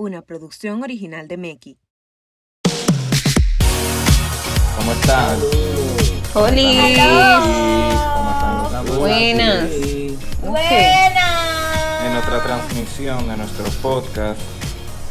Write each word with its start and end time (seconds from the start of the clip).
una 0.00 0.22
producción 0.22 0.82
original 0.82 1.28
de 1.28 1.36
Meki. 1.36 1.78
¿Cómo 4.76 4.92
están? 4.92 5.38
¡Holi! 6.32 6.96
¿Cómo 8.14 8.30
están? 8.30 8.98
Buenas. 8.98 9.70
Buena. 10.40 12.06
En 12.06 12.14
nuestra 12.14 12.42
transmisión 12.42 13.28
de 13.28 13.36
nuestro 13.36 13.66
podcast, 13.82 14.40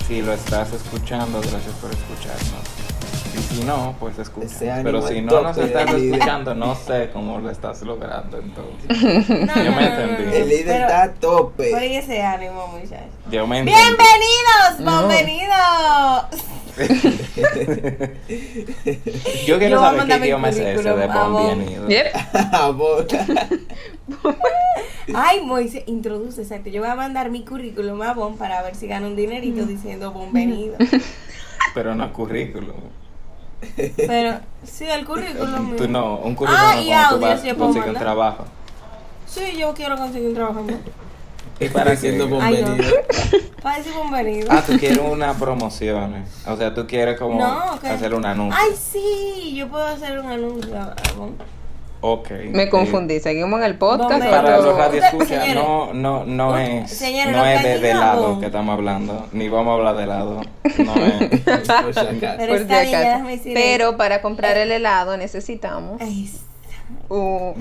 si 0.08 0.24
lo 0.24 0.34
estás 0.34 0.74
escuchando, 0.74 1.40
gracias 1.40 1.76
por 1.76 1.92
escucharnos. 1.92 2.89
Y 3.34 3.38
si 3.56 3.64
no, 3.64 3.96
pues 4.00 4.18
escucha. 4.20 4.46
Ese 4.48 4.72
Pero 4.84 5.08
si 5.08 5.22
no 5.22 5.42
nos 5.42 5.58
estás 5.58 5.94
escuchando, 5.94 6.56
no 6.56 6.76
sé 6.76 7.10
cómo 7.14 7.40
lo 7.40 7.50
estás 7.50 7.82
logrando 7.84 8.38
entonces. 8.40 8.88
No, 9.48 9.56
Yo 9.56 9.72
no, 9.72 9.76
me 9.76 9.90
no, 9.90 9.96
no, 9.96 10.02
entendí. 10.02 10.26
no. 10.26 10.32
El 10.34 10.50
líder 10.50 10.66
Pero- 10.66 10.86
está 10.86 11.04
a 11.04 11.14
tope. 11.14 11.72
Por 11.72 11.84
ese 11.84 12.22
ánimo, 12.22 12.68
muchachos. 12.68 13.14
Yo 13.32 13.46
me 13.48 13.60
entendí. 13.60 13.80
¡Bienvenidos! 13.82 15.08
¡Bienvenidos! 15.10 16.46
Yo 19.46 19.58
quiero 19.60 19.76
Yo 19.76 19.80
saber 19.82 20.08
qué 20.08 20.18
idioma 20.26 20.50
es 20.50 20.58
ese 20.58 20.84
de 20.84 21.08
bienvenido. 21.08 21.88
Ay, 25.14 25.42
Moisés, 25.42 25.84
introduce, 25.88 26.42
exacto. 26.42 26.70
Yo 26.70 26.82
voy 26.82 26.90
a 26.90 26.96
mandar 26.96 27.30
mi 27.32 27.44
currículum 27.44 28.02
a 28.02 28.14
Bon 28.14 28.38
para 28.38 28.62
ver 28.62 28.76
si 28.76 28.88
gano 28.88 29.08
un 29.08 29.16
dinerito 29.16 29.66
diciendo 29.66 30.14
bienvenido. 30.14 30.76
Pero 31.74 31.96
no 31.96 32.14
currículum. 32.14 32.76
Pero, 33.98 34.40
sí, 34.64 34.86
el 34.86 35.06
currículum. 35.06 35.76
Tú 35.76 35.88
no, 35.88 36.18
un 36.18 36.36
currículum 36.36 36.66
Ah, 36.72 36.80
y 36.82 36.92
audio, 36.92 37.20
vas 37.20 37.42
sí, 37.42 37.50
a 37.50 37.54
puedo 37.56 37.68
conseguir 37.68 37.90
un 37.94 38.00
trabajo. 38.00 38.46
Sí, 39.26 39.58
yo 39.58 39.74
quiero 39.74 39.98
conseguir 39.98 40.30
un 40.30 40.36
trabajo. 40.36 40.62
¿no? 40.66 40.78
¿Y 41.60 41.68
para 41.70 41.92
bienvenido. 41.94 42.76
Para 43.62 43.78
decir 43.78 43.92
bienvenido. 43.94 44.48
Ah, 44.50 44.64
tú 44.66 44.78
quieres 44.80 45.00
una 45.00 45.34
promoción. 45.34 46.24
O 46.48 46.56
sea, 46.56 46.74
tú 46.74 46.88
quieres 46.88 47.20
como 47.20 47.38
No, 47.38 47.74
hacer 47.84 48.14
un 48.14 48.26
anuncio. 48.26 48.58
Ay, 48.58 48.72
sí, 48.76 49.54
yo 49.56 49.68
puedo 49.68 49.86
hacer 49.86 50.18
un 50.20 50.28
anuncio. 50.32 50.78
a- 50.78 50.94
a 50.94 51.14
Bon. 51.18 51.36
Ok. 52.02 52.30
Me 52.52 52.70
confundí. 52.70 53.20
¿Seguimos 53.20 53.60
en 53.60 53.66
el 53.66 53.76
podcast? 53.76 54.24
Para 54.24 54.58
los 54.62 54.74
no, 55.54 55.94
no, 55.94 56.24
no 56.24 56.58
es, 56.58 57.02
no 57.02 57.46
es 57.46 57.64
de, 57.64 57.80
de 57.80 57.92
Bon. 57.92 58.40
que 58.40 58.46
estamos 58.46 58.74
hablando, 58.74 59.28
ni 59.34 59.50
vamos 59.50 59.72
a 59.72 59.74
hablar 59.76 59.98
de 59.98 60.04
helado. 60.04 60.42
No 60.78 60.96
es. 60.96 61.46
Por 61.84 61.94
si 61.94 62.00
acaso. 62.00 62.36
Pero 62.38 62.48
Por 62.54 62.58
si 62.60 62.64
acaso. 62.74 63.98
para 63.98 64.22
comprar 64.22 64.58
el 64.58 64.72
helado 64.72 65.18
necesitamos 65.18 66.02
Ay, 66.02 66.30
¡Eh! 67.12 67.54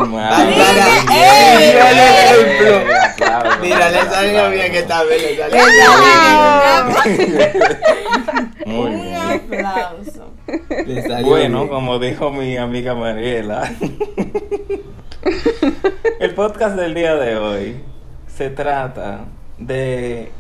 bien. 0.47 1.06
Mira 1.09 1.91
el 1.91 1.98
ejemplo. 1.98 2.75
Mira, 3.61 3.91
le 3.91 4.01
salió 4.03 4.51
bien 4.51 4.73
que 4.73 4.79
está 4.79 5.03
bien, 5.05 5.20
le 5.23 5.36
salió 5.36 5.64
Muy 8.67 8.91
un 8.95 9.03
bien. 9.03 9.17
aplauso. 9.17 10.31
Bueno, 11.25 11.59
bien. 11.61 11.69
como 11.69 11.98
dijo 11.98 12.31
mi 12.31 12.56
amiga 12.56 12.95
Mariela, 12.95 13.70
el 16.20 16.34
podcast 16.34 16.77
del 16.77 16.95
día 16.95 17.14
de 17.17 17.36
hoy 17.36 17.81
se 18.34 18.48
trata 18.51 19.20
de 19.59 20.31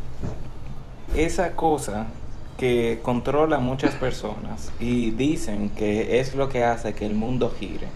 esa 1.14 1.52
cosa 1.52 2.06
que 2.58 2.98
controla 3.02 3.56
a 3.56 3.60
muchas 3.60 3.94
personas 3.94 4.72
y 4.80 5.12
dicen 5.12 5.70
que 5.70 6.18
es 6.18 6.34
lo 6.34 6.48
que 6.48 6.64
hace 6.64 6.92
que 6.92 7.06
el 7.06 7.14
mundo 7.14 7.54
gire. 7.58 7.86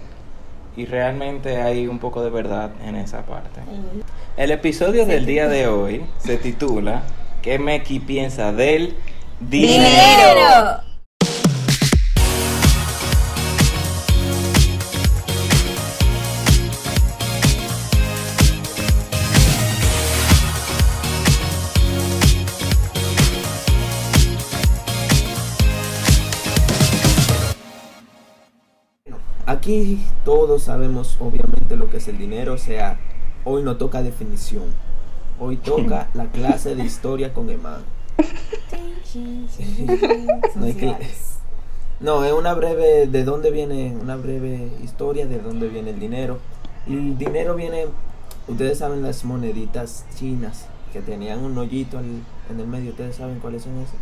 Y 0.76 0.86
realmente 0.86 1.60
hay 1.60 1.88
un 1.88 1.98
poco 1.98 2.22
de 2.22 2.30
verdad 2.30 2.70
en 2.86 2.94
esa 2.94 3.26
parte. 3.26 3.60
El 4.36 4.52
episodio 4.52 5.04
del 5.04 5.26
día 5.26 5.48
de 5.48 5.66
hoy 5.66 6.06
se 6.18 6.38
titula 6.38 7.02
¿Qué 7.42 7.58
Meki 7.58 8.00
piensa 8.00 8.52
del 8.52 8.96
dinero? 9.40 9.82
¡Dinero! 9.82 10.91
Aquí 29.52 30.00
todos 30.24 30.62
sabemos 30.62 31.18
obviamente 31.20 31.76
lo 31.76 31.90
que 31.90 31.98
es 31.98 32.08
el 32.08 32.16
dinero, 32.16 32.54
o 32.54 32.58
sea, 32.58 32.98
hoy 33.44 33.62
no 33.62 33.76
toca 33.76 34.02
definición. 34.02 34.64
Hoy 35.38 35.58
toca 35.58 36.08
la 36.14 36.30
clase 36.30 36.74
de 36.74 36.84
historia 36.84 37.34
con 37.34 37.50
Emán. 37.50 37.82
No 40.56 40.64
hay 40.64 40.72
que- 40.72 40.86
Sociales. 40.88 41.32
No, 42.00 42.24
es 42.24 42.32
una 42.32 42.54
breve, 42.54 43.06
de 43.06 43.24
dónde 43.24 43.50
viene, 43.50 43.94
una 44.00 44.16
breve 44.16 44.72
historia 44.82 45.26
de 45.26 45.38
dónde 45.38 45.68
viene 45.68 45.90
el 45.90 46.00
dinero. 46.00 46.38
Y 46.86 46.94
el 46.94 47.18
dinero 47.18 47.54
viene, 47.54 47.86
ustedes 48.48 48.78
saben 48.78 49.02
las 49.02 49.24
moneditas 49.26 50.06
chinas 50.16 50.64
que 50.94 51.00
tenían 51.02 51.40
un 51.44 51.56
hoyito 51.58 51.98
en 52.00 52.24
el 52.58 52.66
medio, 52.66 52.90
ustedes 52.92 53.16
saben 53.16 53.38
cuáles 53.38 53.64
son 53.64 53.76
esas. 53.78 53.94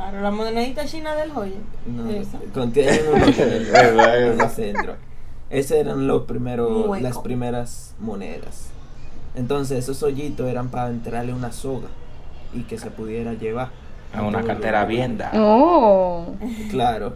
Claro, 0.00 0.20
la 0.22 0.30
monedita 0.30 0.86
china 0.86 1.14
del 1.14 1.30
joyo. 1.30 1.56
No, 1.86 2.08
Esa. 2.08 2.38
contienen 2.54 3.00
un 3.14 3.22
hoyo 3.22 3.42
en 3.44 3.52
el, 3.52 3.64
Verdad, 3.66 4.16
en 4.18 4.22
el 4.24 4.30
verdad. 4.30 4.50
centro. 4.52 4.94
Esas 5.50 5.78
eran 5.78 6.06
los 6.06 6.22
primeros, 6.22 7.00
las 7.02 7.18
primeras 7.18 7.94
monedas. 7.98 8.70
Entonces 9.34 9.78
esos 9.78 10.02
hoyitos 10.02 10.48
eran 10.48 10.68
para 10.68 10.88
entrarle 10.88 11.34
una 11.34 11.52
soga 11.52 11.88
y 12.54 12.62
que 12.62 12.78
se 12.78 12.90
pudiera 12.90 13.34
llevar. 13.34 13.68
A 14.14 14.22
una 14.22 14.42
cartera 14.42 14.86
bien 14.86 15.18
dada. 15.18 15.32
Oh. 15.40 16.34
Claro. 16.70 17.14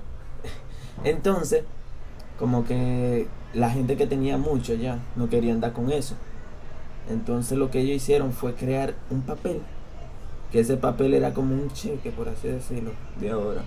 Entonces, 1.05 1.65
como 2.39 2.65
que 2.65 3.27
la 3.55 3.71
gente 3.71 3.97
que 3.97 4.07
tenía 4.07 4.37
mucho 4.37 4.75
ya 4.75 4.99
no 5.17 5.29
quería 5.29 5.53
andar 5.55 5.73
con 5.73 5.91
eso. 5.91 6.15
Entonces 7.11 7.57
lo 7.59 7.71
que 7.71 7.81
ellos 7.81 7.97
hicieron 7.97 8.33
fue 8.33 8.55
crear 8.55 8.95
un 9.11 9.23
papel. 9.23 9.63
Que 10.55 10.61
ese 10.61 10.77
papel 10.77 11.15
era 11.15 11.35
como 11.35 11.53
un 11.53 11.69
cheque, 11.73 12.13
por 12.13 12.29
así 12.29 12.47
decirlo, 12.47 12.93
de 13.19 13.29
ahora. 13.29 13.63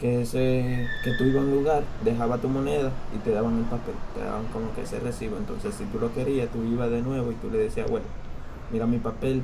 Que 0.00 0.22
ese, 0.22 0.88
que 1.04 1.12
tú 1.12 1.22
ibas 1.22 1.44
a 1.44 1.46
un 1.46 1.52
lugar, 1.52 1.84
dejabas 2.04 2.40
tu 2.40 2.48
moneda 2.48 2.90
y 3.14 3.18
te 3.18 3.30
daban 3.30 3.58
el 3.58 3.64
papel. 3.66 3.94
Te 4.12 4.22
daban 4.24 4.42
como 4.52 4.74
que 4.74 4.82
ese 4.82 4.98
recibo. 4.98 5.36
Entonces 5.36 5.76
si 5.76 5.84
tú 5.84 6.00
lo 6.00 6.12
querías, 6.12 6.48
tú 6.50 6.64
ibas 6.64 6.90
de 6.90 7.00
nuevo 7.00 7.30
y 7.30 7.36
tú 7.36 7.48
le 7.48 7.58
decías, 7.58 7.88
bueno, 7.88 8.06
mira 8.72 8.86
mi 8.86 8.98
papel, 8.98 9.40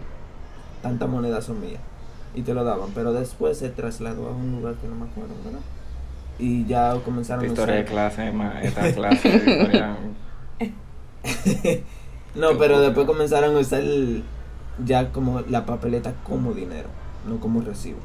tantas 0.83 1.09
monedas 1.09 1.45
son 1.45 1.61
mías. 1.61 1.81
Y 2.35 2.43
te 2.43 2.53
lo 2.53 2.65
daban. 2.65 2.91
Pero 2.97 3.13
después 3.13 3.59
se 3.59 3.69
trasladó 3.71 4.27
a 4.27 4.33
un 4.33 4.51
lugar 4.51 4.75
que 4.75 4.89
no 4.89 4.97
me 4.97 5.05
acuerdo, 5.09 5.35
¿verdad? 5.45 5.61
Y 6.41 6.67
ya 6.67 6.97
comenzaron 7.05 7.45
Esta 7.45 7.63
a 7.63 7.65
historia 7.65 7.75
de 7.77 7.85
clase, 7.85 8.33
ma, 8.33 8.61
esta 8.61 8.93
clase 8.93 9.29
de 9.39 9.53
historia. 9.53 9.97
No, 12.35 12.57
pero 12.59 12.81
después 12.81 13.07
comenzaron 13.07 13.55
a 13.55 13.59
usar 13.61 13.81
el- 13.83 14.25
ya 14.85 15.11
como 15.13 15.41
la 15.43 15.65
papeleta 15.67 16.15
como 16.25 16.53
dinero, 16.53 16.89
no 17.27 17.39
como 17.41 17.61
recibo. 17.61 17.99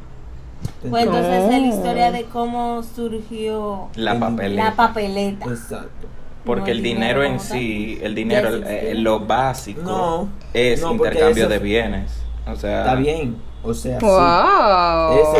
Pues 0.89 1.03
entonces 1.05 1.43
es 1.43 1.49
la 1.51 1.57
Oh. 1.57 1.75
historia 1.75 2.11
de 2.11 2.23
cómo 2.25 2.81
surgió 2.83 3.89
La 3.95 4.13
El- 4.13 4.19
papeleta. 4.19 4.63
la 4.63 4.75
papeleta. 4.75 5.45
Exacto. 5.45 6.07
Porque 6.45 6.61
No 6.61 6.67
el 6.71 6.77
el 6.77 6.83
dinero 6.83 7.23
en 7.23 7.39
sí, 7.39 7.99
el 8.01 8.15
dinero, 8.15 8.49
lo 8.93 9.19
básico 9.19 9.81
No, 9.81 10.29
es 10.53 10.81
intercambio 10.81 11.43
eso- 11.43 11.49
de 11.49 11.59
bienes. 11.59 12.11
O 12.47 12.55
sea, 12.55 12.79
Está 12.79 12.95
bien, 12.95 13.35
o 13.63 13.73
sea, 13.73 13.99
sí. 13.99 14.05
Wow. 14.05 15.35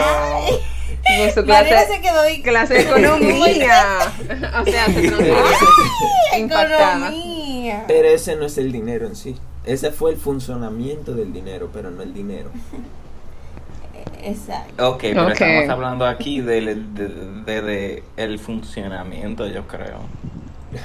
Ese 1.09 1.33
Con 1.35 1.43
su 1.43 1.45
clase, 1.45 1.93
se 1.93 2.01
quedó 2.01 2.19
ahí. 2.21 2.41
clase 2.41 2.73
de 2.73 2.81
economía. 2.81 3.97
o 4.61 4.65
sea, 4.65 4.85
se 4.87 6.39
impactada. 6.39 7.07
Economía. 7.07 7.83
pero 7.87 8.07
ese 8.09 8.35
no 8.35 8.45
es 8.45 8.57
el 8.57 8.71
dinero 8.71 9.07
en 9.07 9.15
sí. 9.15 9.35
Ese 9.67 9.91
fue 9.91 10.11
el 10.11 10.17
funcionamiento 10.17 11.13
del 11.13 11.31
dinero, 11.33 11.69
pero 11.73 11.91
no 11.91 12.01
el 12.01 12.13
dinero. 12.13 12.49
Exacto. 14.23 14.91
ok, 14.91 14.99
pero 15.01 15.29
estamos 15.29 15.69
hablando 15.69 16.05
aquí 16.05 16.41
del 16.41 16.93
de, 16.93 17.07
de- 17.45 17.61
de 17.61 18.03
el 18.17 18.39
funcionamiento, 18.39 19.47
yo 19.47 19.67
creo. 19.67 19.99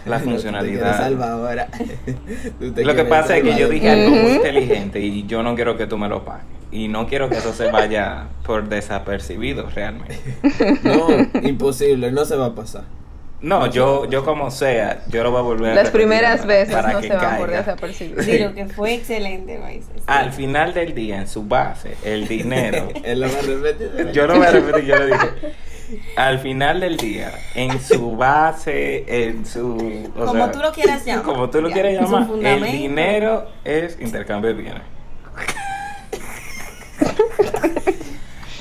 La 0.07 0.19
funcionalidad. 0.21 1.11
te 2.75 2.85
Lo 2.85 2.95
que 2.95 3.05
pasa 3.05 3.37
es 3.37 3.43
que 3.45 3.57
yo 3.57 3.69
dije 3.69 3.91
algo 3.91 4.11
muy 4.17 4.33
inteligente 4.33 5.01
y 5.01 5.27
yo 5.27 5.43
no 5.43 5.55
quiero 5.55 5.77
que 5.77 5.87
tú 5.87 5.99
me 5.99 6.09
lo 6.09 6.25
pagues. 6.25 6.45
Y 6.71 6.89
no 6.89 7.07
quiero 7.07 7.29
que 7.29 7.37
eso 7.37 7.53
se 7.53 7.71
vaya 7.71 8.29
por 8.47 8.69
desapercibido 8.69 9.69
realmente. 9.75 10.19
No, 10.83 11.09
imposible, 11.47 12.11
no 12.13 12.25
se 12.25 12.35
va 12.37 12.47
a 12.47 12.55
pasar. 12.55 12.85
No, 13.43 13.67
yo, 13.67 14.09
yo 14.09 14.25
como 14.25 14.53
sea, 14.53 15.03
yo 15.09 15.25
lo 15.25 15.33
voy 15.33 15.41
a 15.41 15.43
volver 15.43 15.73
a 15.73 15.75
Las 15.75 15.91
primeras 15.91 16.47
veces 16.47 16.73
para 16.73 16.93
no 16.93 17.01
que 17.01 17.09
se 17.09 17.17
van 17.17 17.39
por. 17.77 17.93
Sí, 17.93 18.39
lo 18.39 18.55
que 18.55 18.67
fue 18.67 18.95
excelente, 18.95 19.59
Moisés. 19.59 20.03
Al 20.07 20.33
final 20.33 20.73
del 20.73 20.95
día, 20.95 21.19
en 21.19 21.27
su 21.27 21.43
base, 21.43 21.97
el 22.05 22.29
dinero. 22.29 22.89
Él 23.03 23.21
lo 23.21 23.27
va 23.33 23.39
a 23.39 23.43
repetir. 23.43 24.13
yo 24.13 24.27
lo 24.29 24.37
voy 24.37 24.47
a 24.47 24.51
repetir, 24.53 24.85
yo 24.85 24.97
lo 24.97 25.07
dije. 25.07 25.29
Al 26.17 26.39
final 26.39 26.81
del 26.81 26.97
día, 26.97 27.33
en 27.57 27.81
su 27.81 28.17
base, 28.17 29.05
en 29.09 29.45
su. 29.45 29.77
o 30.17 30.25
Como 30.25 30.45
sea, 30.45 30.53
tú 30.53 30.61
lo 30.61 30.73
quieras 30.73 31.05
llamar. 31.05 31.25
Como 31.25 31.51
tú 31.51 31.61
lo 31.61 31.69
Ya, 31.69 31.75
quieras 31.75 31.93
llamar. 31.95 32.29
El 32.43 32.63
dinero 32.65 33.49
es 33.65 34.01
intercambio 34.01 34.55
de 34.55 34.63
bienes. 34.63 34.83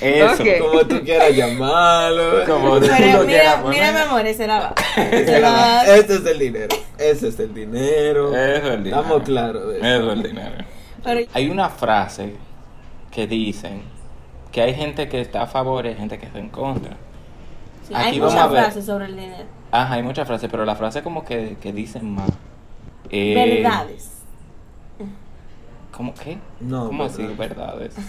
Eso. 0.01 0.44
Ok. 0.44 0.50
Como 0.59 0.88
tú 0.88 1.01
quieras 1.03 1.36
llamarlo. 1.36 2.45
Como 2.48 2.80
tú 2.80 2.88
Pero 2.98 3.19
lo 3.21 3.25
quieras 3.27 3.57
mira, 3.63 3.69
mira, 3.69 3.92
mi 3.92 4.00
amor, 4.00 4.25
ese 4.25 4.48
la 4.48 4.59
va. 4.59 4.75
Ese. 4.98 6.00
Ese 6.00 6.15
es 6.15 6.25
el 6.25 6.39
dinero. 6.39 6.75
Ese 6.98 7.27
es 7.30 7.39
el 7.39 7.53
dinero. 7.53 8.30
Eso 8.36 8.38
es 8.38 8.63
el 8.74 8.83
dinero. 8.83 9.01
Estamos 9.01 9.24
claros 9.24 9.68
de 9.69 9.77
eso. 9.77 9.86
Eso 9.88 10.12
es 10.12 10.18
el 10.18 10.24
dinero. 10.24 10.65
Pero 11.03 11.30
Hay 11.33 11.50
una 11.50 11.69
frase 11.69 12.36
que 13.12 13.27
dicen 13.27 13.81
que 14.51 14.62
hay 14.62 14.74
gente 14.74 15.07
que 15.07 15.21
está 15.21 15.44
a 15.44 15.48
favor 15.48 15.86
y 15.86 15.89
hay 15.89 15.95
gente 15.95 16.18
que 16.19 16.25
está 16.25 16.39
en 16.39 16.50
contra. 16.50 16.98
sí, 17.88 17.94
Aquí 17.95 18.06
hay 18.15 18.19
vamos 18.19 18.33
muchas 18.33 18.45
a 18.45 18.51
ver. 18.51 18.63
frases 18.63 18.86
sobre 18.86 19.06
el 19.06 19.15
dinero. 19.15 19.44
Ajá, 19.71 19.94
hay 19.94 20.03
muchas 20.03 20.27
frases, 20.27 20.50
pero 20.51 20.65
la 20.65 20.75
frase 20.75 21.01
como 21.01 21.24
que, 21.24 21.57
que 21.62 21.71
dicen 21.74 22.13
más. 22.13 22.30
Eh, 23.09 23.33
Verdades. 23.36 24.09
¿Cómo 25.92 26.13
qué? 26.13 26.38
No, 26.59 26.88
¿Cómo 26.88 27.03
así? 27.06 27.24
verdades. 27.38 27.95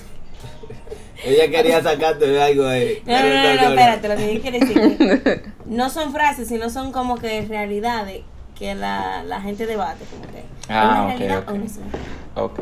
Ella 1.25 1.51
quería 1.51 1.83
sacarte 1.83 2.27
de 2.27 2.43
algo 2.43 2.67
ahí. 2.67 3.03
No, 3.07 3.13
no, 3.15 3.19
pero 3.21 3.35
no, 3.37 3.61
no, 3.63 3.69
espérate, 3.71 4.09
lo 4.09 4.17
que 4.17 4.35
yo 4.35 4.41
quiero 4.41 4.59
decir 4.59 5.53
no 5.67 5.91
son 5.91 6.13
frases, 6.13 6.49
sino 6.49 6.69
son 6.71 6.93
como 6.93 7.17
que 7.17 7.43
realidades 7.43 8.23
que 8.59 8.75
la, 8.75 9.23
la 9.25 9.41
gente 9.41 9.67
debate. 9.67 10.05
Como 10.11 10.23
que, 10.33 10.43
Ah, 10.69 10.85
¿es 10.85 10.89
ok, 10.91 11.05
una 11.05 11.07
realidad 11.17 11.39
ok. 11.39 11.49
o 11.51 11.59
no 11.59 11.65
es 11.65 11.77
una 11.77 11.87
realidad? 11.91 12.11
Ok. 12.37 12.61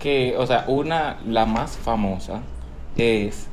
Que, 0.00 0.34
o 0.36 0.46
sea, 0.46 0.64
una, 0.68 1.18
la 1.26 1.46
más 1.46 1.76
famosa 1.76 2.42
es 2.96 3.46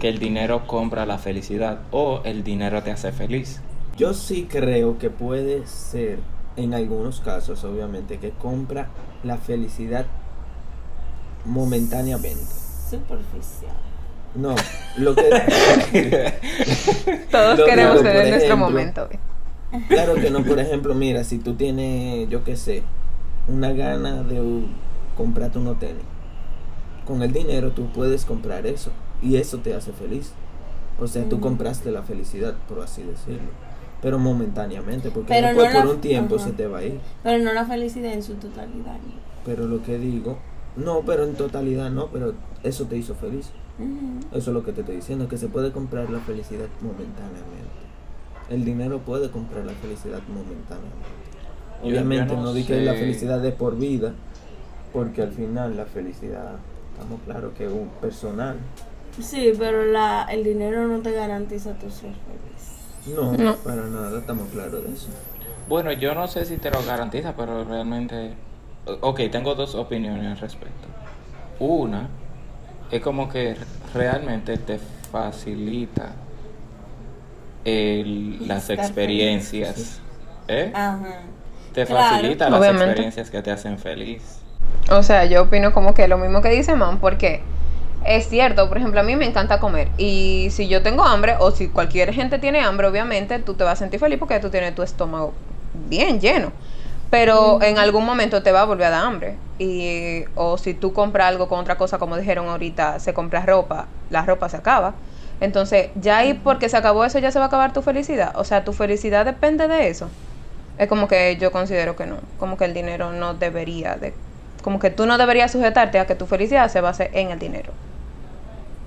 que 0.00 0.08
el 0.08 0.18
dinero 0.18 0.66
compra 0.66 1.06
la 1.06 1.18
felicidad 1.18 1.80
o 1.90 2.20
el 2.24 2.44
dinero 2.44 2.82
te 2.82 2.90
hace 2.90 3.12
feliz. 3.12 3.60
Yo 3.96 4.12
sí 4.12 4.46
creo 4.50 4.98
que 4.98 5.08
puede 5.10 5.66
ser, 5.66 6.18
en 6.56 6.74
algunos 6.74 7.20
casos, 7.20 7.64
obviamente, 7.64 8.18
que 8.18 8.30
compra 8.30 8.88
la 9.24 9.38
felicidad 9.38 10.04
momentáneamente. 11.44 12.44
Superficial. 12.88 13.74
No, 14.34 14.54
lo 14.98 15.14
que. 15.14 15.22
Todos 17.30 17.58
Lo 17.58 17.64
queremos 17.64 17.96
tener 18.02 18.14
nuestro 18.28 18.36
ejemplo, 18.36 18.56
momento. 18.56 19.08
Claro 19.88 20.14
que 20.14 20.30
no, 20.30 20.42
por 20.44 20.58
ejemplo, 20.58 20.94
mira, 20.94 21.24
si 21.24 21.38
tú 21.38 21.54
tienes, 21.54 22.28
yo 22.28 22.44
qué 22.44 22.56
sé, 22.56 22.82
una 23.48 23.72
gana 23.72 24.22
de 24.22 24.40
u- 24.40 24.66
comprarte 25.16 25.58
unos 25.58 25.78
tenis, 25.78 26.02
con 27.06 27.22
el 27.22 27.32
dinero 27.32 27.72
tú 27.72 27.90
puedes 27.92 28.24
comprar 28.24 28.66
eso 28.66 28.90
y 29.22 29.36
eso 29.36 29.58
te 29.58 29.74
hace 29.74 29.92
feliz. 29.92 30.32
O 30.98 31.06
sea, 31.06 31.24
tú 31.24 31.36
Ujú. 31.36 31.42
compraste 31.48 31.90
la 31.90 32.02
felicidad, 32.02 32.54
por 32.68 32.80
así 32.80 33.02
decirlo. 33.02 33.50
Pero 34.02 34.18
momentáneamente, 34.18 35.10
porque 35.10 35.32
Pero 35.34 35.48
después 35.48 35.68
no 35.72 35.78
la- 35.78 35.84
por 35.84 35.94
un 35.94 36.00
tiempo 36.00 36.36
ajá. 36.36 36.44
se 36.44 36.52
te 36.52 36.66
va 36.66 36.78
a 36.78 36.84
ir. 36.84 37.00
Pero 37.22 37.42
no 37.44 37.52
la 37.52 37.64
felicidad 37.64 38.12
en 38.12 38.22
su 38.22 38.34
totalidad. 38.34 38.96
Pero 39.44 39.66
lo 39.66 39.82
que 39.82 39.98
digo, 39.98 40.38
no, 40.76 41.00
pero 41.00 41.24
en 41.24 41.34
totalidad 41.34 41.90
no, 41.90 42.06
pero 42.08 42.34
eso 42.62 42.84
te 42.86 42.96
hizo 42.96 43.14
feliz. 43.14 43.50
Eso 44.30 44.38
es 44.50 44.54
lo 44.54 44.64
que 44.64 44.72
te 44.72 44.80
estoy 44.80 44.96
diciendo, 44.96 45.28
que 45.28 45.36
se 45.36 45.48
puede 45.48 45.70
comprar 45.72 46.08
la 46.10 46.20
felicidad 46.20 46.66
momentáneamente. 46.80 47.66
El 48.48 48.64
dinero 48.64 49.00
puede 49.00 49.30
comprar 49.30 49.64
la 49.64 49.72
felicidad 49.72 50.20
momentáneamente. 50.28 51.06
Obviamente 51.82 52.30
yo 52.34 52.36
no, 52.40 52.44
no 52.44 52.52
di 52.54 52.64
que 52.64 52.80
la 52.80 52.94
felicidad 52.94 53.40
de 53.40 53.52
por 53.52 53.76
vida, 53.76 54.14
porque 54.92 55.22
al 55.22 55.32
final 55.32 55.76
la 55.76 55.84
felicidad, 55.84 56.52
estamos 56.92 57.20
claros 57.26 57.52
que 57.54 57.66
es 57.66 57.72
un 57.72 57.88
personal. 58.00 58.56
Sí, 59.20 59.52
pero 59.58 59.84
la, 59.84 60.24
el 60.30 60.42
dinero 60.44 60.86
no 60.88 61.00
te 61.00 61.12
garantiza 61.12 61.72
tu 61.74 61.90
ser 61.90 62.12
feliz. 62.12 63.14
No, 63.14 63.32
No. 63.32 63.56
para 63.56 63.86
nada, 63.86 64.18
estamos 64.18 64.48
claros 64.50 64.84
de 64.84 64.92
eso. 64.92 65.08
Bueno, 65.68 65.92
yo 65.92 66.14
no 66.14 66.28
sé 66.28 66.44
si 66.44 66.56
te 66.56 66.70
lo 66.70 66.82
garantiza, 66.84 67.34
pero 67.36 67.64
realmente... 67.64 68.34
Ok, 68.86 69.20
tengo 69.32 69.54
dos 69.54 69.74
opiniones 69.74 70.24
al 70.26 70.38
respecto. 70.38 70.86
Una 71.58 72.08
es 72.90 73.00
como 73.00 73.28
que 73.28 73.56
realmente 73.94 74.56
te 74.58 74.78
facilita 75.10 76.12
el- 77.64 78.46
las 78.46 78.70
experiencias. 78.70 80.00
¿Eh? 80.48 80.70
Ajá. 80.72 81.22
Te 81.72 81.84
Claro. 81.84 82.16
facilita 82.16 82.48
las 82.48 82.60
Obviamente. 82.60 82.84
experiencias 82.84 83.30
que 83.30 83.42
te 83.42 83.50
hacen 83.50 83.78
feliz. 83.78 84.38
O 84.90 85.02
sea, 85.02 85.24
yo 85.24 85.42
opino 85.42 85.72
como 85.72 85.92
que 85.94 86.06
lo 86.06 86.16
mismo 86.16 86.40
que 86.40 86.50
dice 86.50 86.76
Man, 86.76 86.98
porque 87.00 87.40
es 88.04 88.28
cierto, 88.28 88.68
por 88.68 88.78
ejemplo, 88.78 89.00
a 89.00 89.02
mí 89.02 89.16
me 89.16 89.26
encanta 89.26 89.58
comer. 89.58 89.88
Y 89.98 90.48
si 90.52 90.68
yo 90.68 90.82
tengo 90.82 91.02
hambre, 91.02 91.34
o 91.40 91.50
si 91.50 91.68
cualquier 91.68 92.14
gente 92.14 92.38
tiene 92.38 92.60
hambre, 92.60 92.86
obviamente 92.86 93.40
tú 93.40 93.54
te 93.54 93.64
vas 93.64 93.74
a 93.74 93.76
sentir 93.76 93.98
feliz 93.98 94.18
porque 94.20 94.38
tú 94.38 94.48
tienes 94.48 94.74
tu 94.76 94.82
estómago 94.84 95.34
bien 95.88 96.20
lleno. 96.20 96.52
Pero 97.10 97.62
en 97.62 97.78
algún 97.78 98.04
momento 98.04 98.42
te 98.42 98.52
va 98.52 98.62
a 98.62 98.64
volver 98.64 98.86
a 98.88 98.90
dar 98.90 99.04
hambre. 99.06 99.36
Y, 99.58 100.24
o 100.34 100.58
si 100.58 100.74
tú 100.74 100.92
compras 100.92 101.28
algo 101.28 101.48
con 101.48 101.60
otra 101.60 101.76
cosa, 101.78 101.98
como 101.98 102.16
dijeron 102.16 102.48
ahorita, 102.48 102.98
se 103.00 103.14
compra 103.14 103.46
ropa, 103.46 103.86
la 104.10 104.22
ropa 104.24 104.48
se 104.48 104.56
acaba. 104.56 104.94
Entonces, 105.40 105.90
ya 105.94 106.18
ahí 106.18 106.34
porque 106.34 106.68
se 106.68 106.76
acabó 106.76 107.04
eso, 107.04 107.18
ya 107.18 107.30
se 107.30 107.38
va 107.38 107.44
a 107.46 107.48
acabar 107.48 107.72
tu 107.72 107.82
felicidad. 107.82 108.32
O 108.36 108.44
sea, 108.44 108.64
tu 108.64 108.72
felicidad 108.72 109.24
depende 109.24 109.68
de 109.68 109.88
eso. 109.88 110.08
Es 110.78 110.88
como 110.88 111.08
que 111.08 111.36
yo 111.36 111.52
considero 111.52 111.96
que 111.96 112.06
no. 112.06 112.16
Como 112.38 112.56
que 112.56 112.64
el 112.64 112.74
dinero 112.74 113.12
no 113.12 113.34
debería 113.34 113.96
de... 113.96 114.12
Como 114.62 114.78
que 114.80 114.90
tú 114.90 115.06
no 115.06 115.16
deberías 115.16 115.52
sujetarte 115.52 115.98
a 115.98 116.06
que 116.06 116.16
tu 116.16 116.26
felicidad 116.26 116.68
se 116.70 116.80
base 116.80 117.10
en 117.14 117.30
el 117.30 117.38
dinero. 117.38 117.72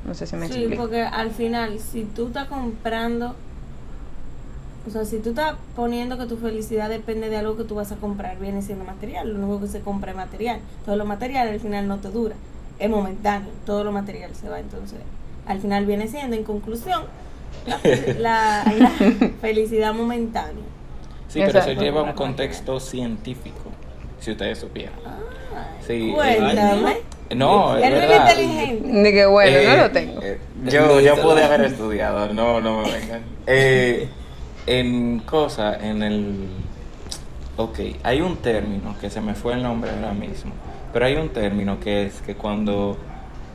No 0.06 0.14
sé 0.14 0.28
si 0.28 0.36
me 0.36 0.48
Sí, 0.48 0.54
explico. 0.56 0.84
porque 0.84 1.02
al 1.02 1.32
final, 1.32 1.80
si 1.80 2.04
tú 2.04 2.28
estás 2.28 2.48
comprando, 2.48 3.36
o 4.88 4.92
sea, 4.92 5.06
si 5.06 5.20
tú 5.20 5.30
estás 5.30 5.56
poniendo 5.76 6.18
que 6.18 6.26
tu 6.26 6.38
felicidad 6.38 6.90
depende 6.90 7.30
de 7.30 7.38
algo 7.38 7.58
que 7.58 7.64
tú 7.64 7.76
vas 7.76 7.92
a 7.92 7.96
comprar, 7.98 8.38
viene 8.40 8.62
siendo 8.62 8.86
material. 8.86 9.32
Lo 9.34 9.40
único 9.40 9.62
que 9.62 9.68
se 9.68 9.82
compra 9.82 10.12
es 10.12 10.18
material. 10.18 10.60
Todo 10.86 10.96
lo 10.96 11.06
material 11.06 11.48
al 11.50 11.60
final 11.60 11.88
no 11.88 11.98
te 11.98 12.10
dura, 12.10 12.36
es 12.80 12.90
momentáneo. 12.90 13.50
Todo 13.66 13.84
lo 13.84 13.92
material 13.92 14.32
se 14.36 14.50
va, 14.50 14.60
entonces, 14.60 15.00
al 15.46 15.60
final 15.60 15.86
viene 15.86 16.08
siendo, 16.08 16.36
en 16.36 16.44
conclusión, 16.44 17.04
la, 17.68 17.80
la- 18.20 18.74
la 18.78 18.90
felicidad 19.42 19.94
momentánea. 19.94 20.64
Sí, 21.28 21.40
pero 21.40 21.48
Exacto. 21.50 21.72
eso 21.72 21.82
lleva 21.82 22.02
un 22.02 22.14
contexto 22.14 22.80
científico, 22.80 23.70
si 24.20 24.32
ustedes 24.32 24.58
supieran. 24.60 24.94
Sí, 25.86 26.12
Cuéntame. 26.16 26.92
eh, 27.30 27.36
no, 27.36 27.76
es 27.78 27.82
verdad. 27.92 28.30
inteligente. 28.30 28.88
Ni 28.88 29.12
que 29.12 29.26
bueno, 29.26 29.58
Eh, 29.58 29.68
no 29.68 29.78
lo 29.84 29.92
tengo. 29.92 30.22
eh, 30.24 30.40
yo, 30.66 31.00
yo 31.00 31.16
pude 31.22 31.44
haber 31.44 31.62
estudiado, 31.62 32.34
no, 32.34 32.60
no 32.62 32.82
me 32.82 32.92
vengan. 32.92 33.22
Eh, 33.46 34.08
en 34.70 35.20
cosa, 35.26 35.76
en 35.76 36.04
el... 36.04 36.36
Ok, 37.58 37.80
hay 38.04 38.22
un 38.22 38.38
término 38.38 38.96
que 39.02 39.10
se 39.10 39.20
me 39.20 39.34
fue 39.34 39.54
el 39.54 39.64
nombre 39.64 39.90
ahora 39.90 40.14
mismo, 40.14 40.52
pero 40.94 41.06
hay 41.06 41.16
un 41.16 41.30
término 41.30 41.80
que 41.80 42.06
es 42.06 42.22
que 42.22 42.36
cuando 42.36 42.98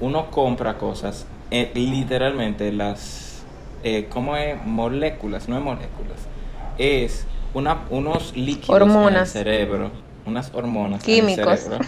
uno 0.00 0.30
compra 0.30 0.76
cosas, 0.76 1.26
eh, 1.50 1.70
literalmente 1.74 2.72
las... 2.72 3.44
Eh, 3.84 4.06
¿Cómo 4.10 4.36
es? 4.36 4.56
Moléculas, 4.66 5.48
no 5.48 5.56
es 5.56 5.62
moléculas. 5.62 6.18
Es 6.78 7.26
una, 7.54 7.82
unos 7.90 8.36
líquidos 8.36 8.82
en 8.82 9.14
el 9.16 9.26
cerebro, 9.26 9.90
unas 10.26 10.50
hormonas 10.52 11.02
Químicos. 11.04 11.38
en 11.38 11.50
el 11.52 11.58
cerebro. 11.58 11.86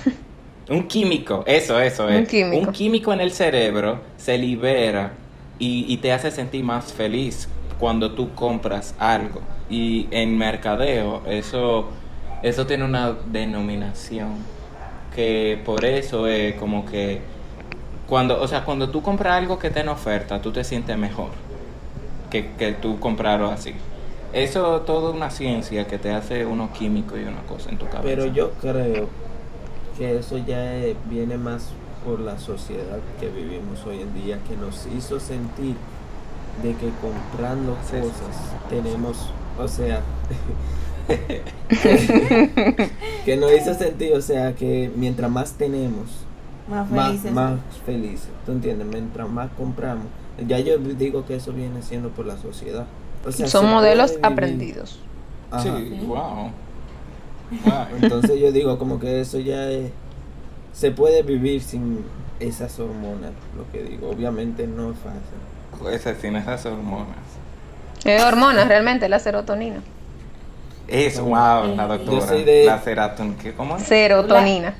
Un 0.68 0.88
químico, 0.88 1.42
eso, 1.47 1.80
eso 1.80 2.06
Un 2.06 2.12
es. 2.12 2.28
químico. 2.28 2.66
Un 2.66 2.73
químico 2.73 3.12
en 3.12 3.21
el 3.21 3.33
cerebro 3.33 4.00
se 4.16 4.37
libera 4.38 5.12
y, 5.59 5.85
y 5.92 5.97
te 5.99 6.12
hace 6.12 6.30
sentir 6.30 6.64
más 6.64 6.92
feliz 6.92 7.49
cuando 7.78 8.12
tú 8.12 8.35
compras 8.35 8.95
algo. 8.99 9.40
Y 9.68 10.09
en 10.11 10.37
mercadeo, 10.38 11.23
eso, 11.26 11.88
eso 12.42 12.66
tiene 12.66 12.85
una 12.85 13.12
denominación. 13.26 14.35
Que 15.14 15.61
por 15.64 15.85
eso 15.85 16.26
es 16.26 16.54
como 16.56 16.85
que 16.85 17.21
cuando, 18.06 18.40
o 18.40 18.47
sea, 18.47 18.64
cuando 18.64 18.90
tú 18.90 19.02
compras 19.02 19.35
algo 19.35 19.59
que 19.59 19.68
está 19.68 19.80
en 19.80 19.88
oferta, 19.88 20.40
tú 20.40 20.52
te 20.52 20.62
sientes 20.62 20.97
mejor 20.97 21.30
que, 22.30 22.52
que 22.52 22.73
tú 22.73 23.00
comprarlo 23.00 23.49
así. 23.49 23.75
Eso 24.33 24.83
todo 24.83 25.12
una 25.12 25.30
ciencia 25.30 25.87
que 25.87 25.99
te 25.99 26.11
hace 26.11 26.45
uno 26.45 26.71
químico 26.73 27.16
y 27.16 27.23
una 27.23 27.42
cosa 27.42 27.71
en 27.71 27.78
tu 27.78 27.87
cabeza. 27.87 28.02
Pero 28.02 28.26
yo 28.26 28.52
creo 28.61 29.09
que 29.97 30.18
eso 30.18 30.37
ya 30.38 30.73
viene 31.09 31.38
más 31.38 31.71
por 32.04 32.21
la 32.21 32.38
sociedad 32.38 32.99
que 33.18 33.28
vivimos 33.28 33.85
hoy 33.87 34.02
en 34.02 34.14
día, 34.14 34.38
que 34.49 34.56
nos 34.56 34.87
hizo 34.95 35.18
sentir 35.18 35.75
de 36.62 36.75
que 36.75 36.90
comprando 37.00 37.76
Sí, 37.82 37.96
sí, 37.96 38.00
cosas 38.00 38.36
tenemos, 38.68 39.30
o 39.58 39.68
sea, 39.68 40.02
que 43.25 43.36
nos 43.36 43.52
hizo 43.52 43.75
sentir, 43.75 44.12
o 44.14 44.22
sea, 44.22 44.54
que 44.54 44.90
mientras 44.94 45.30
más 45.30 45.52
tenemos, 45.52 46.06
Más 46.68 46.90
más, 46.90 47.06
felices. 47.08 47.32
más 47.32 47.58
felices, 47.84 48.28
¿tú 48.44 48.52
entiendes? 48.52 48.86
Mientras 48.86 49.28
más 49.28 49.50
compramos, 49.56 50.06
ya 50.46 50.58
yo 50.58 50.78
digo 50.78 51.25
que 51.26 51.36
eso 51.36 51.52
viene 51.52 51.82
siendo 51.82 52.10
por 52.10 52.26
la 52.26 52.36
sociedad. 52.36 52.86
O 53.25 53.32
sea, 53.32 53.48
Son 53.48 53.68
modelos 53.68 54.14
aprendidos. 54.22 54.98
Ajá. 55.50 55.62
Sí, 55.62 56.00
wow. 56.06 56.50
Wow. 57.50 57.86
Entonces 58.02 58.40
yo 58.40 58.50
digo 58.52 58.78
como 58.78 58.98
que 58.98 59.20
eso 59.20 59.38
ya 59.38 59.70
es, 59.70 59.90
se 60.72 60.90
puede 60.90 61.22
vivir 61.22 61.62
sin 61.62 62.04
esas 62.40 62.78
hormonas, 62.80 63.32
lo 63.56 63.70
que 63.72 63.84
digo. 63.84 64.10
Obviamente 64.10 64.66
no 64.66 64.90
es 64.90 64.98
fácil. 64.98 65.20
Esas, 65.92 66.18
sin 66.21 66.37
esas 66.37 66.64
hormonas. 66.66 67.16
Es 68.04 68.23
hormonas, 68.23 68.68
realmente, 68.68 69.09
la 69.09 69.18
serotonina. 69.18 69.80
Eso, 70.88 71.25
wow, 71.25 71.75
la 71.75 71.87
doctora. 71.87 72.33
de- 72.33 72.64
La 72.66 72.80
serotonina. 72.80 73.37
¿Cómo 73.56 73.76
es? 73.76 73.83
Serotonina. 73.85 74.75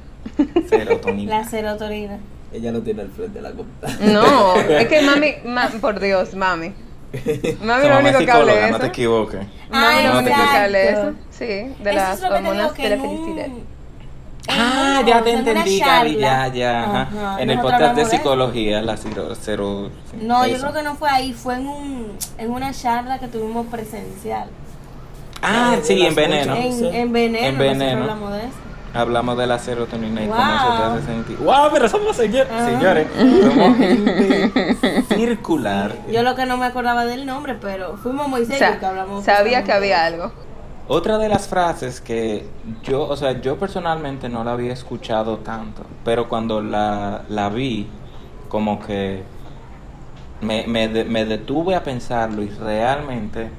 Serotonina. 0.69 1.38
La 1.41 1.45
serotonina. 1.49 2.19
Ella 2.53 2.71
no 2.73 2.81
tiene 2.81 3.03
el 3.03 3.11
frente 3.11 3.38
de 3.38 3.43
la 3.43 3.50
computadora. 3.53 3.99
No, 4.12 4.55
es 4.79 4.87
que 4.88 5.03
mami, 5.03 5.35
ma- 5.45 5.71
por 5.81 5.99
Dios, 6.00 6.35
mami. 6.35 6.73
Mami 7.62 7.88
lo 7.88 7.99
único 8.00 8.19
que 8.19 8.25
psicóloga, 8.26 8.55
de 8.67 8.71
no 8.73 8.76
te 8.79 8.83
eso. 8.85 8.87
equivoques. 8.87 9.41
Mami 9.71 10.03
lo 10.05 10.19
único 10.19 10.35
que 10.37 10.43
habla 10.43 10.79
de 10.79 10.88
eso. 10.91 10.99
exacto. 11.00 11.19
Sí, 11.31 11.45
de 11.45 11.75
Eso 11.91 11.93
las 11.95 12.21
te 12.21 12.26
hormonas 12.26 12.75
de 12.76 12.88
la 12.88 12.95
en 12.95 13.00
un- 13.00 13.09
felicidad. 13.25 13.47
Ah, 14.49 15.03
ya 15.07 15.19
un- 15.19 15.25
te 15.25 15.33
entendí, 15.33 15.79
Gaby, 15.81 16.17
ya, 16.19 16.49
ya. 16.49 16.83
ajá. 16.85 17.00
Ajá, 17.03 17.43
En 17.43 17.50
el 17.50 17.61
podcast 17.61 17.97
de 17.97 18.05
psicología, 18.07 18.81
la 18.83 18.97
cero, 18.97 19.29
cero 19.41 19.91
No, 20.21 20.47
yo 20.47 20.59
creo 20.59 20.73
que 20.73 20.83
no 20.83 20.95
fue 20.95 21.11
ahí, 21.11 21.33
fue 21.33 21.55
en 21.57 21.67
un 21.67 22.12
en 22.38 22.50
una 22.50 22.73
charla 22.73 23.19
que 23.19 23.29
tuvimos 23.29 23.67
presencial. 23.67 24.49
Ah, 25.43 25.76
sí, 25.83 26.05
en 26.05 26.15
veneno. 26.15 26.55
En, 26.55 26.73
sí. 26.73 26.88
en 26.93 27.12
Veneno, 27.12 27.47
En 27.47 27.55
nosotros 27.59 27.79
Veneno. 27.79 28.00
hablamos 28.03 28.33
de 28.33 28.38
eso. 28.41 28.57
Hablamos 28.95 29.37
de 29.37 29.47
la 29.47 29.59
serotonina 29.59 30.23
y 30.23 30.26
Wow. 30.26 30.37
cómo 30.37 30.55
eso 30.57 30.67
te 30.79 30.83
hace 30.85 31.07
sentir. 31.07 31.37
¡Wow! 31.38 31.69
Pero 31.73 31.88
somos 31.91 32.17
señor- 32.17 32.47
señores. 32.65 33.07
Somos 33.19 33.76
gente 33.76 35.05
circular. 35.15 35.95
Yo 36.11 36.23
lo 36.23 36.35
que 36.35 36.47
no 36.47 36.57
me 36.57 36.65
acordaba 36.65 37.05
del 37.05 37.26
nombre, 37.26 37.57
pero 37.61 37.99
fuimos 37.99 38.29
muy 38.29 38.41
O 38.43 38.45
serios 38.47 38.59
sea, 38.61 38.79
que 38.81 38.87
hablamos. 38.87 39.25
sabía 39.25 39.65
que 39.65 39.73
había 39.73 40.07
algo. 40.07 40.33
Otra 40.88 41.19
de 41.19 41.28
las 41.28 41.49
frases 41.49 42.00
que 42.00 42.55
yo, 42.83 43.09
o 43.09 43.16
sea, 43.16 43.40
yo 43.40 43.59
personalmente 43.59 44.28
no 44.28 44.45
la 44.45 44.52
había 44.52 44.73
escuchado 44.73 45.38
tanto, 45.40 45.99
pero 46.05 46.28
cuando 46.28 46.62
la, 46.62 47.25
la 47.28 47.49
vi, 47.50 47.99
como 48.49 48.78
que 48.78 49.28
me, 50.40 50.66
me, 50.66 50.88
de- 50.88 51.05
me 51.05 51.25
detuve 51.25 51.75
a 51.75 51.83
pensarlo 51.83 52.43
y 52.43 52.50
realmente 52.50 53.50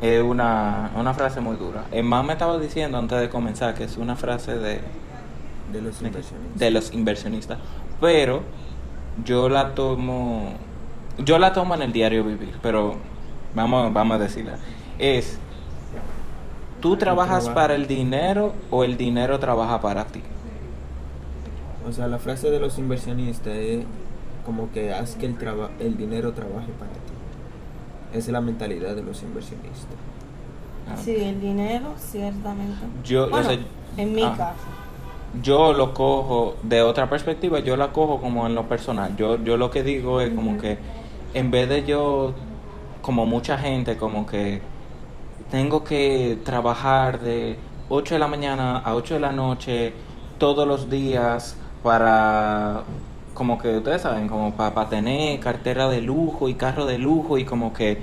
es 0.00 0.22
una, 0.22 0.92
una 0.96 1.14
frase 1.14 1.40
muy 1.40 1.56
dura. 1.56 1.86
El 1.90 2.04
más 2.04 2.24
me 2.24 2.34
estaba 2.34 2.58
diciendo 2.58 2.98
antes 2.98 3.20
de 3.20 3.30
comenzar 3.30 3.74
que 3.74 3.84
es 3.84 3.96
una 3.96 4.16
frase 4.16 4.58
de, 4.58 4.82
De 5.66 5.80
los 5.82 6.02
inversionistas. 6.02 6.58
de 6.58 6.70
los 6.70 6.92
inversionistas, 6.92 7.58
pero 8.00 8.42
yo 9.24 9.48
la 9.48 9.74
tomo, 9.74 10.60
yo 11.18 11.38
la 11.38 11.52
tomo 11.52 11.74
en 11.74 11.82
el 11.82 11.92
diario 11.92 12.24
vivir, 12.24 12.58
pero 12.62 12.96
vamos, 13.54 13.92
vamos 13.92 14.16
a 14.16 14.20
decirla. 14.20 14.58
Es, 14.98 15.40
¿tú 16.84 16.96
trabajas 16.96 17.44
trabajo. 17.44 17.54
para 17.54 17.74
el 17.74 17.86
dinero 17.86 18.52
o 18.70 18.84
el 18.84 18.96
dinero 18.96 19.38
trabaja 19.40 19.80
para 19.80 20.04
ti? 20.04 20.20
O 21.88 21.92
sea, 21.92 22.06
la 22.06 22.18
frase 22.18 22.50
de 22.50 22.60
los 22.60 22.78
inversionistas 22.78 23.54
es 23.54 23.84
como 24.46 24.70
que 24.72 24.92
haz 24.92 25.16
que 25.16 25.26
el, 25.26 25.36
traba- 25.38 25.70
el 25.80 25.96
dinero 25.96 26.32
trabaje 26.32 26.70
para 26.78 26.92
ti. 26.92 26.98
Esa 28.12 28.18
es 28.18 28.28
la 28.28 28.40
mentalidad 28.40 28.94
de 28.94 29.02
los 29.02 29.22
inversionistas. 29.22 29.96
Ah. 30.88 30.96
Sí, 31.02 31.16
el 31.16 31.40
dinero, 31.40 31.94
ciertamente. 31.96 32.78
Yo, 33.04 33.24
o 33.26 33.30
Bueno, 33.30 33.48
sea, 33.48 33.58
en 33.96 34.14
mi 34.14 34.22
ah. 34.22 34.34
caso. 34.36 34.58
yo 35.42 35.72
lo 35.72 35.94
cojo 35.94 36.56
de 36.62 36.82
otra 36.82 37.08
perspectiva, 37.08 37.60
yo 37.60 37.76
la 37.76 37.92
cojo 37.92 38.20
como 38.20 38.46
en 38.46 38.54
lo 38.54 38.68
personal. 38.68 39.16
Yo, 39.16 39.42
yo 39.42 39.56
lo 39.56 39.70
que 39.70 39.82
digo 39.82 40.20
es 40.20 40.30
como 40.34 40.58
que 40.58 40.78
en 41.34 41.50
vez 41.50 41.68
de 41.68 41.84
yo, 41.84 42.32
como 43.02 43.26
mucha 43.26 43.58
gente, 43.58 43.96
como 43.96 44.26
que 44.26 44.60
tengo 45.54 45.84
que 45.84 46.36
trabajar 46.44 47.20
de 47.20 47.56
8 47.88 48.16
de 48.16 48.18
la 48.18 48.26
mañana 48.26 48.78
a 48.78 48.96
8 48.96 49.14
de 49.14 49.20
la 49.20 49.30
noche 49.30 49.92
todos 50.36 50.66
los 50.66 50.90
días 50.90 51.56
para, 51.80 52.82
como 53.34 53.56
que 53.56 53.76
ustedes 53.76 54.02
saben, 54.02 54.26
como 54.26 54.56
para, 54.56 54.88
tener 54.88 55.38
cartera 55.38 55.88
de 55.88 56.00
lujo 56.00 56.48
y 56.48 56.54
carro 56.54 56.86
de 56.86 56.98
lujo 56.98 57.38
y 57.38 57.44
como 57.44 57.72
que... 57.72 58.02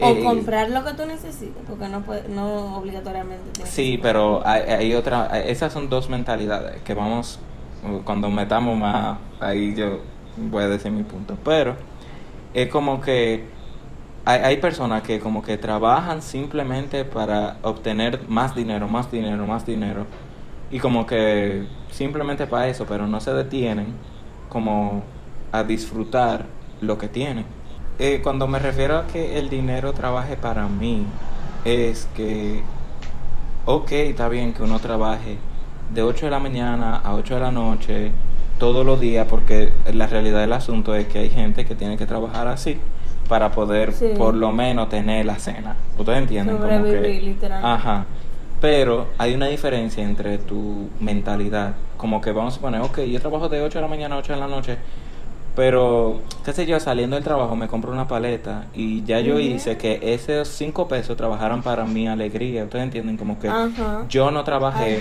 O 0.00 0.08
eh, 0.08 0.24
comprar 0.24 0.68
lo 0.70 0.84
que 0.84 0.94
tú 0.94 1.06
necesites, 1.06 1.62
porque 1.64 1.86
no, 1.86 2.00
puede, 2.00 2.28
no 2.28 2.78
obligatoriamente 2.78 3.50
tienes 3.52 3.72
Sí, 3.72 4.00
pero 4.02 4.44
hay, 4.44 4.62
hay 4.62 4.94
otra, 4.96 5.26
esas 5.44 5.72
son 5.72 5.88
dos 5.88 6.08
mentalidades 6.08 6.82
que 6.82 6.92
vamos, 6.92 7.38
cuando 8.02 8.28
metamos 8.30 8.76
más, 8.76 9.18
ahí 9.38 9.76
yo 9.76 10.00
voy 10.36 10.64
a 10.64 10.68
decir 10.68 10.90
mi 10.90 11.04
punto, 11.04 11.36
pero 11.44 11.76
es 12.52 12.68
como 12.68 13.00
que 13.00 13.53
hay, 14.24 14.40
hay 14.40 14.56
personas 14.58 15.02
que 15.02 15.20
como 15.20 15.42
que 15.42 15.58
trabajan 15.58 16.22
simplemente 16.22 17.04
para 17.04 17.56
obtener 17.62 18.20
más 18.28 18.54
dinero, 18.54 18.88
más 18.88 19.10
dinero, 19.10 19.46
más 19.46 19.66
dinero, 19.66 20.06
y 20.70 20.78
como 20.78 21.06
que 21.06 21.66
simplemente 21.90 22.46
para 22.46 22.68
eso, 22.68 22.86
pero 22.86 23.06
no 23.06 23.20
se 23.20 23.32
detienen 23.32 23.94
como 24.48 25.02
a 25.52 25.62
disfrutar 25.62 26.46
lo 26.80 26.98
que 26.98 27.08
tienen. 27.08 27.44
Eh, 27.98 28.20
cuando 28.22 28.48
me 28.48 28.58
refiero 28.58 28.98
a 28.98 29.06
que 29.06 29.38
el 29.38 29.48
dinero 29.48 29.92
trabaje 29.92 30.36
para 30.36 30.66
mí, 30.66 31.04
es 31.64 32.08
que 32.16 32.62
ok, 33.66 33.92
está 33.92 34.28
bien 34.28 34.52
que 34.52 34.62
uno 34.62 34.78
trabaje 34.78 35.38
de 35.94 36.02
8 36.02 36.26
de 36.26 36.30
la 36.30 36.38
mañana 36.38 36.96
a 36.96 37.14
8 37.14 37.34
de 37.34 37.40
la 37.40 37.50
noche 37.50 38.10
todos 38.58 38.84
los 38.84 39.00
días, 39.00 39.26
porque 39.28 39.72
la 39.92 40.06
realidad 40.06 40.40
del 40.40 40.52
asunto 40.52 40.94
es 40.94 41.06
que 41.06 41.18
hay 41.20 41.30
gente 41.30 41.64
que 41.64 41.74
tiene 41.74 41.96
que 41.96 42.06
trabajar 42.06 42.46
así 42.48 42.78
para 43.28 43.50
poder 43.52 43.92
Sí. 43.92 44.08
por 44.16 44.34
lo 44.34 44.52
menos 44.52 44.88
tener 44.88 45.24
la 45.26 45.36
cena. 45.38 45.76
¿Ustedes 45.98 46.18
entienden? 46.18 46.56
Como 46.58 46.68
que- 46.68 46.76
Sobrevivir, 46.76 47.22
literal. 47.22 47.64
Ajá. 47.64 48.04
Pero 48.60 49.06
hay 49.18 49.34
una 49.34 49.46
diferencia 49.48 50.02
entre 50.02 50.38
tu 50.38 50.88
mentalidad. 51.00 51.74
Como 51.96 52.20
que 52.20 52.32
vamos 52.32 52.56
a 52.56 52.60
poner, 52.60 52.80
ok, 52.80 53.00
yo 53.00 53.20
trabajo 53.20 53.48
de 53.48 53.60
8 53.62 53.78
de 53.78 53.82
la 53.82 53.88
mañana 53.88 54.14
a 54.14 54.18
8 54.18 54.32
de 54.34 54.40
la 54.40 54.48
noche, 54.48 54.76
pero, 55.54 56.20
qué 56.44 56.52
sé 56.52 56.66
yo, 56.66 56.80
saliendo 56.80 57.14
del 57.14 57.24
trabajo 57.24 57.54
me 57.54 57.68
compro 57.68 57.92
una 57.92 58.08
paleta 58.08 58.64
y 58.74 59.04
ya 59.04 59.20
yo 59.20 59.38
hice 59.38 59.76
que 59.76 60.00
esos 60.02 60.48
5 60.48 60.88
pesos 60.88 61.16
trabajaran 61.16 61.62
para 61.62 61.84
mi 61.84 62.08
alegría. 62.08 62.64
Ustedes 62.64 62.84
entienden 62.84 63.16
como 63.16 63.38
que 63.38 63.48
Ajá. 63.48 64.04
yo 64.08 64.30
no 64.32 64.42
trabajé. 64.44 65.00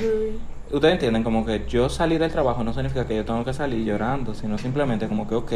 Ustedes 0.71 0.93
entienden 0.93 1.23
como 1.23 1.45
que 1.45 1.63
yo 1.67 1.89
salí 1.89 2.17
del 2.17 2.31
trabajo 2.31 2.63
no 2.63 2.73
significa 2.73 3.05
que 3.07 3.15
yo 3.15 3.25
tengo 3.25 3.43
que 3.45 3.53
salir 3.53 3.83
llorando, 3.85 4.33
sino 4.35 4.57
simplemente 4.57 5.07
como 5.07 5.27
que, 5.27 5.35
ok, 5.35 5.51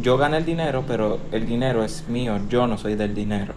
yo 0.00 0.16
gané 0.16 0.38
el 0.38 0.44
dinero, 0.44 0.84
pero 0.86 1.18
el 1.32 1.46
dinero 1.46 1.84
es 1.84 2.08
mío, 2.08 2.38
yo 2.48 2.66
no 2.66 2.78
soy 2.78 2.94
del 2.94 3.14
dinero. 3.14 3.54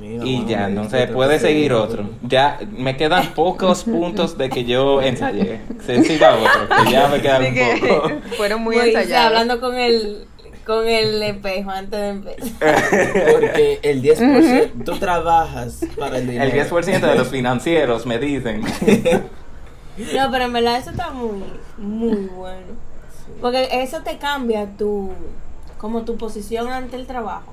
Mira, 0.00 0.24
Y 0.24 0.46
ya, 0.46 0.68
entonces 0.68 1.10
puede 1.10 1.38
seguir 1.38 1.74
otro. 1.74 2.08
Ya 2.22 2.58
me 2.70 2.96
quedan 2.96 3.26
pocos 3.34 3.84
puntos 3.84 4.38
de 4.38 4.48
que 4.48 4.64
yo 4.64 5.02
ensayé. 5.02 5.60
Se 5.84 6.02
siga 6.02 6.34
otro, 6.36 6.84
que 6.84 6.90
ya 6.92 7.08
me 7.08 7.20
quedan 7.20 7.44
poco. 7.80 8.10
fueron 8.36 8.62
muy 8.62 8.76
Muy, 8.76 8.86
ensayados. 8.88 9.26
hablando 9.26 9.60
con 9.60 9.78
el, 9.78 10.24
con 10.64 10.88
el 10.88 11.22
espejo 11.22 11.70
antes 11.70 12.00
de 12.00 12.08
empezar. 12.08 13.28
Porque 13.32 13.80
el 13.82 14.02
10% 14.02 14.84
tú 14.84 14.96
trabajas 14.98 15.84
para 15.98 16.16
el 16.18 16.26
dinero. 16.26 16.50
El 16.50 16.70
10% 16.70 17.00
de 17.00 17.14
los 17.14 17.28
financieros 17.28 18.06
me 18.06 18.18
dicen. 18.18 18.62
No, 20.14 20.30
pero 20.30 20.44
en 20.44 20.52
verdad 20.54 20.78
eso 20.78 20.90
está 20.90 21.10
muy, 21.10 21.42
muy 21.76 22.28
bueno. 22.34 22.92
Porque 23.42 23.68
eso 23.72 24.00
te 24.02 24.16
cambia 24.16 24.66
tu, 24.78 25.10
como 25.82 26.02
tu 26.02 26.16
posición 26.16 26.72
ante 26.72 26.96
el 26.96 27.06
trabajo. 27.06 27.52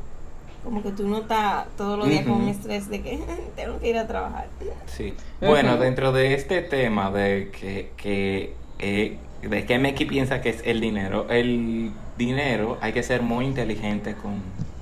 Como 0.63 0.81
que 0.83 0.91
tú 0.91 1.07
no 1.07 1.17
estás 1.19 1.65
todos 1.77 1.98
los 1.98 2.07
días 2.07 2.24
con 2.24 2.33
Ujú. 2.33 2.43
un 2.43 2.50
estrés 2.50 2.88
de 2.89 3.01
que 3.01 3.19
tengo 3.55 3.79
que 3.79 3.89
ir 3.89 3.98
a 3.98 4.07
trabajar. 4.07 4.48
Sí. 4.86 5.13
Bueno, 5.41 5.75
dentro 5.77 6.12
de 6.13 6.33
este 6.36 6.62
tema 6.62 7.12
de 7.12 7.50
que, 7.51 7.91
que 7.98 8.53
eh, 8.77 9.17
de 9.41 9.65
que 9.65 9.79
Meki 9.79 10.05
piensa 10.05 10.41
que 10.41 10.50
es 10.50 10.62
el 10.65 10.79
dinero, 10.81 11.25
el 11.29 11.91
dinero 12.17 12.77
hay 12.81 12.93
que 12.93 13.03
ser 13.03 13.21
muy 13.21 13.45
inteligente 13.45 14.15
con, 14.15 14.41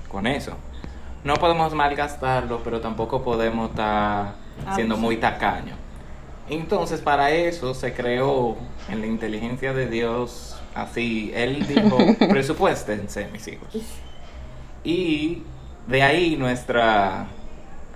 con 0.10 0.28
eso. 0.28 0.54
No 1.24 1.36
podemos 1.36 1.74
malgastarlo, 1.74 2.62
pero 2.64 2.82
tampoco 2.82 3.22
podemos 3.24 3.70
estar 3.70 4.34
siendo 4.76 4.96
Abusar. 4.96 4.98
muy 4.98 5.18
tacaños. 5.18 5.78
Entonces, 6.50 7.02
para 7.02 7.32
eso 7.32 7.74
se 7.74 7.94
creó 7.94 8.56
en 8.90 9.02
la 9.02 9.08
inteligencia 9.08 9.74
de 9.74 9.88
Dios, 9.88 10.57
así, 10.82 11.32
él 11.36 11.66
dijo, 11.68 11.98
presupuéstense, 12.30 13.28
mis 13.32 13.48
hijos. 13.48 13.68
Y 14.84 15.44
de 15.88 16.04
ahí 16.04 16.36
nuestra, 16.38 17.28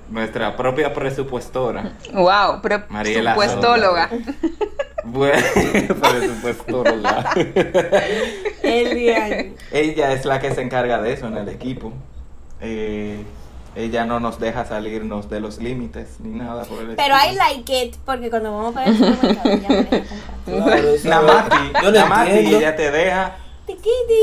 nuestra 0.10 0.56
propia 0.58 0.94
presupuestora, 0.94 1.94
Wow, 2.14 2.62
presupuestóloga, 6.02 7.34
día. 8.96 9.52
ella 9.72 10.12
es 10.14 10.26
la 10.26 10.40
que 10.40 10.54
se 10.54 10.62
encarga 10.62 11.02
de 11.02 11.14
eso 11.14 11.28
en 11.28 11.38
el 11.38 11.50
equipo. 11.50 11.92
Eh, 12.62 13.24
ella 13.76 14.06
no 14.06 14.20
nos 14.20 14.40
deja 14.40 14.66
salirnos 14.66 15.30
de 15.30 15.40
los 15.40 15.58
límites 15.60 16.20
ni 16.20 16.38
nada 16.38 16.64
por 16.66 16.82
el 16.82 16.96
Pero. 16.96 17.16
I 17.16 17.36
like 17.36 17.84
it, 17.86 17.96
porque 18.06 18.30
cuando 18.30 18.52
vamos 18.56 18.74
para 18.74 18.88
el 18.88 18.98
supermercado 18.98 19.50
ya 19.58 19.70
me 19.70 19.76
deja 19.84 20.06
comprar. 20.46 20.84
Nada 21.06 21.22
más 21.22 21.84
nada 21.84 22.06
más 22.06 22.30
ella 22.30 22.76
te 22.76 22.92
deja 22.92 23.38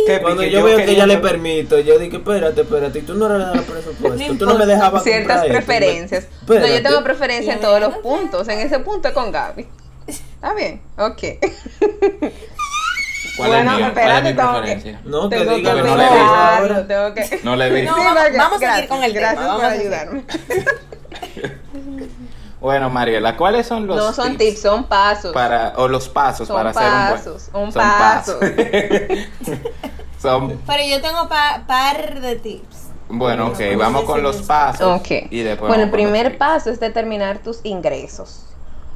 que 0.07 0.21
Cuando 0.21 0.43
yo 0.43 0.63
veo 0.63 0.77
que 0.77 0.91
ella 0.91 1.07
le 1.07 1.19
permito, 1.19 1.79
yo 1.79 1.99
digo, 1.99 2.19
espérate, 2.19 2.61
espérate, 2.63 3.01
tú 3.03 3.15
no 3.15 3.29
le 3.31 3.39
das 3.39 3.63
presupuesto, 3.63 4.35
tú 4.39 4.47
no 4.47 4.59
me 4.59 4.67
dejabas 4.67 5.03
Ciertas 5.03 5.41
comprar 5.41 5.57
esto, 5.57 5.67
preferencias. 5.67 6.27
me- 6.47 6.59
No, 6.61 6.67
yo 6.67 6.83
tengo 6.83 7.03
preferencia 7.03 7.55
en 7.55 7.61
todos 7.61 7.81
los 7.81 7.95
puntos. 7.99 8.47
En 8.49 8.59
ese 8.59 8.79
punto 8.81 9.13
con 9.15 9.33
Gaby. 9.33 9.67
¿Está 10.07 10.55
bien? 10.55 10.81
Ok. 10.99 11.23
¿Cuál 13.39 13.49
Bueno, 13.51 13.71
es, 13.73 13.79
mío? 13.79 13.91
¿Cuál 13.95 14.09
es 14.11 14.17
espérate, 14.19 14.31
mi 14.31 14.37
tengo 14.37 14.63
que-? 14.63 14.99
No, 15.09 15.29
que 15.31 15.37
tengo 15.39 15.51
que 15.51 15.57
diga 15.57 15.75
no 15.75 15.97
le 15.97 16.05
ahora. 16.05 16.87
tengo 16.87 17.15
que... 17.15 17.41
No 17.45 17.57
le 17.57 17.71
vi. 17.71 17.83
No, 17.87 17.95
Sí, 17.95 18.01
vamos- 18.05 18.23
vamos 18.37 18.53
a 18.57 18.59
seguir 18.59 18.61
gracias, 18.69 18.89
con 18.89 19.03
el 19.05 19.13
tema, 19.15 19.27
Gracias 19.33 19.47
vamos 19.47 19.63
por 19.63 19.71
ayudarme. 19.73 20.25
Bueno, 22.61 22.91
Mariela, 22.91 23.37
¿cuáles 23.37 23.69
son 23.69 23.87
los 23.87 23.97
no 23.97 24.13
son 24.13 24.37
tips, 24.37 24.61
son 24.63 24.85
pasos. 24.85 25.33
para 25.33 25.75
o 25.77 25.87
los 25.87 26.09
pasos 26.09 26.49
Son 26.49 26.57
para 26.57 26.73
pasos, 26.73 27.45
hacer 27.45 27.55
un 27.55 27.71
buen 27.71 27.73
son 27.73 27.83
pasos. 27.83 28.37
son 30.21 30.59
Pero 30.67 30.83
yo 30.85 31.01
tengo 31.01 31.29
pa- 31.29 31.63
par 31.69 32.21
de 32.21 32.35
tips. 32.35 32.89
bueno, 33.09 33.47
ok, 33.49 33.59
¿Cómo 33.59 33.79
vamos 33.79 34.03
con 34.05 34.23
los 34.25 34.39
pasos 34.43 35.01
Ok. 35.01 35.29
y 35.31 35.43
después 35.43 35.69
bueno, 35.69 35.85
el 35.85 35.91
primer 35.91 36.37
paso 36.37 36.71
es 36.71 36.81
determinar 36.81 37.39
tus 37.39 37.61
ingresos. 37.63 38.47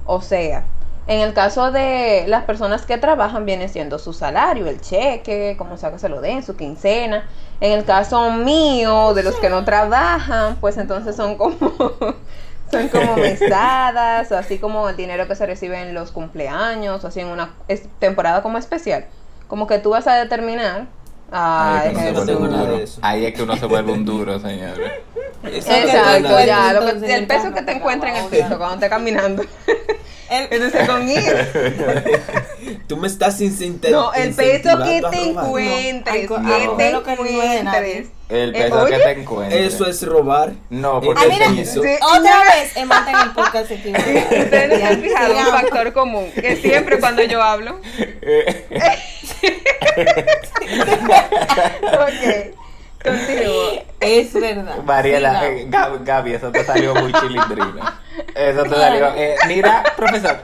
O 0.06 0.20
sea, 0.20 0.64
en 1.06 1.20
el 1.20 1.34
caso 1.34 1.72
de 1.72 2.24
las 2.28 2.44
personas 2.44 2.86
que 2.86 2.96
trabajan, 2.98 3.44
viene 3.44 3.68
siendo 3.68 3.98
su 3.98 4.12
salario, 4.12 4.66
el 4.66 4.80
cheque, 4.80 5.56
como 5.58 5.76
sea 5.76 5.90
que 5.90 5.98
se 5.98 6.08
lo 6.08 6.20
den, 6.20 6.42
su 6.42 6.56
quincena. 6.56 7.24
En 7.60 7.72
el 7.72 7.84
caso 7.84 8.30
mío, 8.32 9.14
de 9.14 9.22
los 9.22 9.36
que 9.36 9.48
no 9.50 9.64
trabajan, 9.64 10.56
pues 10.60 10.76
entonces 10.78 11.14
son 11.16 11.36
como 11.36 11.56
son 12.70 12.88
como 12.88 13.16
mesadas, 13.18 14.30
o 14.32 14.36
así 14.36 14.58
como 14.58 14.88
el 14.88 14.96
dinero 14.96 15.26
que 15.28 15.34
se 15.34 15.44
recibe 15.46 15.80
en 15.80 15.94
los 15.94 16.10
cumpleaños, 16.12 17.04
o 17.04 17.06
así 17.08 17.20
en 17.20 17.28
una 17.28 17.54
es- 17.68 17.88
temporada 17.98 18.42
como 18.42 18.58
especial. 18.58 19.04
Como 19.48 19.66
que 19.66 19.78
tú 19.78 19.90
vas 19.90 20.06
a 20.06 20.14
determinar. 20.14 20.86
Ahí 21.30 21.90
Ay, 21.96 22.12
es 22.14 22.24
que. 22.24 22.86
Ahí 23.02 23.26
es 23.26 23.34
que 23.34 23.42
uno 23.42 23.56
se 23.56 23.66
vuelve 23.66 23.92
un 23.92 24.04
duro, 24.04 24.38
señores. 24.38 24.92
Exacto, 25.44 26.44
ya, 26.44 26.72
lo 26.72 27.00
que- 27.00 27.14
el 27.14 27.26
peso 27.26 27.52
que 27.52 27.62
te 27.62 27.72
encuentra 27.72 28.10
en 28.10 28.24
el 28.24 28.30
piso 28.30 28.56
cuando 28.58 28.74
estés 28.74 28.90
caminando. 28.90 29.42
El- 30.32 30.48
Entonces 30.50 30.88
con 30.88 31.08
eso. 31.08 31.32
Tú 32.86 32.96
me 32.96 33.06
estás 33.08 33.40
incenti- 33.40 33.90
No, 33.90 34.12
el 34.14 34.34
peso 34.34 34.62
que 34.82 34.96
incentivando 34.96 35.10
te 35.10 35.22
encuentres, 35.30 36.30
No, 36.30 36.38
que 37.02 37.16
te 37.16 37.30
encuentres. 37.30 38.06
El 38.28 38.54
Eh, 38.56 38.62
peso 38.62 38.86
que 38.86 38.98
te 38.98 39.10
encuentres. 39.10 39.74
Eso 39.74 39.86
es 39.86 40.02
robar. 40.06 40.52
No, 40.70 41.00
porque 41.02 41.22
Ah, 41.22 41.28
mira. 41.28 41.64
Sí. 41.64 41.80
Otra 42.00 42.44
vez, 42.44 42.76
Emma 42.76 43.06
en 43.08 43.16
el 43.18 43.30
podcast. 43.32 43.70
Ustedes 43.72 44.70
no 44.70 44.76
se 44.76 44.84
han 44.84 45.02
fijado 45.02 45.36
un 45.36 45.46
factor 45.46 45.92
común, 45.92 46.30
que 46.34 46.56
siempre 46.56 46.98
cuando 46.98 47.22
yo 47.22 47.42
hablo. 47.42 47.78
ok, 51.92 52.54
continúo. 53.02 53.82
Es 54.02 54.32
verdad. 54.34 54.78
Mariela, 54.84 55.46
eh, 55.48 55.66
Gab- 55.70 56.02
Gaby, 56.04 56.34
eso 56.34 56.50
te 56.50 56.64
salió 56.64 56.92
muy 56.96 57.12
chilindrina. 57.12 58.00
Eso 58.34 58.64
te 58.64 58.70
salió. 58.70 59.14
eh, 59.14 59.36
mira, 59.46 59.84
profesor. 59.96 60.38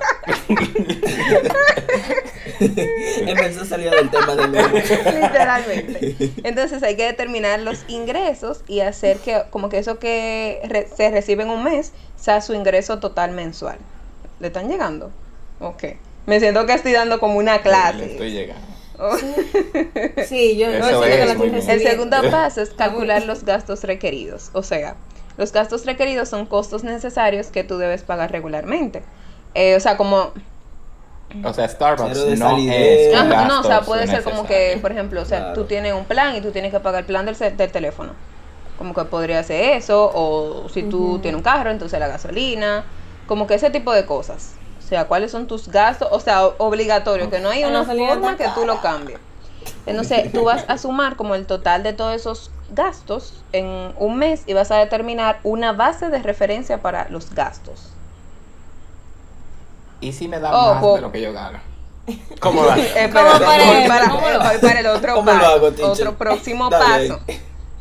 Empezó 2.61 3.63
a 3.63 3.65
salir 3.65 3.91
del 3.91 4.11
tema 4.11 4.35
de 4.37 4.47
nuevo. 4.49 4.77
Literalmente. 4.77 6.15
Entonces 6.45 6.83
hay 6.85 6.97
que 6.97 7.05
determinar 7.05 7.59
los 7.61 7.85
ingresos 7.89 8.63
y 8.69 8.81
hacer 8.81 9.19
que 9.19 9.43
como 9.51 9.69
que 9.69 9.79
eso 9.79 9.99
que 9.99 10.61
re- 10.65 10.89
se 10.97 11.11
recibe 11.11 11.43
en 11.43 11.51
un 11.51 11.65
mes 11.65 11.93
sea 12.17 12.41
su 12.41 12.55
ingreso 12.55 13.01
total 13.01 13.33
mensual. 13.33 13.79
¿Le 14.41 14.47
están 14.49 14.69
llegando? 14.69 15.11
Ok. 15.61 15.85
Me 16.27 16.39
siento 16.41 16.65
que 16.67 16.75
estoy 16.75 16.93
dando 16.93 17.19
como 17.19 17.39
una 17.39 17.53
Le 17.53 17.57
estoy 17.59 17.71
clase. 17.73 18.31
llegando. 18.31 18.67
Oh. 18.99 19.17
Sí, 20.27 20.57
yo 20.59 20.67
no 20.69 20.89
es, 20.89 21.17
que 21.17 21.25
la. 21.25 21.73
El 21.73 21.83
segundo 21.83 22.17
paso 22.31 22.61
es 22.63 22.71
calcular 22.71 23.25
los 23.25 23.45
gastos 23.45 23.85
requeridos. 23.85 24.51
O 24.53 24.63
sea, 24.63 24.97
los 25.37 25.53
gastos 25.53 25.87
requeridos 25.87 26.29
son 26.29 26.47
costos 26.47 26.85
necesarios 26.85 27.49
que 27.49 27.65
tú 27.65 27.79
debes 27.79 28.03
pagar 28.03 28.33
regularmente. 28.33 29.03
Eh, 29.55 29.77
o 29.77 29.81
sea, 29.81 29.97
como 29.97 30.33
O 31.45 31.55
sea, 31.55 31.69
Starbucks 31.69 32.39
no 32.39 32.59
es. 32.59 33.15
Ajá, 33.15 33.45
no, 33.47 33.61
o 33.61 33.65
sea, 33.65 33.83
puede 33.83 34.07
ser 34.07 34.23
como 34.23 34.47
que, 34.47 34.79
por 34.81 34.93
ejemplo, 34.93 35.23
o 35.23 35.25
sea, 35.25 35.39
Claro. 35.39 35.55
tú 35.55 35.65
tienes 35.65 35.93
un 35.95 36.05
plan 36.05 36.35
y 36.37 36.41
tú 36.41 36.51
tienes 36.51 36.73
que 36.73 36.81
pagar 36.81 37.01
el 37.01 37.07
plan 37.07 37.25
del, 37.25 37.37
del 37.39 37.71
teléfono. 37.71 38.13
Como 38.79 38.95
que 38.95 39.05
podría 39.05 39.43
ser 39.43 39.77
eso, 39.77 40.11
o 40.15 40.69
si 40.69 40.85
tú 40.85 41.19
tienes 41.21 41.37
un 41.37 41.43
carro, 41.43 41.71
entonces 41.71 41.99
la 41.99 42.07
gasolina, 42.09 42.85
como 43.27 43.47
que 43.47 43.55
ese 43.55 43.71
tipo 43.71 43.93
de 43.93 44.07
cosas. 44.07 44.55
O 44.89 44.91
sea, 44.91 45.05
cuáles 45.07 45.31
son 45.31 45.47
tus 45.47 45.69
gastos, 45.69 46.09
o 46.11 46.19
sea, 46.19 46.47
obligatorio, 46.47 47.29
que 47.29 47.41
no 47.41 47.51
hay 47.51 47.63
una 47.63 47.85
forma 47.85 48.39
que 48.39 48.49
tú 48.55 48.65
lo 48.65 48.81
cambies. 48.81 49.19
Entonces, 49.85 50.33
tú 50.33 50.45
vas 50.45 50.65
a 50.67 50.79
sumar 50.79 51.17
como 51.17 51.35
el 51.35 51.45
total 51.45 51.83
de 51.83 51.93
todos 51.93 52.15
esos 52.17 52.51
gastos 52.71 53.35
en 53.53 53.93
un 53.99 54.17
mes 54.17 54.45
y 54.47 54.55
vas 54.55 54.71
a 54.71 54.77
determinar 54.77 55.41
una 55.43 55.73
base 55.75 56.09
de 56.09 56.21
referencia 56.23 56.81
para 56.81 57.07
los 57.11 57.35
gastos. 57.35 57.91
¿Y 60.01 60.13
si 60.13 60.27
me 60.27 60.41
da 60.41 60.53
Oh, 60.57 60.73
más 60.75 60.81
po- 60.83 60.95
de 60.97 61.01
lo 61.03 61.13
que 61.13 61.21
yo 61.21 61.35
gano? 61.35 61.59
¿Cómo 62.41 62.65
va? 62.65 62.79
Espérate, 62.79 63.13
¿Cómo 63.13 63.39
para 63.45 63.65
voy 63.67 63.77
el- 63.83 63.89
para, 63.89 64.09
cómo 64.11 64.29
lo- 64.31 64.39
voy 64.41 64.59
para 64.59 64.81
el 64.81 64.87
otro 64.87 65.15
¿Cómo 65.17 65.33
lo 65.33 65.39
paso, 65.39 65.53
hago, 65.53 65.93
otro 65.93 66.17
próximo 66.17 66.71
Dale. 66.71 67.09
paso. 67.11 67.21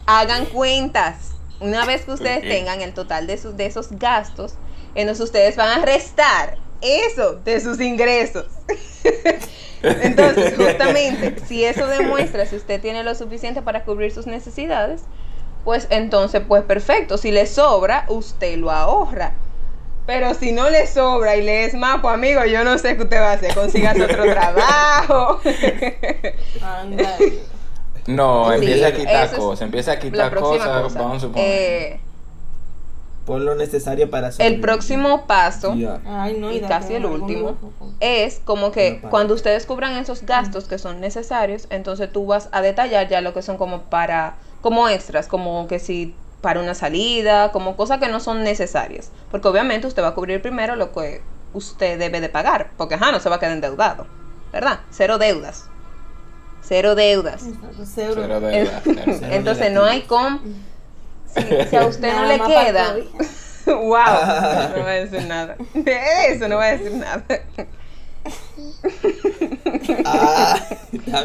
Hagan 0.07 0.45
cuentas. 0.47 1.31
Una 1.61 1.85
vez 1.85 2.03
que 2.03 2.11
ustedes 2.11 2.41
tengan 2.41 2.81
el 2.81 2.93
total 2.93 3.27
de, 3.27 3.37
sus, 3.37 3.55
de 3.55 3.65
esos 3.65 3.91
gastos, 3.91 4.55
entonces 4.93 5.23
ustedes 5.23 5.55
van 5.55 5.79
a 5.81 5.85
restar 5.85 6.57
eso 6.81 7.35
de 7.35 7.59
sus 7.59 7.79
ingresos. 7.81 8.45
Entonces, 9.83 10.55
justamente, 10.57 11.35
si 11.45 11.63
eso 11.63 11.87
demuestra 11.87 12.45
si 12.45 12.55
usted 12.55 12.81
tiene 12.81 13.03
lo 13.03 13.13
suficiente 13.15 13.61
para 13.61 13.83
cubrir 13.83 14.11
sus 14.11 14.25
necesidades, 14.25 15.03
pues 15.63 15.87
entonces, 15.89 16.41
pues 16.47 16.63
perfecto. 16.63 17.17
Si 17.17 17.29
le 17.31 17.45
sobra, 17.45 18.05
usted 18.07 18.57
lo 18.57 18.71
ahorra. 18.71 19.33
Pero 20.05 20.33
si 20.33 20.53
no 20.53 20.69
le 20.69 20.87
sobra 20.87 21.35
y 21.35 21.43
le 21.43 21.65
es 21.65 21.73
más, 21.73 21.99
pues 22.01 22.13
amigo, 22.13 22.45
yo 22.45 22.63
no 22.63 22.77
sé 22.77 22.95
qué 22.95 23.03
usted 23.03 23.19
va 23.19 23.31
a 23.31 23.33
hacer. 23.33 23.53
Consígase 23.53 24.03
otro 24.03 24.23
trabajo. 24.23 25.41
Anda. 26.63 27.17
No, 28.07 28.47
Sí, 28.47 28.55
empieza 28.55 28.87
a 28.87 28.91
quitar 28.93 29.35
cosas, 29.35 29.61
empieza 29.63 29.91
a 29.91 29.99
quitar 29.99 30.33
cosas, 30.33 30.83
cosa. 30.83 30.99
vamos 30.99 31.17
a 31.17 31.19
suponer. 31.19 31.45
Eh, 31.45 31.99
Pon 33.27 33.45
lo 33.45 33.55
necesario 33.55 34.09
para 34.09 34.29
hacer. 34.29 34.45
el 34.45 34.61
próximo 34.61 35.27
paso 35.27 35.75
Ya. 35.75 35.99
Ay, 36.05 36.37
no, 36.39 36.51
y 36.51 36.61
casi 36.61 36.93
el 36.93 37.05
último 37.05 37.57
es 37.99 38.41
como 38.45 38.71
que 38.71 39.01
cuando 39.09 39.33
ustedes 39.33 39.65
cubran 39.65 39.97
esos 39.97 40.23
gastos 40.23 40.63
que 40.63 40.79
son 40.79 41.01
necesarios, 41.01 41.67
entonces 41.69 42.09
tú 42.11 42.25
vas 42.25 42.47
a 42.53 42.61
detallar 42.61 43.09
ya 43.09 43.19
lo 43.19 43.33
que 43.33 43.41
son 43.41 43.57
como 43.57 43.83
para, 43.83 44.37
como 44.61 44.87
extras, 44.87 45.27
como 45.27 45.67
que 45.67 45.79
si 45.79 46.15
para 46.41 46.61
una 46.61 46.73
salida, 46.73 47.51
como 47.51 47.75
cosas 47.75 47.99
que 47.99 48.07
no 48.07 48.21
son 48.21 48.43
necesarias. 48.43 49.11
Porque 49.29 49.49
obviamente 49.49 49.87
usted 49.87 50.01
va 50.01 50.09
a 50.09 50.15
cubrir 50.15 50.41
primero 50.41 50.77
lo 50.77 50.93
que 50.93 51.21
usted 51.53 51.99
debe 51.99 52.21
de 52.21 52.29
pagar, 52.29 52.71
porque 52.77 52.95
ajá, 52.95 53.11
no 53.11 53.19
se 53.19 53.27
va 53.29 53.35
a 53.35 53.39
quedar 53.39 53.51
endeudado, 53.51 54.07
¿verdad? 54.53 54.79
Cero 54.89 55.17
deudas. 55.17 55.69
Cero 56.67 56.95
deudas. 56.95 57.45
Cero. 57.85 58.13
Cero 58.15 58.39
de 58.41 58.59
edad, 58.59 58.81
cero. 58.83 59.01
Cero 59.05 59.27
Entonces 59.31 59.71
no 59.71 59.85
hay 59.85 60.01
con... 60.01 60.66
Si, 61.69 61.75
a 61.75 61.85
usted 61.85 62.13
no 62.13 62.25
le 62.25 62.39
queda... 62.39 62.95
Wow, 63.65 63.75
no 64.75 64.81
voy 64.81 64.91
a 64.91 65.05
decir 65.05 65.25
nada. 65.25 65.55
De 65.73 65.99
eso 66.29 66.47
no 66.47 66.55
voy 66.55 66.65
a 66.65 66.77
decir 66.77 66.93
nada. 66.93 67.23
Ah. 70.05 70.59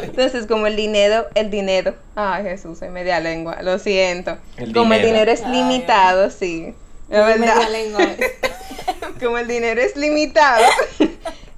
Entonces, 0.03 0.45
como 0.47 0.67
el 0.67 0.75
dinero, 0.75 1.27
el 1.35 1.49
dinero, 1.49 1.95
ay 2.15 2.43
Jesús, 2.43 2.79
soy 2.79 2.89
media 2.89 3.19
lengua, 3.19 3.61
lo 3.61 3.79
siento. 3.79 4.37
El 4.57 4.73
como 4.73 4.93
el 4.93 5.01
dinero. 5.01 5.31
es 5.31 5.43
Ay, 5.43 5.51
limitado, 5.51 6.29
sí. 6.29 6.73
Es 7.09 7.39
Media 7.39 7.69
lengua. 7.69 8.01
Como 9.21 9.37
el 9.37 9.47
dinero 9.47 9.79
es 9.79 9.95
limitado, 9.95 10.65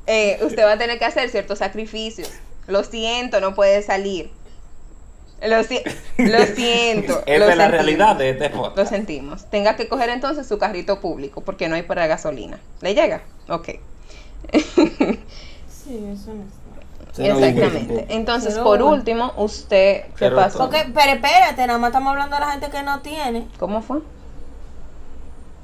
eh, 0.06 0.38
usted 0.42 0.64
va 0.64 0.74
a 0.74 0.78
tener 0.78 1.00
que 1.00 1.06
hacer 1.06 1.30
ciertos 1.30 1.60
sacrificios. 1.60 2.30
Lo 2.68 2.84
siento, 2.84 3.40
no 3.40 3.56
puede 3.56 3.82
salir. 3.82 4.32
Lo, 5.42 5.64
si- 5.64 5.82
lo 6.18 6.40
siento. 6.56 7.22
Esa 7.26 7.46
lo 7.46 7.50
es 7.52 7.58
la 7.58 7.66
sentimos. 7.66 7.72
realidad 7.72 8.16
de 8.16 8.30
este 8.32 8.50
Lo 8.50 8.56
podcast. 8.56 8.90
sentimos. 8.92 9.46
Tenga 9.46 9.76
que 9.76 9.88
coger 9.88 10.10
entonces 10.10 10.48
su 10.48 10.58
carrito 10.58 11.00
público 11.02 11.42
porque 11.42 11.68
no 11.68 11.76
hay 11.76 11.84
para 11.84 12.08
gasolina. 12.08 12.60
¿Le 12.82 12.96
llega? 12.96 13.22
Ok. 13.50 13.70
Sí, 14.52 16.06
eso 16.14 16.34
no 16.34 16.44
uno 17.18 17.46
Exactamente. 17.46 18.06
Entonces, 18.10 18.58
por 18.60 18.82
último, 18.82 19.32
usted, 19.38 20.04
¿qué 20.18 20.30
pasó? 20.32 20.58
Porque, 20.58 20.86
pero 20.94 21.14
espérate, 21.14 21.66
nada 21.66 21.80
más 21.80 21.90
estamos 21.90 22.12
hablando 22.12 22.36
de 22.36 22.40
la 22.42 22.52
gente 22.52 22.70
que 22.70 22.84
no 22.84 23.00
tiene. 23.02 23.48
¿Cómo 23.58 23.82
fue? 23.82 24.00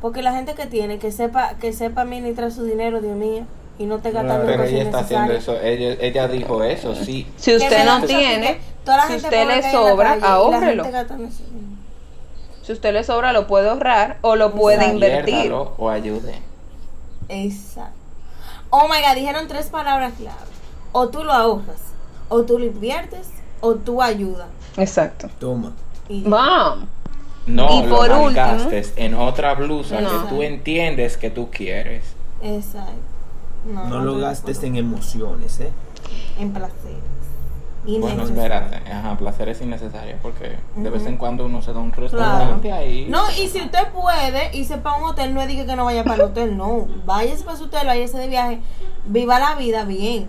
Porque 0.02 0.22
la 0.22 0.32
gente 0.34 0.54
que 0.56 0.66
tiene, 0.66 0.98
que 0.98 1.12
sepa, 1.12 1.56
que 1.60 1.74
sepa 1.74 2.02
administrar 2.02 2.52
su 2.52 2.64
dinero, 2.64 3.02
Dios 3.02 3.18
mío, 3.18 3.44
y 3.82 3.86
no 3.86 3.98
te 4.00 4.12
gastando 4.12 4.46
Pero 4.46 4.64
ella 4.64 4.84
está 4.84 5.00
haciendo 5.00 5.34
eso, 5.34 5.60
ella, 5.60 5.96
ella 6.00 6.28
dijo 6.28 6.64
eso, 6.64 6.94
sí. 6.96 7.28
Si 7.38 7.56
usted 7.56 7.86
no 7.86 8.04
tiene. 8.06 8.60
Toda 8.86 8.98
la 8.98 9.04
si 9.04 9.10
gente 9.14 9.28
usted 9.28 9.48
le 9.48 9.72
sobra, 9.72 10.18
ahórrelo. 10.22 10.86
Si 12.64 12.72
usted 12.74 12.94
le 12.94 13.04
sobra, 13.04 13.34
lo 13.34 13.48
puede 13.48 13.70
ahorrar 13.70 14.18
o 14.22 14.36
lo 14.36 14.54
puede 14.54 14.88
invertir. 14.88 15.52
O 15.52 15.90
ayude. 15.90 16.36
Exacto. 17.30 17.94
Oh 18.70 18.88
my 18.88 19.02
god, 19.02 19.16
dijeron 19.16 19.48
tres 19.48 19.68
palabras 19.68 20.14
clave. 20.18 20.38
O 20.92 21.10
tú 21.10 21.24
lo 21.24 21.32
ahorras, 21.34 21.82
o 22.30 22.44
tú 22.44 22.60
lo 22.60 22.66
inviertes, 22.66 23.28
o 23.62 23.76
tú 23.76 24.02
ayudas. 24.02 24.48
Exacto. 24.78 25.30
Toma. 25.40 25.74
Y 26.08 26.24
Vamos. 26.24 26.88
No 27.48 27.68
Y 27.82 27.84
lo 27.88 27.96
por 27.98 28.12
último- 28.12 28.70
en 28.98 29.14
otra 29.16 29.56
blusa 29.56 30.00
No. 30.00 30.10
que 30.10 30.30
tú 30.30 30.42
entiendes 30.44 31.18
que 31.18 31.30
tú 31.32 31.50
quieres. 31.50 32.04
Exacto. 32.44 32.92
No, 33.66 33.86
No 33.88 34.00
lo 34.02 34.16
te 34.16 34.22
gastes 34.22 34.64
en 34.64 34.76
emociones, 34.76 35.60
¿eh? 35.60 35.72
en 36.40 36.52
placer. 36.52 37.12
Bueno, 37.84 38.24
espérate, 38.26 38.76
ajá, 38.92 39.18
placeres 39.18 39.60
innecesarios 39.62 40.20
porque 40.22 40.56
de 40.76 40.90
vez 40.92 41.04
en 41.08 41.18
cuando 41.18 41.46
uno 41.48 41.64
se 41.64 41.74
da 41.74 41.80
un 41.80 41.90
Claro. 41.90 42.08
restaurante 42.10 42.72
ahí. 42.72 43.08
No, 43.10 43.24
y 43.32 43.48
si 43.48 43.60
usted 43.62 43.88
puede 43.92 44.56
irse 44.56 44.78
para 44.78 44.98
un 44.98 45.06
hotel, 45.06 45.34
no 45.34 45.46
diga 45.48 45.66
que 45.66 45.76
no 45.76 45.86
vaya 45.86 46.04
para 46.04 46.16
el 46.16 46.22
hotel, 46.22 46.56
no. 46.58 46.88
Váyase 47.06 47.44
para 47.44 47.58
su 47.58 47.64
hotel, 47.66 47.88
váyase 47.88 48.20
de 48.20 48.28
viaje, 48.28 48.60
viva 49.06 49.40
la 49.40 49.56
vida 49.56 49.84
bien. 49.84 50.28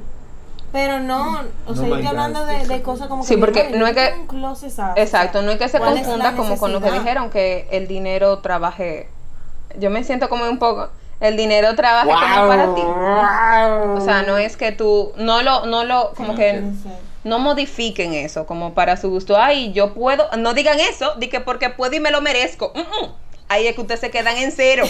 Pero 0.72 1.00
no, 1.00 1.40
o 1.66 1.70
No 1.70 1.74
sea, 1.76 1.86
yo 1.88 1.94
estoy 1.96 2.06
hablando 2.06 2.46
de, 2.46 2.66
de 2.66 2.80
cosas 2.82 3.08
como 3.08 3.20
que. 3.22 3.28
Sí, 3.28 3.36
porque 3.36 3.70
no 3.76 3.86
es 3.86 3.94
que- 3.94 4.26
closet. 4.28 4.72
Exacto, 4.96 5.42
no 5.42 5.50
es 5.50 5.58
que 5.58 5.68
se 5.68 5.78
¿cuál 5.78 5.98
es 5.98 6.04
confunda 6.06 6.34
como 6.34 6.56
con 6.56 6.72
lo 6.72 6.80
que 6.80 6.90
dijeron, 6.90 7.28
que 7.28 7.68
el 7.70 7.86
dinero 7.86 8.38
trabaje. 8.38 9.08
Yo 9.78 9.90
me 9.90 10.02
siento 10.04 10.30
como 10.30 10.44
un 10.48 10.58
poco. 10.58 10.88
El 11.22 11.36
dinero 11.36 11.74
trabaje 11.76 12.10
como 12.10 12.48
para 12.48 12.74
ti. 12.74 12.82
O 12.82 14.00
sea, 14.04 14.22
no 14.26 14.36
es 14.38 14.56
que 14.56 14.72
tú. 14.72 15.12
No 15.16 15.42
lo. 15.42 15.66
No 15.66 15.84
lo 15.84 16.12
como 16.14 16.34
que. 16.34 16.62
No 17.24 17.38
modifiquen 17.38 18.14
eso 18.14 18.46
como 18.46 18.74
para 18.74 18.96
su 18.96 19.08
gusto. 19.08 19.36
Ay, 19.40 19.72
yo 19.72 19.94
puedo. 19.94 20.28
No 20.36 20.54
digan 20.54 20.80
eso. 20.80 21.14
Di 21.18 21.28
que 21.28 21.38
porque 21.40 21.70
puedo 21.70 21.94
y 21.94 22.00
me 22.00 22.10
lo 22.10 22.20
merezco. 22.20 22.72
Mm, 22.74 22.80
mm. 22.80 23.08
Ahí 23.48 23.66
es 23.66 23.74
que 23.74 23.82
ustedes 23.82 24.00
se 24.00 24.10
quedan 24.10 24.36
en 24.38 24.50
cero. 24.50 24.84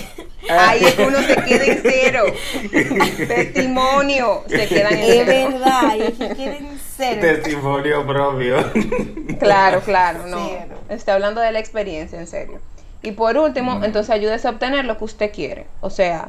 Ahí 0.49 0.85
es 0.85 0.95
que 0.95 1.03
uno 1.05 1.18
se 1.18 1.35
queda 1.35 1.64
en 1.64 1.81
cero. 1.83 2.25
Testimonio. 3.29 4.45
Se 4.49 4.68
quedan 4.68 4.92
en 4.95 5.01
Es 5.01 5.25
cero. 5.27 5.49
verdad, 5.51 5.97
y 5.97 6.03
es 6.03 6.12
que 6.14 6.29
quieren 6.37 6.79
ser. 6.79 7.21
Testimonio 7.21 8.07
propio. 8.07 8.64
Claro, 9.38 9.81
claro, 9.81 10.27
no. 10.27 10.49
Cero. 10.49 10.79
Está 10.88 11.14
hablando 11.14 11.40
de 11.40 11.53
la 11.53 11.59
experiencia, 11.59 12.18
en 12.18 12.27
serio. 12.27 12.61
Y 13.03 13.12
por 13.12 13.37
último, 13.37 13.77
Mm. 13.77 13.85
entonces 13.85 14.11
ayúdese 14.11 14.49
a 14.49 14.53
obtener 14.53 14.85
lo 14.85 14.97
que 14.99 15.05
usted 15.05 15.33
quiere. 15.33 15.67
O 15.81 15.91
sea, 15.91 16.29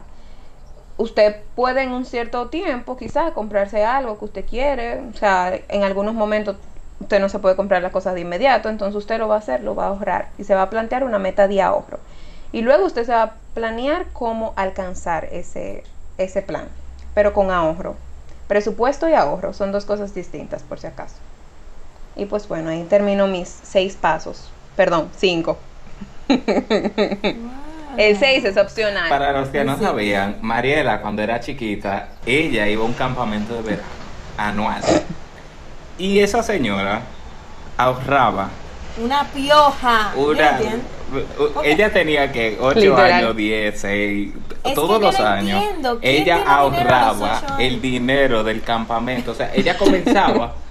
usted 0.97 1.35
puede 1.55 1.83
en 1.83 1.91
un 1.91 2.05
cierto 2.05 2.49
tiempo 2.49 2.97
quizás 2.97 3.31
comprarse 3.33 3.83
algo 3.83 4.17
que 4.19 4.25
usted 4.25 4.45
quiere. 4.45 5.01
O 5.13 5.17
sea, 5.17 5.53
en 5.69 5.83
algunos 5.83 6.13
momentos 6.15 6.57
usted 6.99 7.19
no 7.19 7.29
se 7.29 7.39
puede 7.39 7.55
comprar 7.55 7.81
las 7.81 7.91
cosas 7.91 8.13
de 8.15 8.21
inmediato, 8.21 8.69
entonces 8.69 8.95
usted 8.95 9.19
lo 9.19 9.27
va 9.27 9.35
a 9.35 9.39
hacer, 9.39 9.61
lo 9.63 9.75
va 9.75 9.85
a 9.85 9.87
ahorrar 9.89 10.29
y 10.37 10.45
se 10.45 10.55
va 10.55 10.63
a 10.63 10.69
plantear 10.69 11.03
una 11.03 11.19
meta 11.19 11.47
de 11.47 11.61
ahorro. 11.61 11.99
Y 12.51 12.61
luego 12.61 12.85
usted 12.85 13.05
se 13.05 13.11
va 13.11 13.23
a 13.23 13.33
planear 13.53 14.05
cómo 14.13 14.53
alcanzar 14.55 15.27
ese, 15.31 15.83
ese 16.17 16.41
plan, 16.41 16.69
pero 17.13 17.33
con 17.33 17.51
ahorro. 17.51 17.95
Presupuesto 18.47 19.09
y 19.09 19.13
ahorro 19.13 19.53
son 19.53 19.71
dos 19.71 19.85
cosas 19.85 20.13
distintas, 20.13 20.63
por 20.63 20.79
si 20.79 20.87
acaso. 20.87 21.15
Y 22.15 22.25
pues 22.25 22.47
bueno, 22.47 22.69
ahí 22.69 22.83
termino 22.83 23.27
mis 23.27 23.49
seis 23.49 23.95
pasos. 23.95 24.53
Perdón, 24.75 25.09
cinco. 25.17 25.57
El 27.97 28.17
seis 28.17 28.43
es 28.43 28.57
opcional. 28.57 29.07
Para 29.09 29.31
los 29.33 29.49
que 29.49 29.63
no 29.63 29.77
sabían, 29.77 30.37
Mariela 30.41 31.01
cuando 31.01 31.21
era 31.21 31.39
chiquita, 31.39 32.09
ella 32.25 32.67
iba 32.67 32.81
a 32.83 32.85
un 32.87 32.93
campamento 32.93 33.53
de 33.55 33.61
verano 33.61 33.83
anual. 34.37 34.81
Y 35.99 36.19
esa 36.19 36.41
señora 36.41 37.01
ahorraba 37.77 38.49
Una 38.97 39.23
pioja. 39.25 40.11
una... 40.15 40.49
¿entiendes? 40.57 40.81
Ella 41.63 41.93
tenía 41.93 42.31
que 42.31 42.57
8 42.59 42.79
Literal. 42.79 43.11
años, 43.11 43.35
10, 43.35 43.79
6, 43.79 44.33
Es 44.63 44.73
todos 44.73 44.99
los 44.99 45.19
años. 45.19 45.61
entiendo, 45.63 45.99
¿quién 45.99 46.21
Ella 46.23 46.43
ahorraba 46.47 47.41
el 47.59 47.79
dinero 47.79 48.43
del 48.43 48.63
campamento. 48.63 49.31
O 49.31 49.35
sea, 49.35 49.51
ella 49.53 49.77
comenzaba 49.77 50.55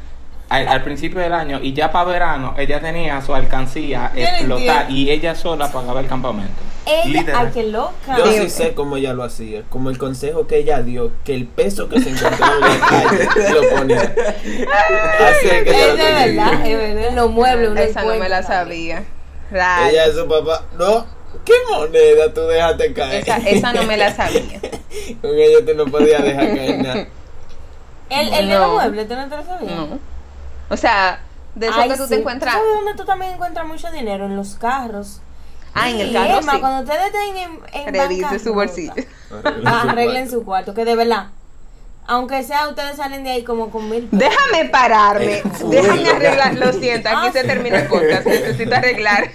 al, 0.53 0.69
al 0.69 0.83
principio 0.83 1.21
del 1.21 1.33
año 1.33 1.61
y 1.62 1.73
ya 1.73 1.91
para 1.91 2.05
verano 2.11 2.55
ella 2.59 2.81
tenía 2.81 3.21
su 3.23 3.35
alcancía 3.35 4.12
explotar 4.15 4.91
y 4.91 5.11
ella 5.11 5.35
sola 5.35 5.71
pagaba 5.73 6.01
el 6.01 6.07
campamento. 6.07 6.53
Ella, 6.85 7.21
Literal. 7.21 7.47
ay, 7.47 7.53
qué 7.55 7.62
loca. 7.65 8.17
Yo 8.19 8.27
Sí. 8.27 8.51
sé 8.51 8.75
cómo 8.75 8.97
ella 8.97 9.12
lo 9.15 9.23
hacía, 9.23 9.62
como 9.71 9.88
el 9.91 9.99
consejo 9.99 10.47
que 10.49 10.59
ella 10.59 10.83
dio, 10.83 11.12
que 11.25 11.35
el 11.35 11.47
peso 11.47 11.88
que 11.88 12.01
se 12.01 12.11
encontraba 12.11 12.55
en 12.57 12.61
la 12.81 12.87
calle 12.87 13.29
lo 13.55 13.77
ponía. 13.79 14.01
Así 14.01 15.47
es 15.49 15.62
que 15.65 15.71
Es 15.71 15.97
de 15.97 16.03
verdad, 16.03 16.67
es 16.67 16.95
verdad. 16.95 17.12
Los 17.15 17.31
muebles, 17.31 17.91
Esa 17.91 18.03
no 18.03 18.15
me 18.17 18.29
la 18.29 18.43
sabía. 18.43 19.05
Ella 19.53 20.07
es 20.07 20.17
su 20.17 20.27
papá. 20.27 20.65
No, 20.77 21.07
¿qué 21.45 21.53
moneda 21.71 22.33
tú 22.35 22.41
dejaste 22.43 22.93
caer? 22.93 23.23
Esa, 23.23 23.37
esa 23.38 23.73
no 23.73 23.85
me 23.85 23.97
la 23.97 24.12
sabía. 24.15 24.61
Con 25.23 25.31
ella 25.38 25.59
tú 25.65 25.75
no 25.75 25.87
podías 25.87 26.23
dejar 26.23 26.47
caer 26.49 26.83
nada. 26.83 27.07
El, 28.11 28.31
el 28.35 28.49
de 28.49 28.55
No. 28.55 28.61
los 28.61 28.73
muebles, 28.73 29.09
¿tú 29.09 29.15
no 29.15 29.27
te 29.29 29.37
lo 29.37 29.45
sabías? 29.45 29.73
No. 29.73 29.99
O 30.73 30.77
sea, 30.77 31.21
de 31.55 31.67
eso 31.67 31.79
Ay, 31.79 31.91
que 31.91 31.97
tú 31.97 32.05
sí. 32.05 32.09
te 32.11 32.15
encuentras. 32.21 32.55
¿Sabes 32.55 32.69
dónde 32.75 32.95
tú 32.95 33.05
también 33.05 33.33
encuentras 33.35 33.67
mucho 33.67 33.91
dinero? 33.93 34.25
En 34.27 34.37
los 34.37 34.55
carros. 34.55 35.21
Ah, 35.75 35.89
en 35.91 36.01
el 36.01 36.13
carro 36.13 36.39
Emma, 36.41 36.53
sí. 36.55 36.61
cuando 36.61 36.83
ustedes 36.83 37.07
estén 37.07 37.37
en, 37.37 37.51
en 37.87 37.95
Revise 37.95 38.23
bancarrota, 38.23 38.45
su 38.45 38.55
bolsillo. 38.55 38.93
Arreglen 39.65 40.31
su 40.31 40.45
cuarto, 40.45 40.75
que 40.75 40.85
de 40.85 40.97
verdad. 40.97 41.27
Aunque 42.07 42.43
sea, 42.43 42.69
ustedes 42.69 42.97
salen 42.97 43.23
de 43.23 43.31
ahí 43.31 43.45
como 43.45 43.71
con 43.71 43.89
mil 43.89 44.05
pesos. 44.05 44.19
Déjame 44.29 44.69
pararme. 44.71 45.35
Eh, 45.37 45.43
Déjame 45.71 46.09
arreglar. 46.11 46.55
Lo 46.57 46.73
siento, 46.73 47.09
aquí 47.09 47.29
Ah, 47.29 47.33
se 47.33 47.45
termina 47.45 47.79
el 47.83 47.87
podcast. 47.89 48.27
Necesito 48.27 48.75
arreglar. 48.75 49.31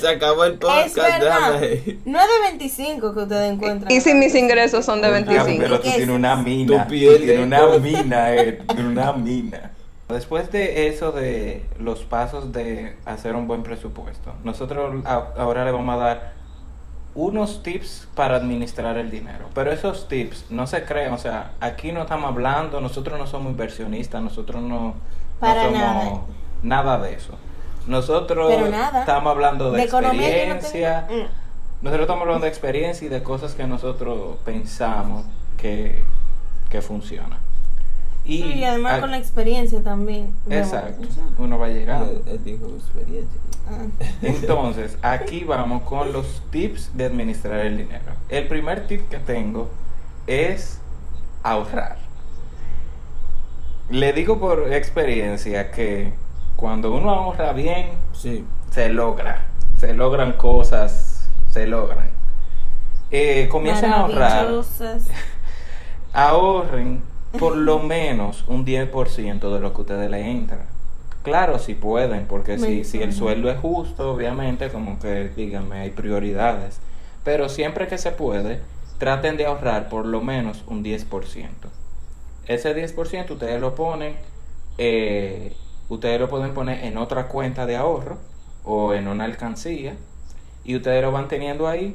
Se 0.00 0.08
acabó 0.08 0.44
el 0.44 0.54
Es 0.54 0.58
podcast, 0.58 0.96
verdad. 0.96 1.60
déjame 1.60 1.66
ir. 1.86 2.00
No 2.06 2.18
es 2.18 2.26
de 2.26 2.48
25 2.50 3.14
que 3.14 3.20
ustedes 3.20 3.52
encuentran. 3.52 3.92
Y 3.92 4.00
si 4.00 4.14
mis 4.14 4.34
ingresos 4.34 4.84
son 4.86 5.02
de 5.02 5.08
Ah, 5.08 5.10
25. 5.10 5.62
pero 5.62 5.76
tú 5.76 5.82
¿Qué 5.82 5.88
tienes 5.90 6.08
es 6.08 6.14
una 6.14 6.36
mina. 6.36 6.82
Tu 6.84 6.90
piel 6.90 7.18
tú 7.18 7.24
tienes 7.26 7.46
una 7.46 7.78
mina, 7.78 8.34
eh, 8.34 8.52
tú 8.66 8.74
tienes 8.74 8.92
una 8.92 9.12
mina. 9.12 9.70
Después 10.08 10.50
de 10.50 10.88
eso 10.88 11.12
de 11.12 11.66
los 11.78 12.00
pasos 12.04 12.52
de 12.52 12.96
hacer 13.04 13.36
un 13.36 13.46
buen 13.46 13.62
presupuesto, 13.62 14.32
nosotros 14.42 15.04
ahora 15.04 15.64
le 15.66 15.72
vamos 15.72 15.94
a 15.94 15.98
dar 15.98 16.32
unos 17.14 17.62
tips 17.62 18.08
para 18.14 18.36
administrar 18.36 18.96
el 18.96 19.10
dinero. 19.10 19.46
Pero 19.54 19.70
esos 19.72 20.08
tips 20.08 20.46
no 20.50 20.66
se 20.66 20.84
crean, 20.84 21.12
o 21.12 21.18
sea, 21.18 21.52
aquí 21.60 21.92
no 21.92 22.02
estamos 22.02 22.30
hablando, 22.30 22.80
nosotros 22.80 23.18
no 23.18 23.26
somos 23.26 23.50
inversionistas, 23.50 24.22
nosotros 24.22 24.62
no, 24.62 24.68
no 24.80 24.94
Para 25.40 25.64
somos 25.64 25.78
nada. 25.78 26.12
nada 26.62 26.98
de 26.98 27.14
eso. 27.14 27.34
Nosotros 27.86 28.50
estamos 29.00 29.30
hablando 29.30 29.72
de, 29.72 29.78
no 29.78 29.84
experiencia. 29.84 31.06
tengo- 31.06 31.24
Mm. 31.24 31.28
Nosotros 31.82 32.00
estamos 32.02 32.22
hablando 32.22 32.44
de 32.44 32.48
experiencia 32.50 33.06
y 33.06 33.08
de 33.08 33.22
cosas 33.22 33.54
que 33.54 33.66
nosotros 33.66 34.36
pensamos 34.44 35.24
que, 35.56 36.02
que 36.70 36.82
funcionan. 36.82 37.38
Y, 38.28 38.42
Sí, 38.42 38.52
y 38.58 38.64
además 38.64 38.94
a- 38.94 39.00
con 39.00 39.10
la 39.10 39.16
experiencia 39.18 39.82
también. 39.82 40.32
Exacto, 40.50 41.08
uno 41.38 41.58
va 41.58 41.68
llegando. 41.68 42.10
Él, 42.12 42.22
él 42.26 42.44
dijo 42.44 42.66
experiencia. 42.76 43.40
ah. 43.70 43.86
Entonces, 44.22 44.98
aquí 45.02 45.44
vamos 45.44 45.82
con 45.82 46.12
los 46.12 46.42
tips 46.50 46.90
de 46.94 47.06
administrar 47.06 47.60
el 47.60 47.78
dinero. 47.78 48.12
El 48.28 48.46
primer 48.46 48.86
tip 48.86 49.08
que 49.08 49.18
tengo 49.18 49.70
es 50.26 50.78
ahorrar. 51.42 51.96
Le 53.90 54.12
digo 54.12 54.38
por 54.38 54.70
experiencia 54.74 55.70
que 55.70 56.12
cuando 56.56 56.92
uno 56.94 57.10
ahorra 57.10 57.52
bien, 57.54 57.92
Sí. 58.12 58.44
se 58.70 58.90
logra. 58.90 59.46
Se 59.78 59.94
logran 59.94 60.34
cosas, 60.34 61.30
se 61.50 61.66
logran. 61.66 62.10
Eh, 63.10 63.48
comiencen 63.50 63.90
a 63.90 64.00
ahorrar. 64.00 64.46
Ahorren 66.12 67.02
por 67.38 67.56
lo 67.56 67.78
menos 67.80 68.44
un 68.48 68.64
10% 68.64 69.52
de 69.52 69.60
lo 69.60 69.74
que 69.74 69.80
ustedes 69.80 70.10
le 70.10 70.30
entran. 70.30 70.66
Claro, 71.22 71.58
si 71.58 71.74
pueden, 71.74 72.26
porque 72.26 72.58
si, 72.58 72.84
si 72.84 73.02
el 73.02 73.12
sueldo 73.12 73.50
es 73.50 73.58
justo, 73.58 74.12
obviamente, 74.12 74.70
como 74.70 74.98
que 74.98 75.28
díganme, 75.28 75.80
hay 75.80 75.90
prioridades. 75.90 76.80
Pero 77.24 77.48
siempre 77.48 77.86
que 77.86 77.98
se 77.98 78.12
puede, 78.12 78.60
traten 78.98 79.36
de 79.36 79.46
ahorrar 79.46 79.88
por 79.88 80.06
lo 80.06 80.20
menos 80.20 80.64
un 80.66 80.84
10%. 80.84 81.48
Ese 82.46 82.74
10% 82.74 83.30
ustedes 83.30 83.60
lo 83.60 83.74
ponen, 83.74 84.16
eh, 84.78 85.52
ustedes 85.88 86.20
lo 86.20 86.28
pueden 86.28 86.54
poner 86.54 86.84
en 86.84 86.96
otra 86.96 87.28
cuenta 87.28 87.66
de 87.66 87.76
ahorro 87.76 88.18
o 88.64 88.94
en 88.94 89.08
una 89.08 89.24
alcancía 89.24 89.96
y 90.64 90.76
ustedes 90.76 91.02
lo 91.02 91.12
van 91.12 91.28
teniendo 91.28 91.68
ahí 91.68 91.94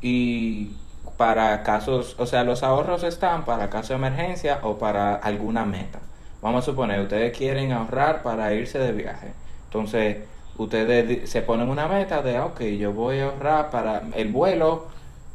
y 0.00 0.70
para 1.20 1.62
casos, 1.62 2.16
o 2.18 2.24
sea, 2.24 2.44
los 2.44 2.62
ahorros 2.62 3.02
están 3.02 3.44
para 3.44 3.68
caso 3.68 3.88
de 3.92 3.98
emergencia 3.98 4.60
o 4.62 4.78
para 4.78 5.16
alguna 5.16 5.66
meta. 5.66 5.98
Vamos 6.40 6.62
a 6.62 6.64
suponer, 6.64 6.98
ustedes 6.98 7.36
quieren 7.36 7.72
ahorrar 7.72 8.22
para 8.22 8.54
irse 8.54 8.78
de 8.78 8.92
viaje. 8.92 9.34
Entonces, 9.66 10.16
ustedes 10.56 11.28
se 11.28 11.42
ponen 11.42 11.68
una 11.68 11.88
meta 11.88 12.22
de, 12.22 12.40
ok, 12.40 12.62
yo 12.62 12.94
voy 12.94 13.18
a 13.18 13.26
ahorrar 13.26 13.68
para 13.70 14.04
el 14.14 14.28
vuelo, 14.32 14.86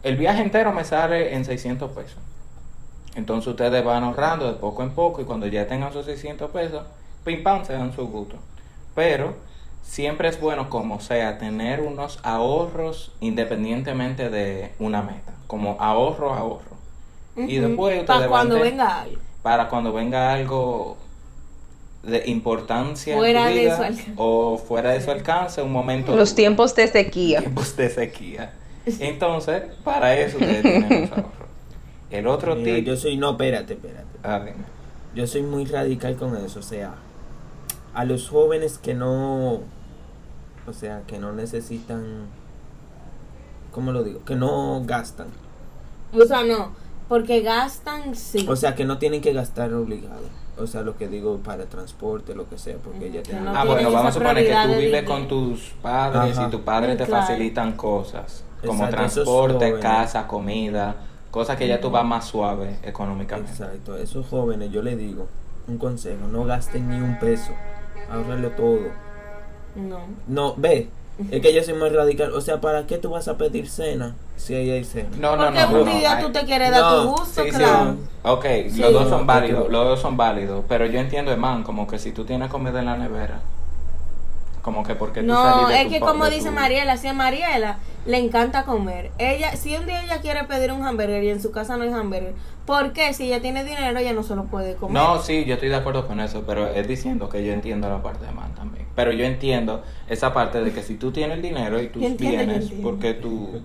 el 0.01 0.17
viaje 0.17 0.41
entero 0.41 0.73
me 0.73 0.83
sale 0.85 1.35
en 1.35 1.45
600 1.45 1.91
pesos. 1.91 2.17
Entonces 3.15 3.49
ustedes 3.49 3.85
van 3.85 4.03
ahorrando 4.03 4.47
de 4.47 4.53
poco 4.53 4.81
en 4.81 4.89
poco 4.89 5.21
y 5.21 5.25
cuando 5.25 5.45
ya 5.45 5.67
tengan 5.67 5.93
sus 5.93 6.07
600 6.07 6.49
pesos, 6.49 6.81
pim 7.23 7.43
pam, 7.43 7.63
se 7.63 7.73
dan 7.73 7.93
su 7.93 8.07
gusto. 8.07 8.37
Pero 8.95 9.35
siempre 9.83 10.29
es 10.29 10.41
bueno, 10.41 10.67
como 10.71 10.99
sea, 10.99 11.37
tener 11.37 11.81
unos 11.81 12.17
ahorros 12.23 13.13
independientemente 13.19 14.31
de 14.31 14.71
una 14.79 15.03
meta, 15.03 15.34
como 15.47 15.77
ahorro, 15.79 16.33
ahorro. 16.33 16.75
Y 17.37 17.57
después 17.57 18.03
Para 18.05 18.27
cuando 18.27 18.59
venga 18.59 19.01
algo. 19.01 19.17
para 19.43 19.67
cuando 19.69 19.91
venga 19.93 20.33
algo 20.33 20.97
de 22.03 22.23
importancia 22.27 23.17
Fuera 23.17 23.51
en 23.51 23.55
tu 23.57 23.59
de 23.63 23.75
su 23.75 23.81
alcance. 23.83 24.13
o 24.15 24.57
fuera 24.57 24.91
de 24.91 25.01
su 25.01 25.11
alcance, 25.11 25.61
un 25.61 25.71
momento 25.71 26.15
Los 26.15 26.35
tiempos 26.35 26.75
de 26.75 26.87
sequía. 26.87 27.39
tiempos 27.39 27.75
de 27.75 27.89
sequía. 27.89 28.53
Entonces, 28.99 29.63
para 29.83 30.15
eso 30.15 30.37
ustedes 30.37 30.61
tienen 30.61 31.01
los 31.01 31.11
ahorros. 31.11 31.31
El 32.11 32.27
otro 32.27 32.55
Mira, 32.55 32.75
tip, 32.75 32.85
yo 32.85 32.95
soy, 32.95 33.17
no, 33.17 33.31
espérate, 33.31 33.73
espérate. 33.73 34.05
ah. 34.23 34.45
Yo 35.15 35.25
soy 35.27 35.41
muy 35.41 35.65
radical 35.65 36.15
con 36.17 36.35
eso, 36.37 36.59
o 36.59 36.63
sea, 36.63 36.93
a 37.93 38.05
los 38.05 38.29
jóvenes 38.29 38.77
que 38.77 38.93
no, 38.93 39.61
o 40.67 40.73
sea, 40.73 41.01
que 41.07 41.17
no 41.19 41.31
necesitan, 41.31 42.27
¿cómo 43.75 43.91
lo 43.91 44.03
digo? 44.03 44.23
Que 44.23 44.35
no 44.35 44.81
gastan. 44.85 45.27
O 46.13 46.23
sea, 46.23 46.43
no, 46.43 46.71
porque 47.09 47.41
gastan, 47.41 48.15
sí. 48.15 48.45
O 48.49 48.55
sea, 48.55 48.73
que 48.73 48.85
no 48.85 48.97
tienen 48.97 49.19
que 49.19 49.33
gastar 49.33 49.73
obligado. 49.73 50.23
O 50.57 50.65
sea, 50.65 50.81
lo 50.83 50.95
que 50.95 51.09
digo 51.09 51.39
para 51.39 51.65
transporte, 51.65 52.33
lo 52.33 52.47
que 52.47 52.57
sea, 52.57 52.77
porque 52.81 53.11
ya 53.11 53.21
tienen... 53.21 53.43
no 53.43 53.51
Ah, 53.53 53.65
bueno, 53.65 53.91
vamos 53.91 54.07
a 54.07 54.11
suponer 54.13 54.45
que 54.47 54.53
tú 54.53 54.67
vives 54.69 54.85
dinero. 54.85 55.07
con 55.07 55.27
tus 55.27 55.59
padres 55.81 56.37
Ajá. 56.37 56.47
y 56.47 56.51
tus 56.51 56.61
padres 56.61 56.97
te 56.97 57.03
Claro. 57.05 57.21
facilitan 57.27 57.73
cosas 57.73 58.45
como 58.65 58.85
Exacto, 58.85 58.95
transporte, 58.95 59.79
casa, 59.81 60.25
comida, 60.25 60.95
cosas 61.29 61.57
que 61.57 61.67
ya 61.67 61.81
tú 61.81 61.91
vas 61.91 62.05
más 62.05 62.25
suave 62.25 62.79
económicamente. 62.83 63.51
Exacto, 63.51 63.95
a 63.95 63.99
esos 63.99 64.25
jóvenes 64.27 64.71
yo 64.71 64.81
les 64.81 64.97
digo 64.97 65.27
un 65.67 65.77
consejo, 65.77 66.25
no 66.31 66.45
gasten 66.45 66.87
ni 66.89 66.95
un 67.01 67.19
peso, 67.19 67.51
ahorrarle 68.09 68.49
todo. 68.51 68.79
No. 69.75 69.99
No, 70.27 70.55
ve, 70.55 70.87
es 71.31 71.41
que 71.41 71.53
yo 71.53 71.63
soy 71.63 71.73
muy 71.75 71.89
radical, 71.89 72.33
o 72.33 72.41
sea, 72.41 72.59
¿para 72.59 72.85
qué 72.87 72.97
tú 72.97 73.09
vas 73.09 73.27
a 73.27 73.37
pedir 73.37 73.69
cena 73.69 74.15
si 74.35 74.53
ahí 74.53 74.69
hay 74.71 74.83
cena? 74.83 75.09
No, 75.17 75.35
no, 75.37 75.45
Porque 75.45 75.59
no. 75.61 75.67
un 75.81 75.85
no, 75.85 75.97
día 75.97 76.17
ay, 76.17 76.23
tú 76.25 76.31
te 76.31 76.43
quieres 76.45 76.71
dar 76.71 76.81
No, 76.81 77.03
tu 77.03 77.09
gusto, 77.11 77.43
Sí, 77.43 77.51
sí. 77.51 77.57
claro. 77.57 77.95
Ok, 78.23 78.45
Sí. 78.69 78.81
los 78.81 78.91
dos 78.93 79.09
son 79.09 79.21
No, 79.21 79.25
válidos, 79.25 79.59
porque- 79.61 79.71
los 79.73 79.85
dos 79.85 80.01
son 80.01 80.17
válidos, 80.17 80.65
pero 80.67 80.85
yo 80.85 80.99
entiendo, 80.99 81.35
man, 81.37 81.63
como 81.63 81.87
que 81.87 81.99
si 81.99 82.11
tú 82.11 82.25
tienes 82.25 82.49
comida 82.49 82.79
en 82.79 82.85
la 82.85 82.97
nevera, 82.97 83.39
como 84.61 84.83
que 84.83 84.95
porque 84.95 85.21
tú 85.21 85.27
No, 85.27 85.69
es 85.69 85.83
tu 85.85 85.89
que 85.93 85.99
como 85.99 86.25
dice 86.29 86.49
tu- 86.49 86.55
Mariela, 86.55 86.97
si 86.97 87.07
a 87.07 87.13
Mariela 87.13 87.77
le 88.07 88.17
encanta 88.17 88.63
comer, 88.65 89.11
ella, 89.19 89.55
si 89.55 89.75
un 89.77 89.85
día 89.85 90.03
ella 90.03 90.21
quiere 90.21 90.43
pedir 90.45 90.71
un 90.71 90.83
hamburger 90.83 91.23
y 91.23 91.29
en 91.29 91.41
su 91.41 91.51
casa 91.51 91.77
no 91.77 91.83
hay 91.83 91.91
hamburger, 91.93 92.33
¿por 92.65 92.91
qué? 92.91 93.13
Si 93.13 93.27
ella 93.27 93.41
tiene 93.41 93.63
dinero, 93.63 93.97
ella 93.99 94.13
no 94.13 94.23
se 94.23 94.35
lo 94.35 94.45
puede 94.45 94.75
comer. 94.75 94.93
No, 95.01 95.21
sí, 95.21 95.45
yo 95.45 95.53
estoy 95.53 95.69
de 95.69 95.75
acuerdo 95.75 96.07
con 96.07 96.19
eso, 96.19 96.43
pero 96.47 96.67
es 96.67 96.87
diciendo 96.87 97.29
que 97.29 97.45
yo 97.45 97.53
entiendo 97.53 97.87
la 97.89 98.01
parte 98.01 98.25
de 98.25 98.31
man 98.31 98.53
también. 98.55 98.84
Pero 98.95 99.11
yo 99.11 99.25
entiendo 99.25 99.83
esa 100.07 100.33
parte 100.33 100.63
de 100.63 100.71
que 100.71 100.81
si 100.81 100.95
tú 100.95 101.11
tienes 101.11 101.37
el 101.37 101.41
dinero 101.41 101.81
y 101.81 101.87
tus 101.87 102.01
Yo 102.01 102.07
entiendo, 102.07 102.53
yo 102.53 102.59
bienes, 102.59 102.71
porque 102.81 103.13
tú... 103.13 103.61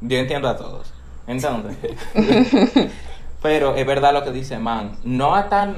Yo 0.00 0.18
entiendo 0.18 0.48
a 0.48 0.56
todos. 0.56 0.92
Entonces... 1.26 1.76
pero 3.42 3.76
es 3.76 3.86
verdad 3.86 4.12
lo 4.12 4.24
que 4.24 4.32
dice 4.32 4.58
man. 4.58 4.96
No 5.04 5.34
a 5.34 5.48
tan... 5.48 5.76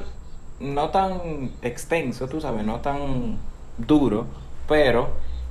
No 0.61 0.88
tan 0.88 1.53
extenso, 1.62 2.29
tú 2.29 2.40
sabes, 2.40 2.64
no 2.64 2.81
tan 2.81 3.38
duro, 3.77 4.27
pero 4.66 5.11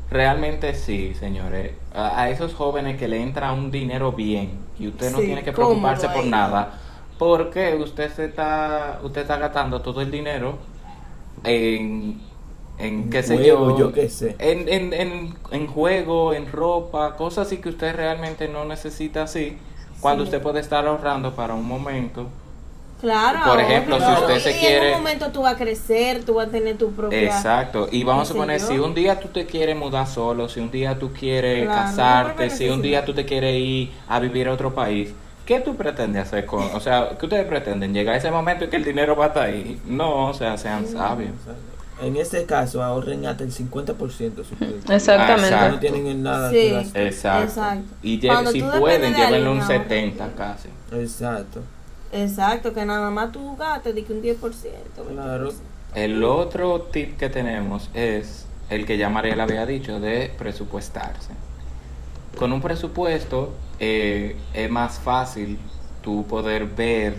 realmente 0.10 0.74
sí, 0.76 1.14
señores. 1.14 1.72
A, 1.94 2.24
a 2.24 2.30
esos 2.30 2.54
jóvenes 2.54 2.98
que 2.98 3.08
le 3.08 3.22
entra 3.22 3.54
un 3.54 3.72
dinero 3.72 4.12
bien 4.12 4.60
y 4.78 4.88
usted 4.88 5.12
no 5.12 5.20
Sí, 5.20 5.26
tiene 5.26 5.44
que 5.44 5.54
preocuparse 5.54 6.10
por 6.10 6.26
nada, 6.26 6.74
porque 7.18 7.76
usted 7.76 8.12
se 8.14 8.26
está 8.26 9.00
usted 9.04 9.22
está 9.22 9.38
gastando 9.38 9.82
todo 9.82 10.02
el 10.02 10.12
dinero 10.12 10.58
en 11.44 12.20
en 12.80 13.10
qué 13.10 13.24
sé 13.24 13.36
Juego, 13.38 13.72
yo, 13.72 13.78
yo 13.78 13.94
qué 13.94 14.10
sé. 14.10 14.36
En, 14.40 14.70
en, 14.70 14.94
en, 14.94 15.36
en 15.52 15.68
juego, 15.68 16.34
en 16.34 16.52
ropa, 16.52 17.16
cosas 17.16 17.48
así 17.48 17.58
que 17.58 17.70
usted 17.70 17.96
realmente 17.96 18.48
no 18.48 18.66
necesita 18.66 19.24
así, 19.24 19.58
cuando 20.00 20.24
Sí. 20.24 20.28
usted 20.30 20.42
puede 20.42 20.60
estar 20.60 20.86
ahorrando 20.86 21.34
para 21.36 21.54
un 21.54 21.66
momento. 21.66 22.28
Claro. 23.02 23.40
Por 23.46 23.60
ejemplo, 23.60 23.96
ahorra, 23.96 24.08
si 24.08 24.12
claro. 24.22 24.36
usted 24.38 24.52
se 24.52 24.60
quiere- 24.60 24.88
en 24.90 24.94
un 24.96 25.00
momento 25.04 25.32
tú 25.32 25.42
vas 25.44 25.54
a 25.54 25.58
crecer, 25.58 26.24
tú 26.26 26.34
vas 26.36 26.48
a 26.48 26.52
tener 26.52 26.78
tu 26.78 26.92
propia... 26.94 27.22
Exacto, 27.26 27.88
y 27.92 28.04
vamos 28.04 28.32
a 28.32 28.58
yo. 28.58 28.68
si 28.68 28.80
un 28.80 28.94
día 28.96 29.20
tú 29.20 29.28
te 29.28 29.46
quieres 29.46 29.76
mudar 29.76 30.08
solo, 30.08 30.50
si 30.50 30.60
un 30.60 30.72
día 30.72 30.98
tú 30.98 31.12
quieres 31.14 31.66
Claro, 31.66 31.82
casarte, 31.82 32.48
no 32.50 32.56
si 32.56 32.70
un 32.70 32.82
día 32.82 33.06
tú 33.06 33.14
te 33.14 33.26
quieres 33.26 33.56
ir 33.56 33.92
a 34.08 34.20
vivir 34.20 34.48
a 34.48 34.54
otro 34.54 34.74
país, 34.74 35.14
¿qué 35.46 35.60
tú 35.60 35.76
pretendes 35.76 36.24
hacer 36.24 36.46
con, 36.48 36.64
o 36.74 36.80
sea, 36.80 37.10
qué 37.20 37.26
ustedes 37.28 37.46
pretenden? 37.46 37.94
¿Llegar 37.94 38.16
a 38.16 38.18
ese 38.18 38.32
momento 38.32 38.66
y 38.66 38.70
que 38.70 38.78
el 38.78 38.84
dinero 38.84 39.16
va 39.16 39.26
a 39.26 39.28
estar 39.28 39.44
ahí? 39.44 39.80
No, 39.86 40.30
o 40.30 40.34
sea, 40.34 40.58
sean 40.58 40.88
sabios. 40.88 41.34
En 42.02 42.16
este 42.16 42.46
caso, 42.46 42.84
ahorren 42.84 43.26
hasta 43.26 43.44
el 43.44 43.52
50% 43.52 44.36
de 44.36 44.44
su. 44.44 44.54
Exactamente. 44.94 45.48
Exacto. 45.48 45.72
No 45.74 45.80
tienen 45.80 46.08
en 46.08 46.24
nada 46.24 46.50
Sí. 46.52 46.56
que 46.58 46.72
gastar. 46.72 47.02
Exacto. 47.08 47.44
Exacto. 47.50 47.84
Y 48.04 48.20
Cuando 48.28 48.52
si 48.52 48.62
pueden, 48.62 49.14
de 49.14 49.18
llévenle 49.18 49.50
un 49.50 49.62
ahora. 49.62 49.78
70 49.80 50.30
casi. 50.36 50.70
Exacto. 50.92 51.62
Exacto, 52.12 52.74
que 52.74 52.86
nada 52.86 53.10
más 53.10 53.32
tú 53.32 53.56
gastes 53.58 53.96
de 53.96 54.04
que 54.04 54.14
un 54.14 54.22
10%. 54.22 54.38
20%. 55.04 55.14
Claro. 55.14 55.50
El 55.96 56.24
otro 56.24 56.82
tip 56.92 57.18
que 57.18 57.30
tenemos 57.30 57.90
es 57.94 58.46
el 58.70 58.86
que 58.86 58.98
ya 58.98 59.10
Mariela 59.10 59.44
había 59.44 59.66
dicho 59.66 60.00
de 60.00 60.32
presupuestarse. 60.38 61.32
Con 62.38 62.54
un 62.54 62.62
presupuesto 62.62 63.54
eh, 63.80 64.36
es 64.54 64.70
más 64.70 65.00
fácil 65.00 65.58
tú 66.04 66.26
poder 66.28 66.66
ver 66.68 67.16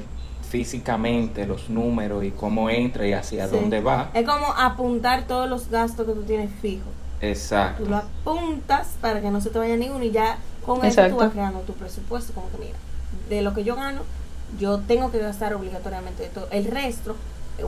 físicamente 0.49 1.47
los 1.47 1.69
números 1.69 2.25
y 2.25 2.31
cómo 2.31 2.71
entra 2.71 3.07
y 3.07 3.13
hacia 3.13 3.47
Sí. 3.49 3.55
dónde 3.57 3.81
va. 3.81 4.11
Es 4.15 4.27
como 4.27 4.47
apuntar 4.57 5.27
todos 5.27 5.49
los 5.49 5.69
gastos 5.71 6.07
que 6.07 6.13
tú 6.13 6.23
tienes 6.23 6.51
fijos. 6.61 6.89
Exacto. 7.21 7.85
Tú 7.85 7.91
lo 7.91 7.97
apuntas 7.97 8.89
para 9.01 9.21
que 9.21 9.31
no 9.31 9.41
se 9.41 9.51
te 9.51 9.59
vaya 9.59 9.77
ninguno 9.77 10.05
y 10.05 10.11
ya 10.11 10.39
con 10.65 10.85
eso 10.85 11.07
tú 11.09 11.17
vas 11.17 11.33
creando 11.33 11.61
tu 11.61 11.73
presupuesto. 11.75 12.33
Como 12.33 12.51
que 12.51 12.59
mira, 12.59 12.77
de 13.29 13.43
lo 13.43 13.55
que 13.55 13.65
yo 13.65 13.75
gano, 13.77 14.03
yo 14.59 14.79
tengo 14.79 15.11
que 15.11 15.19
gastar 15.19 15.53
obligatoriamente 15.55 16.23
de 16.23 16.29
todo. 16.31 16.47
El 16.51 16.65
resto, 16.67 17.17
eh, 17.59 17.65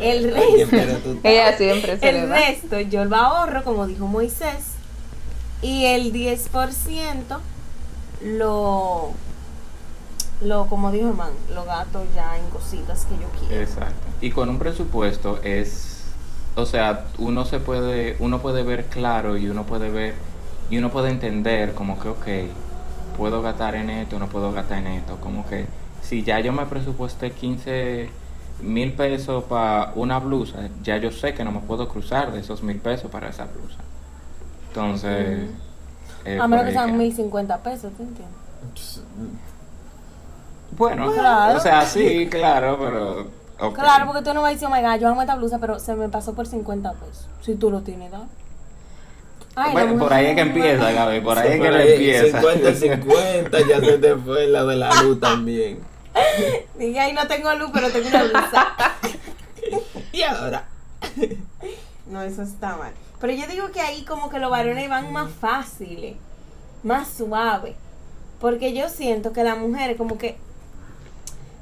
el 0.00 0.32
resto, 0.32 1.16
Ella 1.24 1.56
siempre 1.56 1.98
se 1.98 2.08
el 2.08 2.28
resto 2.28 2.80
yo 2.80 3.04
lo 3.04 3.16
ahorro, 3.16 3.64
como 3.64 3.86
dijo 3.86 4.06
Moisés, 4.06 4.74
y 5.60 5.86
el 5.86 6.12
10% 6.12 7.40
lo, 8.24 9.10
lo, 10.40 10.66
como 10.66 10.92
dijo 10.92 11.08
Herman, 11.08 11.32
lo 11.54 11.64
gasto 11.64 12.04
ya 12.14 12.36
en 12.38 12.48
cositas 12.50 13.04
que 13.06 13.14
yo 13.16 13.28
quiero. 13.40 13.62
Exacto. 13.62 14.06
Y 14.20 14.30
con 14.30 14.48
un 14.48 14.58
presupuesto 14.58 15.40
es, 15.42 16.04
o 16.54 16.64
sea, 16.66 17.06
uno 17.18 17.44
se 17.44 17.60
puede, 17.60 18.16
uno 18.20 18.40
puede 18.40 18.62
ver 18.62 18.86
claro 18.86 19.36
y 19.36 19.48
uno 19.48 19.64
puede 19.64 19.90
ver 19.90 20.14
y 20.70 20.78
uno 20.78 20.90
puede 20.90 21.10
entender 21.10 21.74
como 21.74 21.98
que, 21.98 22.08
ok, 22.08 22.26
puedo 23.16 23.42
gastar 23.42 23.74
en 23.74 23.90
esto, 23.90 24.18
no 24.18 24.28
puedo 24.28 24.52
gastar 24.52 24.78
en 24.78 24.86
esto, 24.88 25.16
como 25.20 25.46
que 25.48 25.66
si 26.02 26.22
ya 26.22 26.40
yo 26.40 26.52
me 26.52 26.66
presupuesté 26.66 27.32
15 27.32 28.08
mil 28.62 28.92
pesos 28.92 29.44
para 29.44 29.92
una 29.94 30.18
blusa, 30.18 30.68
ya 30.82 30.96
yo 30.98 31.10
sé 31.10 31.34
que 31.34 31.44
no 31.44 31.52
me 31.52 31.60
puedo 31.60 31.88
cruzar 31.88 32.32
de 32.32 32.40
esos 32.40 32.62
mil 32.62 32.78
pesos 32.78 33.10
para 33.10 33.28
esa 33.28 33.44
blusa. 33.46 33.78
Entonces, 34.68 35.50
eh, 36.24 36.38
A 36.40 36.46
menos 36.46 36.66
que 36.66 36.72
sean 36.72 36.90
que- 36.92 36.96
1050 36.98 37.58
pesos, 37.58 37.92
¿te 37.96 38.02
entiendes? 38.02 39.02
Bueno, 40.72 41.10
Claro. 41.12 41.58
o 41.58 41.60
sea, 41.60 41.84
sí, 41.86 42.28
claro, 42.30 42.78
pero... 42.78 43.72
Claro, 43.74 44.06
porque 44.06 44.22
tú 44.22 44.32
no 44.34 44.42
vas 44.42 44.50
a 44.50 44.52
decir, 44.54 44.68
oh 44.68 44.70
my 44.70 44.80
god, 44.82 45.00
yo 45.00 45.08
amo 45.08 45.20
esta 45.22 45.34
blusa, 45.34 45.58
pero 45.58 45.80
se 45.80 45.94
me 45.94 46.08
pasó 46.08 46.34
por 46.34 46.46
50 46.46 46.92
pesos. 46.92 47.26
Si 47.40 47.56
tú 47.56 47.70
lo 47.70 47.80
tienes, 47.80 48.12
¿no? 48.12 48.28
Ay, 49.56 49.68
la 49.68 49.72
Bueno, 49.72 49.88
por 49.94 49.98
mujer- 50.02 50.12
ahí 50.12 50.26
es 50.26 50.34
que 50.36 50.40
empieza, 50.42 50.92
Gaby, 50.92 51.20
por 51.22 51.38
ahí 51.38 51.52
es 51.54 51.60
que 51.60 51.68
ahí, 51.68 51.92
empieza. 51.92 52.40
50-50, 52.40 53.68
ya 53.68 53.80
se 53.80 53.98
te 53.98 54.14
fue 54.16 54.46
la 54.46 54.64
de 54.64 54.76
la 54.76 55.02
luz 55.02 55.18
también. 55.18 55.80
Dije, 56.78 57.00
ay, 57.00 57.12
no 57.12 57.26
tengo 57.26 57.52
luz, 57.54 57.70
pero 57.72 57.90
tengo 57.90 58.08
una 58.08 58.22
blusa. 58.22 58.66
Y 60.12 60.22
ahora. 60.22 60.64
no, 62.06 62.22
eso 62.22 62.42
está 62.42 62.76
mal. 62.76 62.92
Pero 63.20 63.32
yo 63.32 63.46
digo 63.46 63.70
que 63.72 63.80
ahí 63.80 64.04
como 64.04 64.30
que 64.30 64.38
los 64.38 64.50
varones 64.50 64.88
van 64.88 65.12
más 65.12 65.30
fáciles, 65.30 66.14
más 66.82 67.08
suaves. 67.08 67.74
Porque 68.40 68.72
yo 68.72 68.88
siento 68.88 69.32
que 69.32 69.42
las 69.44 69.58
mujeres 69.58 69.96
como 69.96 70.16
que... 70.16 70.36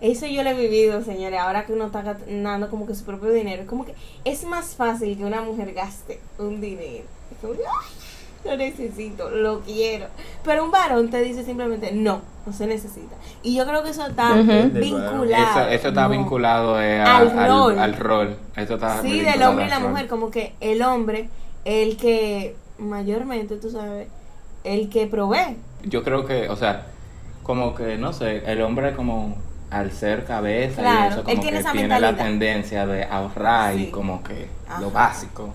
Eso 0.00 0.26
yo 0.26 0.42
lo 0.42 0.50
he 0.50 0.54
vivido, 0.54 1.02
señores, 1.02 1.38
ahora 1.40 1.64
que 1.64 1.72
uno 1.72 1.87
está 1.87 2.02
ganando 2.02 2.68
como 2.68 2.87
que 2.87 2.94
su 2.94 3.04
propio 3.04 3.30
dinero. 3.32 3.62
Es 3.62 3.68
como 3.68 3.85
que 3.87 3.94
es 4.24 4.44
más 4.44 4.74
fácil 4.76 5.16
que 5.16 5.24
una 5.24 5.40
mujer 5.42 5.72
gaste 5.72 6.20
un 6.38 6.61
dinero. 6.61 7.04
Es 7.32 7.38
como, 7.40 7.54
"Ay, 7.54 8.50
lo 8.50 8.56
necesito, 8.59 9.30
lo 9.30 9.61
quiero. 9.61 10.06
Pero 10.44 10.64
un 10.64 10.70
varón 10.70 11.09
te 11.11 11.20
dice 11.22 11.42
simplemente, 11.44 11.92
no, 11.92 12.20
no 12.44 12.52
se 12.52 12.66
necesita. 12.66 13.16
Y 13.42 13.56
yo 13.56 13.64
creo 13.66 13.82
que 13.82 13.90
eso 13.90 14.06
está 14.06 14.35
vinculado. 14.35 15.24
Eso, 15.24 15.68
eso 15.70 15.88
está 15.88 16.02
No. 16.04 16.11
vinculado 16.11 16.80
eh, 16.82 17.00
a- 17.00 17.16
Al 17.16 17.38
al, 17.38 17.48
rol. 17.48 17.78
al 17.78 17.96
rol. 17.96 18.37
Eso 18.54 18.74
está 18.74 19.00
Sí, 19.02 19.20
del 19.20 19.42
hombre 19.42 19.66
y 19.66 19.68
la 19.70 19.80
mujer, 19.80 20.06
como 20.09 20.30
que 20.30 20.54
el 20.61 20.82
hombre, 20.82 21.28
el 21.64 21.96
que 21.96 22.54
mayormente, 22.78 23.56
tú 23.56 23.70
sabes, 23.70 24.09
el 24.62 24.90
que 24.90 25.06
provee. 25.06 25.56
Yo 25.85 26.04
creo 26.04 26.26
que, 26.26 26.48
o 26.50 26.56
sea, 26.56 26.87
como 27.42 27.74
que, 27.74 27.96
no 27.96 28.12
sé, 28.12 28.42
el 28.50 28.61
hombre 28.62 28.94
como 28.94 29.37
al 29.70 29.90
ser 29.92 30.24
cabeza 30.24 30.81
Claro, 30.83 31.05
y 31.05 31.09
eso, 31.09 31.18
él 31.20 31.24
como 31.24 31.40
tiene 31.42 31.50
que 31.57 31.59
esa 31.62 31.72
tiene 31.72 32.00
la 32.00 32.16
tendencia 32.16 32.87
de 32.87 33.05
ahorrar 33.05 33.76
y 33.79 33.90
como 33.90 34.22
que 34.22 34.48
Ajá. 34.68 34.81
lo 34.81 34.90
básico. 34.90 35.50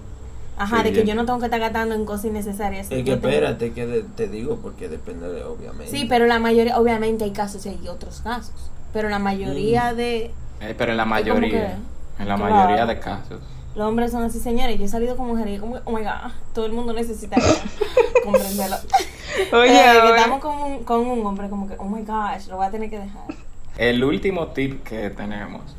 Ajá, 0.57 0.77
Sí, 0.77 0.83
de 0.83 0.93
que 0.93 1.05
yo 1.05 1.15
no 1.15 1.25
tengo 1.25 1.39
que 1.39 1.45
estar 1.45 1.59
gastando 1.59 1.95
en 1.95 2.05
cosas 2.05 2.25
innecesarias. 2.25 2.87
Es 2.91 3.03
que 3.03 3.15
tengo- 3.15 3.27
espérate, 3.29 3.71
que 3.73 3.87
de- 3.87 4.03
te 4.03 4.27
digo, 4.27 4.57
porque 4.61 4.89
depende 4.89 5.27
de, 5.31 5.43
obviamente. 5.43 5.87
Sí, 5.87 6.05
pero 6.07 6.27
la 6.27 6.39
mayoría, 6.39 6.77
obviamente 6.77 7.23
hay 7.23 7.31
casos 7.31 7.65
y 7.65 7.69
hay 7.69 7.87
otros 7.87 8.21
casos. 8.21 8.53
Pero 8.93 9.09
la 9.09 9.17
mayoría 9.19 9.93
de 9.93 10.31
Eh, 10.59 10.75
pero 10.77 10.91
en 10.91 10.97
la 10.97 11.05
mayoría, 11.05 11.77
en 12.19 12.27
la 12.27 12.35
Claro. 12.35 12.53
mayoría 12.53 12.85
de 12.85 12.99
casos. 12.99 13.39
los 13.73 13.87
hombres 13.87 14.11
son 14.11 14.23
así, 14.23 14.37
señores. 14.39 14.77
Yo 14.77 14.85
he 14.85 14.89
salido 14.89 15.15
con 15.15 15.27
mujeres 15.27 15.55
y 15.57 15.59
como, 15.59 15.77
oh 15.85 15.91
my 15.91 16.03
god, 16.03 16.31
todo 16.53 16.65
el 16.65 16.73
mundo 16.73 16.91
necesita 16.93 17.37
comprenderlo. 18.25 18.75
Oye, 19.53 19.79
Eh, 19.79 20.01
que 20.01 20.09
estamos 20.17 20.39
con 20.41 20.57
un, 20.61 20.83
con 20.83 21.07
un 21.07 21.25
hombre 21.25 21.49
como 21.49 21.67
que, 21.67 21.75
oh 21.77 21.85
my 21.85 22.01
gosh, 22.03 22.47
lo 22.49 22.57
voy 22.57 22.65
a 22.67 22.69
tener 22.71 22.89
que 22.89 22.99
dejar. 22.99 23.21
El 23.81 24.03
último 24.03 24.49
tip 24.49 24.83
que 24.83 25.09
tenemos 25.09 25.75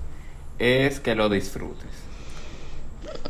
es 0.59 0.99
que 0.99 1.15
lo 1.15 1.29
disfrutes. 1.29 1.87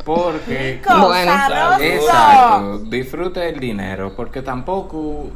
Porque 0.02 0.80
Bueno. 1.08 1.32
Exacto, 1.78 2.78
disfrute 2.78 3.48
el 3.50 3.60
dinero, 3.60 4.14
porque 4.16 4.40
tampoco 4.40 5.26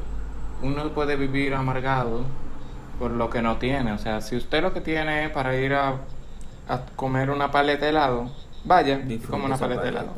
uno 0.62 0.88
puede 0.94 1.16
vivir 1.16 1.52
amargado 1.52 2.22
por 2.98 3.10
lo 3.10 3.28
que 3.28 3.42
no 3.42 3.58
tiene. 3.58 3.92
O 3.92 3.98
sea, 3.98 4.22
si 4.22 4.36
usted 4.36 4.62
lo 4.62 4.72
que 4.72 4.80
tiene 4.80 5.26
es 5.26 5.30
para 5.32 5.54
ir 5.54 5.74
a, 5.74 5.96
a 6.66 6.80
comer 6.96 7.28
una 7.28 7.50
paleta 7.50 7.84
de 7.84 7.90
helado, 7.90 8.30
vaya, 8.64 8.96
Disfrute 8.96 9.30
como 9.32 9.44
una 9.44 9.58
paleta 9.58 9.82
de 9.82 9.88
helado. 9.90 10.14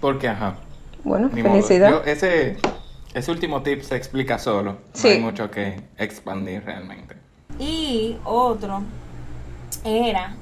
Porque, 0.00 0.28
ajá, 0.28 0.54
Bueno, 1.02 1.28
felicidad. 1.28 1.90
Yo- 1.90 2.04
ese, 2.04 2.56
ese 3.14 3.30
último 3.32 3.64
tip 3.64 3.82
se 3.82 3.96
explica 3.96 4.38
solo. 4.38 4.76
Sí. 4.92 5.08
No 5.08 5.14
hay 5.14 5.20
mucho 5.22 5.50
que 5.50 5.80
expandir 5.98 6.62
realmente. 6.64 7.23
Y 7.58 8.16
otro 8.24 8.82
era 9.84 10.34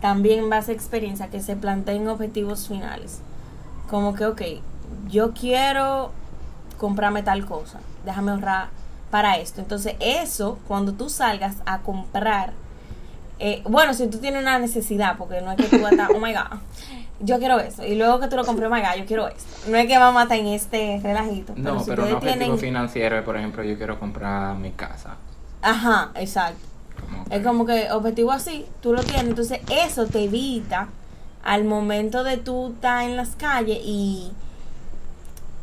también 0.00 0.40
en 0.40 0.50
base 0.50 0.72
a 0.72 0.74
experiencia 0.74 1.28
que 1.28 1.40
se 1.40 1.56
planteen 1.56 2.08
objetivos 2.08 2.68
finales. 2.68 3.20
Como 3.88 4.14
que, 4.14 4.26
ok, 4.26 4.42
yo 5.08 5.32
quiero 5.32 6.12
comprarme 6.78 7.22
tal 7.22 7.44
cosa, 7.44 7.80
déjame 8.04 8.30
ahorrar 8.32 8.68
para 9.10 9.36
esto. 9.38 9.60
Entonces, 9.60 9.94
eso, 10.00 10.58
cuando 10.68 10.92
tú 10.92 11.08
salgas 11.10 11.56
a 11.66 11.80
comprar, 11.80 12.52
eh, 13.38 13.62
bueno, 13.68 13.92
si 13.94 14.06
tú 14.06 14.18
tienes 14.18 14.42
una 14.42 14.58
necesidad, 14.58 15.16
porque 15.18 15.40
no 15.40 15.50
es 15.52 15.56
que 15.56 15.64
tú 15.64 15.82
vas 15.82 15.92
a 15.92 15.94
estar, 15.94 16.10
oh 16.14 16.20
my 16.20 16.32
god, 16.32 16.58
yo 17.20 17.38
quiero 17.38 17.58
eso, 17.58 17.84
y 17.84 17.96
luego 17.96 18.20
que 18.20 18.28
tú 18.28 18.36
lo 18.36 18.44
compres, 18.44 18.70
oh 18.70 18.74
my 18.74 18.80
god, 18.80 18.94
yo 18.98 19.04
quiero 19.06 19.28
esto. 19.28 19.70
No 19.70 19.76
es 19.76 19.86
que 19.86 19.98
vamos 19.98 20.20
a 20.20 20.22
estar 20.24 20.38
en 20.38 20.46
este 20.46 21.00
relajito. 21.02 21.52
No, 21.56 21.80
si 21.80 21.90
pero 21.90 22.04
un 22.06 22.12
objetivo 22.14 22.38
tienen- 22.38 22.58
financiero 22.58 23.22
por 23.24 23.36
ejemplo, 23.36 23.62
yo 23.64 23.76
quiero 23.76 23.98
comprar 23.98 24.56
mi 24.56 24.70
casa. 24.70 25.16
Ajá, 25.62 26.10
exacto. 26.14 26.60
Como 27.08 27.24
Es 27.30 27.46
como 27.46 27.66
que 27.66 27.90
objetivo 27.92 28.32
así, 28.32 28.66
tú 28.80 28.92
lo 28.92 29.02
tienes, 29.02 29.24
entonces 29.28 29.60
eso 29.70 30.06
te 30.06 30.24
evita 30.24 30.88
al 31.42 31.64
momento 31.64 32.22
de 32.24 32.36
tú 32.36 32.72
estar 32.74 33.02
en 33.04 33.16
las 33.16 33.30
calles 33.36 33.78
y, 33.82 34.30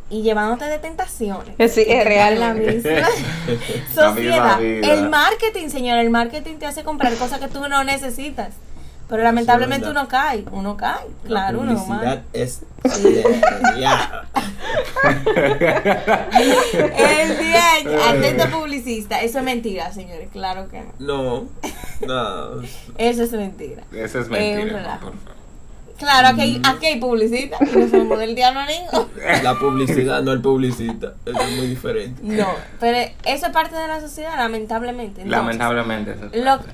y 0.09 0.21
llevándote 0.23 0.65
de 0.65 0.79
tentaciones. 0.79 1.55
Sí, 1.71 1.83
es 1.87 2.03
real. 2.05 2.39
La 2.39 2.53
misma 2.55 2.89
La 2.91 3.07
sociedad. 4.13 4.59
misma. 4.59 4.91
El 4.91 5.09
marketing, 5.09 5.69
señor, 5.69 5.97
el 5.99 6.09
marketing 6.09 6.55
te 6.57 6.65
hace 6.65 6.83
comprar 6.83 7.13
cosas 7.15 7.39
que 7.39 7.47
tú 7.47 7.67
no 7.67 7.83
necesitas. 7.83 8.49
Pero 9.09 9.23
lamentablemente 9.23 9.89
uno 9.89 10.07
cae, 10.09 10.43
uno 10.51 10.75
cae, 10.75 11.05
La 11.23 11.27
claro, 11.27 11.61
uno 11.61 11.73
publicidad 11.75 11.97
mal. 12.05 12.23
es. 12.33 12.61
El 16.97 17.37
día, 17.39 17.63
atento 18.09 18.49
publicista, 18.57 19.21
eso 19.21 19.39
es 19.39 19.43
mentira, 19.45 19.91
señores, 19.93 20.29
claro 20.31 20.67
que 20.69 20.81
no. 20.81 20.93
No, 20.99 21.47
no. 22.05 22.61
Eso 22.97 23.23
es 23.23 23.31
mentira. 23.31 23.83
Eso 23.93 24.19
es 24.19 24.27
Eh, 24.31 24.57
un 24.59 24.65
mentira. 24.65 24.99
Claro, 25.97 26.27
aquí 26.27 26.41
hay, 26.41 26.61
aquí 26.63 26.85
hay 26.85 26.99
publicista, 26.99 27.57
no 27.59 27.87
somos 27.89 28.19
del 28.19 28.35
diablo. 28.35 28.59
La 29.41 29.57
publicidad 29.57 30.21
no 30.21 30.31
el 30.31 30.41
publicita. 30.41 31.13
Eso 31.25 31.41
es 31.41 31.51
muy 31.57 31.67
diferente. 31.67 32.21
No, 32.23 32.47
pero 32.79 32.97
eso 33.25 33.45
es 33.47 33.51
parte 33.51 33.75
de 33.75 33.87
la 33.87 33.99
sociedad, 33.99 34.35
lamentablemente. 34.37 35.21
Entonces, 35.21 35.31
Lamentablemente 35.31 36.11
eso 36.11 36.25
es 36.25 36.35
Lo, 36.45 36.57
parte. 36.57 36.71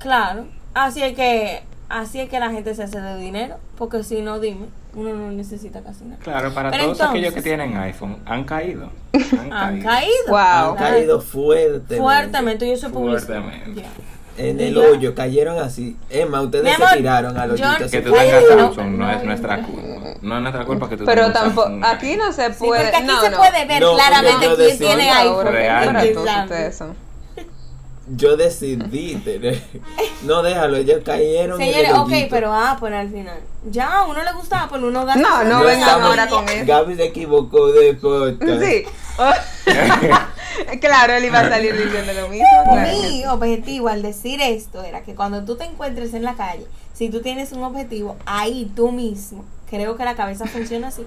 claro, 0.00 0.46
así 0.74 1.02
es 1.02 1.14
que 1.14 1.62
así 1.88 2.20
es 2.20 2.28
que 2.28 2.38
la 2.38 2.50
gente 2.50 2.74
se 2.74 2.82
hace 2.82 3.00
de 3.00 3.16
dinero, 3.18 3.56
porque 3.76 4.02
si 4.04 4.20
no, 4.22 4.38
dime, 4.40 4.66
uno 4.94 5.14
no 5.14 5.30
necesita 5.30 5.80
casi 5.82 6.04
nada. 6.04 6.20
Claro, 6.22 6.52
para 6.52 6.70
Pero 6.70 6.84
todos 6.84 7.00
aquellos 7.00 7.32
que 7.34 7.40
entonces- 7.40 7.44
tienen 7.44 7.76
iPhone, 7.78 8.18
han 8.26 8.44
caído. 8.44 8.90
Han, 9.32 9.52
Han 9.52 9.80
caído. 9.82 9.84
caído. 9.90 10.12
Wow. 10.28 10.38
Han 10.70 10.76
caído 10.76 11.20
fuertemente. 11.20 11.96
Fuertemente, 11.96 12.70
yo 12.70 12.76
soy. 12.76 12.90
Fuertemente. 12.92 13.82
Ya. 13.82 13.88
En 14.36 14.60
el 14.60 14.78
hoyo, 14.78 15.16
cayeron 15.16 15.58
así. 15.58 15.96
Emma, 16.10 16.40
ustedes 16.42 16.62
Mi 16.64 16.70
se 16.70 16.76
amor, 16.76 16.96
tiraron 16.96 17.36
al 17.36 17.56
yo- 17.56 17.64
hoyito. 17.66 17.78
Que 17.78 17.84
así. 17.98 18.00
tú 18.02 18.12
tengas 18.12 18.44
Samsung 18.48 18.90
no, 18.92 19.06
no, 19.06 19.10
es 19.10 19.24
nuestra 19.24 19.62
culpa. 19.62 19.82
No 20.22 20.36
es 20.36 20.42
nuestra 20.42 20.64
culpa 20.64 20.88
que 20.88 20.96
tú 20.96 21.04
Pero 21.06 21.32
tampoco, 21.32 21.62
Samsung. 21.64 21.84
aquí 21.84 22.16
no 22.16 22.32
se 22.32 22.52
Sí, 22.52 22.58
puede. 22.60 22.82
porque 22.82 22.96
aquí 22.98 23.06
no, 23.06 23.20
se 23.20 23.30
no. 23.30 23.36
puede 23.36 23.64
ver 23.66 23.82
No, 23.82 23.94
claramente 23.94 24.46
yo 24.46 24.56
quién 24.56 24.78
tiene 24.78 25.10
iPhone. 25.10 25.46
Real. 25.46 25.86
para 25.86 26.12
todos 26.12 26.28
ustedes 26.44 26.76
son. 26.76 27.07
Yo 28.10 28.36
decidí 28.36 29.16
tener. 29.16 29.62
No, 30.22 30.42
déjalo, 30.42 30.76
ellos 30.76 31.02
cayeron. 31.04 31.58
Señores, 31.58 31.92
ok, 31.94 32.12
pero 32.30 32.52
Apple 32.52 32.96
al 32.96 33.10
final. 33.10 33.38
Ya, 33.70 34.00
a 34.00 34.06
uno 34.06 34.22
le 34.22 34.32
gusta 34.32 34.64
Apple, 34.64 34.78
uno 34.78 35.04
gasta. 35.04 35.20
No, 35.20 35.44
no 35.44 35.60
No 35.60 35.64
vengan 35.64 36.00
ahora 36.02 36.28
con 36.28 36.48
eso. 36.48 36.64
Gaby 36.66 36.96
se 36.96 37.04
equivocó 37.04 37.70
de 37.72 37.94
podcast. 37.94 38.62
Sí. 38.62 38.84
claro, 40.80 41.12
él 41.14 41.24
iba 41.24 41.40
a 41.40 41.48
salir 41.48 41.76
diciendo 41.76 42.12
lo 42.14 42.28
mismo. 42.28 42.46
claro 42.64 42.90
que 42.90 43.08
Mi 43.08 43.26
objetivo 43.26 43.88
al 43.88 44.02
decir 44.02 44.40
esto 44.40 44.82
era 44.82 45.02
que 45.02 45.14
cuando 45.14 45.44
tú 45.44 45.56
te 45.56 45.64
encuentres 45.64 46.14
en 46.14 46.22
la 46.22 46.34
calle, 46.34 46.66
si 46.94 47.10
tú 47.10 47.20
tienes 47.20 47.52
un 47.52 47.62
objetivo, 47.62 48.16
ahí 48.26 48.70
tú 48.74 48.90
mismo, 48.90 49.44
creo 49.70 49.96
que 49.96 50.04
la 50.04 50.14
cabeza 50.14 50.46
funciona 50.46 50.88
así, 50.88 51.06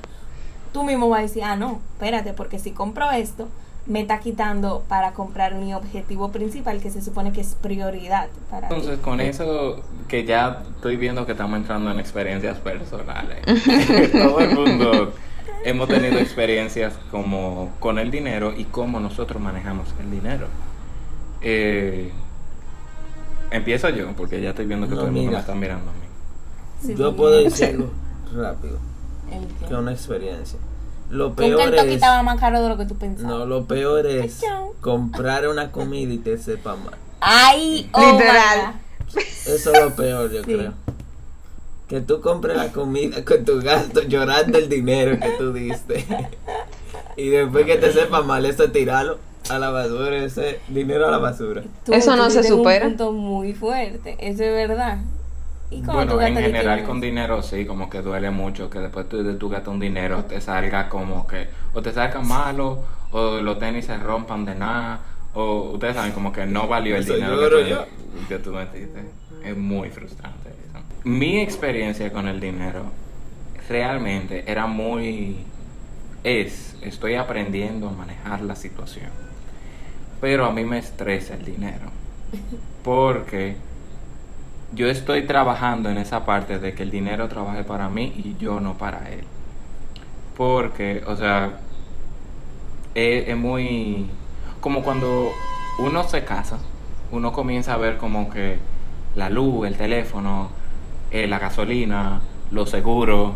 tú 0.71 0.83
mismo 0.83 1.09
vas 1.09 1.19
a 1.19 1.23
decir, 1.23 1.43
ah, 1.43 1.55
no, 1.55 1.81
espérate, 1.93 2.33
porque 2.33 2.59
si 2.59 2.71
compro 2.71 3.11
esto, 3.11 3.47
me 3.87 4.01
está 4.01 4.19
quitando 4.19 4.83
para 4.87 5.11
comprar 5.13 5.55
mi 5.55 5.73
objetivo 5.73 6.31
principal, 6.31 6.79
que 6.81 6.91
se 6.91 7.01
supone 7.01 7.31
que 7.33 7.41
es 7.41 7.55
prioridad 7.55 8.27
para 8.49 8.67
ti. 8.67 8.75
Entonces, 8.75 8.99
con 8.99 9.19
eso 9.19 9.81
que 10.07 10.23
ya 10.23 10.63
estoy 10.75 10.97
viendo 10.97 11.25
que 11.25 11.31
estamos 11.33 11.57
entrando 11.57 11.89
en 11.91 11.99
experiencias 11.99 12.57
personales. 12.59 13.39
Todo 14.11 14.39
el 14.39 14.55
mundo 14.55 15.13
hemos 15.65 15.87
tenido 15.87 16.19
experiencias 16.19 16.93
como 17.09 17.71
con 17.79 17.97
el 17.97 18.11
dinero 18.11 18.53
y 18.55 18.65
cómo 18.65 18.99
nosotros 18.99 19.41
manejamos 19.41 19.87
el 19.99 20.11
dinero. 20.11 20.47
Eh, 21.41 22.11
empiezo 23.49 23.89
yo, 23.89 24.11
porque 24.13 24.41
ya 24.41 24.51
estoy 24.51 24.65
viendo 24.67 24.85
que 24.87 24.91
No, 24.91 24.97
todo 24.99 25.07
el 25.07 25.13
mundo 25.13 25.27
mira. 25.29 25.39
me 25.39 25.41
está 25.41 25.55
mirando 25.55 25.89
a 25.89 25.93
mí. 25.93 25.99
Sí, 26.87 26.95
Yo 26.95 27.09
sí. 27.11 27.15
puedo 27.17 27.37
decirlo 27.43 27.89
rápido, 28.35 28.77
El 29.31 29.47
que- 29.47 29.65
es 29.65 29.71
una 29.71 29.91
experiencia. 29.91 30.59
Lo 31.11 31.33
peor 31.33 31.75
es. 31.75 31.83
estaba 31.85 32.23
más 32.23 32.39
caro 32.39 32.61
de 32.63 32.69
lo 32.69 32.77
que 32.77 32.85
tú 32.85 32.95
pensabas. 32.97 33.31
No, 33.31 33.45
lo 33.45 33.65
peor 33.65 34.05
es 34.07 34.41
comprar 34.79 35.47
una 35.47 35.71
comida 35.71 36.13
y 36.13 36.17
te 36.17 36.37
sepa 36.37 36.75
mal. 36.75 36.95
Ay, 37.19 37.89
oh 37.93 38.11
Literal. 38.13 38.73
Eso 39.45 39.73
es 39.73 39.81
lo 39.81 39.91
peor, 39.95 40.31
yo 40.31 40.43
Sí. 40.43 40.55
creo. 40.55 40.73
Que 41.87 41.99
tú 41.99 42.21
compres 42.21 42.55
la 42.55 42.71
comida 42.71 43.23
con 43.25 43.43
tu 43.43 43.61
gasto, 43.61 44.01
llorando 44.03 44.57
el 44.57 44.69
dinero 44.69 45.19
que 45.19 45.29
tú 45.37 45.51
diste. 45.51 46.05
y 47.17 47.27
después 47.29 47.65
que 47.65 47.75
te 47.75 47.91
sepa 47.91 48.21
mal, 48.21 48.45
eso 48.45 48.71
tirarlo 48.71 49.17
a 49.49 49.59
la 49.59 49.69
basura, 49.69 50.15
ese 50.23 50.61
dinero 50.69 51.07
a 51.07 51.11
la 51.11 51.17
basura. 51.17 51.63
Tú- 51.85 51.93
Eso 51.93 52.15
no 52.15 52.29
se 52.29 52.43
supera. 52.43 52.85
Un 52.85 52.91
punto 52.95 53.11
muy 53.11 53.51
fuerte, 53.53 54.15
eso 54.21 54.43
es 54.43 54.67
verdad. 54.69 54.99
¿Y 55.71 55.81
cómo 55.83 56.07
tú 56.07 56.17
Bueno, 56.17 56.21
en 56.21 56.37
general 56.37 56.83
dinero? 56.83 56.85
con 56.85 57.01
dinero 57.01 57.41
sí, 57.43 57.65
como 57.65 57.89
que 57.89 58.01
duele 58.01 58.31
mucho 58.31 58.69
que 58.69 58.79
después 58.79 59.09
tú, 59.09 59.23
de 59.23 59.35
tú 59.35 59.49
gastas 59.49 59.73
un 59.73 59.79
dinero 59.79 60.25
te 60.25 60.41
salga 60.41 60.89
como 60.89 61.27
que 61.27 61.49
o 61.73 61.81
te 61.81 61.93
salga 61.93 62.21
malo 62.21 62.85
o 63.11 63.41
los 63.41 63.59
tenis 63.59 63.85
se 63.87 63.97
rompan 63.97 64.45
de 64.45 64.55
nada 64.55 65.01
o 65.33 65.71
ustedes 65.73 65.95
saben 65.95 66.13
como 66.13 66.31
que 66.33 66.45
no 66.45 66.67
valió 66.67 66.95
el 66.97 67.05
dinero 67.05 67.39
que, 67.39 67.69
yo. 67.69 67.85
tú, 67.85 68.27
que 68.27 68.39
tú 68.39 68.51
metiste. 68.53 69.13
Es 69.41 69.57
muy 69.57 69.89
frustrante 69.91 70.49
eso. 70.49 70.83
Mi 71.03 71.39
experiencia 71.41 72.11
con 72.13 72.27
el 72.27 72.39
dinero 72.39 72.93
realmente 73.69 74.43
era 74.51 74.67
muy 74.67 75.47
es, 76.23 76.77
estoy 76.81 77.15
aprendiendo 77.15 77.89
a 77.89 77.93
manejar 77.93 78.41
la 78.41 78.55
situación. 78.55 79.11
Pero 80.19 80.45
a 80.45 80.51
mí 80.53 80.65
me 80.65 80.77
estresa 80.79 81.35
el 81.35 81.45
dinero. 81.45 81.91
Porque 82.83 83.57
yo 84.73 84.87
estoy 84.87 85.23
trabajando 85.23 85.89
en 85.89 85.97
esa 85.97 86.25
parte 86.25 86.59
de 86.59 86.73
que 86.73 86.83
el 86.83 86.91
dinero 86.91 87.27
trabaje 87.27 87.63
para 87.63 87.89
mí 87.89 88.13
y 88.15 88.35
yo 88.39 88.59
no 88.59 88.77
para 88.77 89.09
él. 89.09 89.23
Porque, 90.37 91.03
o 91.05 91.15
sea, 91.15 91.59
es, 92.95 93.27
es 93.27 93.37
muy... 93.37 94.07
Como 94.61 94.83
cuando 94.83 95.29
uno 95.79 96.03
se 96.03 96.23
casa, 96.23 96.59
uno 97.11 97.33
comienza 97.33 97.73
a 97.73 97.77
ver 97.77 97.97
como 97.97 98.29
que 98.29 98.59
la 99.15 99.29
luz, 99.29 99.67
el 99.67 99.75
teléfono, 99.75 100.49
eh, 101.11 101.27
la 101.27 101.39
gasolina, 101.39 102.21
los 102.51 102.69
seguros, 102.69 103.33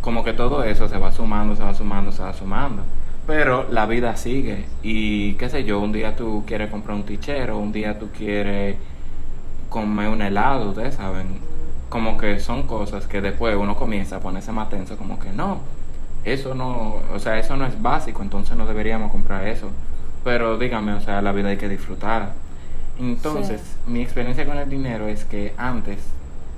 como 0.00 0.22
que 0.22 0.32
todo 0.32 0.62
eso 0.62 0.88
se 0.88 0.98
va 0.98 1.10
sumando, 1.10 1.56
se 1.56 1.62
va 1.62 1.74
sumando, 1.74 2.12
se 2.12 2.22
va 2.22 2.32
sumando. 2.32 2.82
Pero 3.26 3.66
la 3.70 3.86
vida 3.86 4.16
sigue 4.16 4.66
y 4.82 5.34
qué 5.34 5.48
sé 5.48 5.64
yo, 5.64 5.80
un 5.80 5.92
día 5.92 6.16
tú 6.16 6.44
quieres 6.46 6.70
comprar 6.70 6.96
un 6.96 7.02
tichero, 7.04 7.58
un 7.58 7.72
día 7.72 7.98
tú 7.98 8.08
quieres 8.16 8.76
comer 9.68 10.08
un 10.08 10.22
helado, 10.22 10.70
ustedes 10.70 10.94
saben, 10.94 11.40
como 11.88 12.18
que 12.18 12.40
son 12.40 12.64
cosas 12.64 13.06
que 13.06 13.20
después 13.20 13.56
uno 13.56 13.76
comienza 13.76 14.16
a 14.16 14.20
ponerse 14.20 14.52
más 14.52 14.68
tenso, 14.68 14.96
como 14.96 15.18
que 15.18 15.30
no, 15.30 15.60
eso 16.24 16.54
no, 16.54 16.96
o 17.14 17.18
sea, 17.18 17.38
eso 17.38 17.56
no 17.56 17.66
es 17.66 17.80
básico, 17.80 18.22
entonces 18.22 18.56
no 18.56 18.66
deberíamos 18.66 19.10
comprar 19.10 19.46
eso. 19.46 19.70
Pero 20.24 20.58
dígame, 20.58 20.92
o 20.92 21.00
sea, 21.00 21.22
la 21.22 21.32
vida 21.32 21.48
hay 21.48 21.56
que 21.56 21.68
disfrutar. 21.68 22.32
Entonces, 22.98 23.62
mi 23.86 24.02
experiencia 24.02 24.44
con 24.44 24.58
el 24.58 24.68
dinero 24.68 25.06
es 25.06 25.24
que 25.24 25.54
antes 25.56 25.98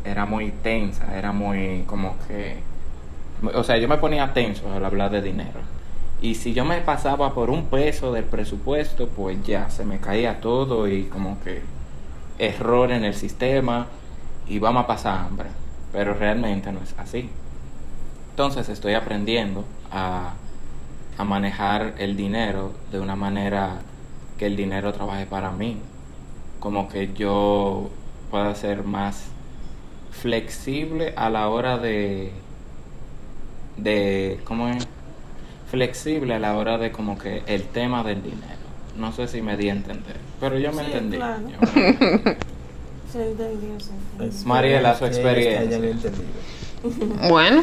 era 0.04 0.24
muy 0.24 0.50
tensa, 0.50 1.16
era 1.16 1.32
muy 1.32 1.84
como 1.86 2.16
que, 2.26 2.56
o 3.54 3.62
sea, 3.62 3.76
yo 3.76 3.88
me 3.88 3.98
ponía 3.98 4.32
tenso 4.32 4.72
al 4.72 4.84
hablar 4.84 5.10
de 5.10 5.20
dinero. 5.20 5.60
Y 6.22 6.34
si 6.34 6.52
yo 6.52 6.64
me 6.64 6.80
pasaba 6.80 7.34
por 7.34 7.50
un 7.50 7.66
peso 7.66 8.12
del 8.12 8.24
presupuesto, 8.24 9.08
pues 9.08 9.42
ya 9.44 9.70
se 9.70 9.84
me 9.84 9.98
caía 9.98 10.40
todo 10.40 10.88
y 10.88 11.04
como 11.04 11.38
que 11.42 11.62
error 12.40 12.90
en 12.92 13.04
el 13.04 13.14
sistema 13.14 13.86
y 14.46 14.58
vamos 14.58 14.84
a 14.84 14.86
pasar 14.86 15.18
hambre. 15.20 15.48
pero 15.92 16.14
realmente 16.14 16.72
no 16.72 16.80
es 16.82 16.94
así. 16.98 17.30
Entonces 18.30 18.68
estoy 18.68 18.94
aprendiendo 18.94 19.64
a, 19.90 20.34
a 21.18 21.24
manejar 21.24 21.94
el 21.98 22.16
dinero 22.16 22.72
de 22.92 23.00
una 23.00 23.16
manera 23.16 23.82
que 24.38 24.46
el 24.46 24.56
dinero 24.56 24.92
trabaje 24.92 25.26
para 25.26 25.50
mí. 25.52 25.78
Como 26.60 26.88
que 26.88 27.12
yo 27.14 27.90
pueda 28.30 28.54
ser 28.54 28.84
más 28.84 29.26
flexible 30.12 31.14
a 31.16 31.30
la 31.30 31.48
hora 31.48 31.78
de 31.78 32.32
de 33.76 34.40
¿cómo 34.44 34.68
es? 34.68 34.86
flexible 35.70 36.34
a 36.34 36.38
la 36.38 36.56
hora 36.56 36.78
de 36.78 36.92
como 36.92 37.18
que 37.18 37.42
el 37.46 37.64
tema 37.68 38.02
del 38.02 38.22
dinero. 38.22 38.59
No 38.96 39.12
sé 39.12 39.28
si 39.28 39.40
me 39.42 39.56
di 39.56 39.68
a 39.68 39.72
entender, 39.72 40.16
pero 40.40 40.58
yo 40.58 40.72
me 40.72 40.84
Sí, 40.84 40.90
entendí. 40.92 41.16
claro. 41.16 41.42
yo 41.48 41.58
me 41.74 41.88
entendí. 41.88 42.16
Espero 43.10 44.30
Mariela, 44.44 44.94
su 44.96 45.04
experiencia. 45.06 45.78
Bueno, 47.28 47.62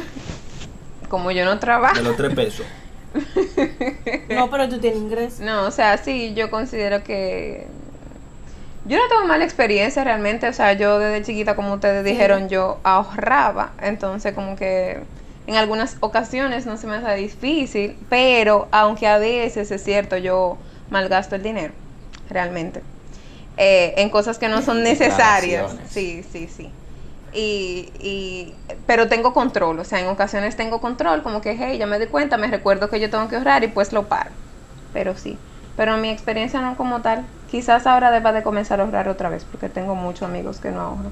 como 1.09 1.32
yo 1.32 1.45
no 1.45 1.57
trabajo. 1.59 1.95
De 1.95 2.03
los 2.03 2.15
tres 2.17 2.34
pesos. 2.36 2.65
No, 4.30 4.49
pero 4.51 4.69
tú 4.69 4.78
tienes 4.80 4.99
ingreso. 4.99 5.43
No, 5.43 5.63
o 5.65 5.71
sea, 5.71 5.97
sí, 5.97 6.34
yo 6.36 6.51
considero 6.51 7.03
que 7.03 7.65
yo 8.86 8.97
no 8.97 9.03
tengo 9.09 9.25
mala 9.25 9.43
experiencia 9.43 10.03
realmente, 10.03 10.47
o 10.47 10.53
sea, 10.53 10.73
yo 10.73 10.99
desde 10.99 11.25
chiquita, 11.25 11.55
como 11.55 11.73
ustedes 11.73 12.05
dijeron, 12.05 12.47
yo 12.49 12.80
ahorraba, 12.84 13.71
entonces 13.82 14.34
como 14.34 14.55
que 14.55 14.99
en 15.47 15.55
algunas 15.55 15.97
ocasiones 16.01 16.65
no 16.65 16.78
se 16.78 16.88
me 16.88 16.97
hace 16.97 17.15
difícil, 17.15 17.95
pero 18.09 18.67
aunque 18.71 19.07
a 19.07 19.17
veces 19.17 19.71
es 19.71 19.84
cierto, 19.84 20.17
yo 20.17 20.57
malgasto 20.89 21.35
el 21.35 21.43
dinero, 21.43 21.73
realmente, 22.29 22.81
eh, 23.57 23.93
en 23.97 24.09
cosas 24.09 24.38
que 24.38 24.47
no 24.47 24.61
son 24.61 24.83
necesarias. 24.83 25.75
Sí, 25.89 26.23
sí, 26.31 26.47
sí. 26.47 26.71
Y, 27.33 27.91
y, 27.99 28.53
pero 28.85 29.07
tengo 29.07 29.33
control, 29.33 29.79
o 29.79 29.83
sea, 29.83 29.99
en 29.99 30.07
ocasiones 30.07 30.55
tengo 30.55 30.79
control, 30.79 31.23
como 31.23 31.41
que, 31.41 31.57
hey, 31.59 31.77
ya 31.77 31.85
me 31.85 31.99
di 31.99 32.07
cuenta, 32.07 32.38
me 32.38 32.47
recuerdo 32.47 32.89
que 32.89 32.99
yo 32.99 33.09
tengo 33.09 33.27
que 33.27 33.35
ahorrar 33.35 33.63
y 33.63 33.67
pues 33.67 33.91
lo 33.91 34.07
paro. 34.07 34.31
Pero 34.93 35.15
sí, 35.17 35.38
pero 35.75 35.97
mi 35.97 36.09
experiencia 36.09 36.61
no 36.61 36.75
como 36.75 37.01
tal. 37.01 37.25
Quizás 37.51 37.88
ahora 37.88 38.11
deba 38.11 38.33
de 38.33 38.43
comenzar 38.43 38.81
a 38.81 38.83
ahorrar 38.83 39.07
otra 39.07 39.29
vez, 39.29 39.45
porque 39.49 39.69
tengo 39.69 39.95
muchos 39.95 40.23
amigos 40.23 40.57
que 40.59 40.71
no 40.71 40.81
ahorran. 40.81 41.11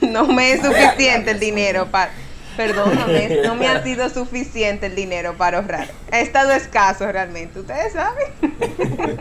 no 0.12 0.26
me 0.26 0.52
es 0.52 0.62
suficiente 0.62 1.32
el 1.32 1.40
dinero 1.40 1.86
para... 1.86 2.10
Perdóname, 2.56 3.40
no 3.44 3.54
me 3.54 3.68
ha 3.68 3.82
sido 3.82 4.08
suficiente 4.08 4.86
el 4.86 4.94
dinero 4.94 5.34
para 5.36 5.58
ahorrar. 5.58 5.88
Ha 6.10 6.20
estado 6.20 6.52
escaso 6.52 7.10
realmente, 7.10 7.60
ustedes 7.60 7.92
saben. 7.92 8.28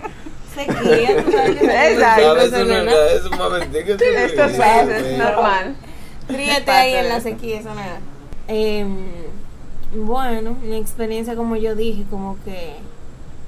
Sequía, 0.55 1.23
tú 1.23 1.31
sabes 1.31 1.57
que 1.57 1.93
Exacto. 1.93 2.37
Es 2.37 2.53
es 2.53 3.25
un 3.25 3.37
momentico. 3.37 3.91
Es 4.03 5.17
normal. 5.17 5.75
Ríete 6.27 6.71
ahí 6.71 6.93
en 6.93 7.09
la 7.09 7.21
sequía, 7.21 7.59
eso 7.59 7.73
nada. 7.73 7.99
Em, 8.47 8.97
bueno, 9.93 10.55
mi 10.61 10.75
experiencia, 10.75 11.35
como 11.35 11.55
yo 11.55 11.75
dije, 11.75 12.03
como 12.09 12.37
que 12.43 12.75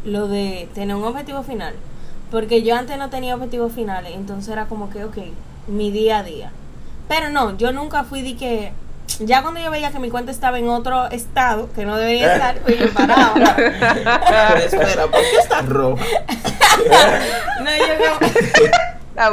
lo 0.04 0.28
de 0.28 0.68
tener 0.74 0.96
un 0.96 1.04
objetivo 1.04 1.44
final. 1.44 1.76
Porque 2.32 2.64
yo 2.64 2.76
antes 2.76 2.98
no 2.98 3.10
tenía 3.10 3.36
objetivos 3.36 3.74
finales, 3.74 4.14
entonces 4.16 4.52
era 4.52 4.66
como 4.66 4.90
que, 4.90 5.04
ok, 5.04 5.18
mi 5.68 5.92
día 5.92 6.20
a 6.20 6.24
día. 6.24 6.52
Pero 7.08 7.30
no, 7.30 7.58
yo 7.58 7.72
nunca 7.72 8.04
fui 8.04 8.22
de 8.22 8.38
que. 8.38 8.72
Ya 9.20 9.42
cuando 9.42 9.60
yo 9.60 9.70
veía 9.72 9.92
que 9.92 10.00
mi 10.00 10.10
cuenta 10.10 10.32
estaba 10.32 10.58
en 10.60 10.70
otro 10.70 11.08
estado, 11.10 11.70
que 11.74 11.86
no 11.86 11.98
debería 11.98 12.34
estar, 12.34 12.58
pues 12.60 12.80
yo 12.80 12.90
paraba. 12.94 13.34
Pero 13.56 14.56
espera, 14.66 15.04
¿por 15.08 15.22
qué 15.22 15.36
estás 15.42 15.66
roja? 15.68 16.04
No, 17.62 17.70
yo 17.78 18.18
como- 18.20 18.32
Está. 19.12 19.30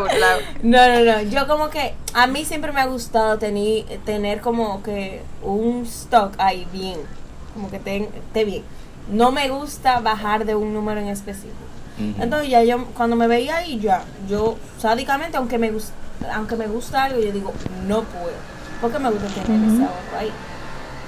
No, 0.62 0.88
no, 0.88 1.00
no. 1.04 1.22
Yo 1.22 1.46
como 1.46 1.70
que 1.70 1.94
a 2.12 2.26
mí 2.26 2.44
siempre 2.44 2.72
me 2.72 2.80
ha 2.80 2.86
gustado 2.86 3.38
tener, 3.38 3.84
tener 4.04 4.40
como 4.40 4.82
que 4.82 5.22
un 5.42 5.84
stock 5.86 6.34
ahí 6.38 6.66
bien. 6.72 6.98
Como 7.54 7.70
que 7.70 7.76
esté 7.76 8.44
bien. 8.44 8.64
No 9.10 9.30
me 9.30 9.48
gusta 9.48 10.00
bajar 10.00 10.44
de 10.44 10.54
un 10.56 10.74
número 10.74 11.00
en 11.00 11.08
específico. 11.08 11.54
Entonces 12.20 12.48
ya 12.50 12.62
yo 12.62 12.84
cuando 12.96 13.16
me 13.16 13.26
veía 13.26 13.56
ahí 13.56 13.80
ya, 13.80 14.02
yo 14.28 14.56
sádicamente 14.78 15.36
aunque 15.36 15.58
me 15.58 15.70
gusta, 15.72 15.92
aunque 16.34 16.54
me 16.54 16.66
gusta 16.68 17.04
algo, 17.04 17.18
yo 17.20 17.32
digo, 17.32 17.52
no 17.88 18.02
puedo. 18.02 18.36
Porque 18.80 18.98
me 18.98 19.10
gusta 19.10 19.26
tener 19.28 19.68
ese 19.68 19.82
ahorro 19.82 20.18
ahí. 20.18 20.30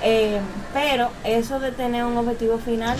Eh, 0.02 0.40
pero 0.72 1.10
eso 1.24 1.60
de 1.60 1.72
tener 1.72 2.04
un 2.04 2.16
objetivo 2.16 2.58
final 2.58 2.96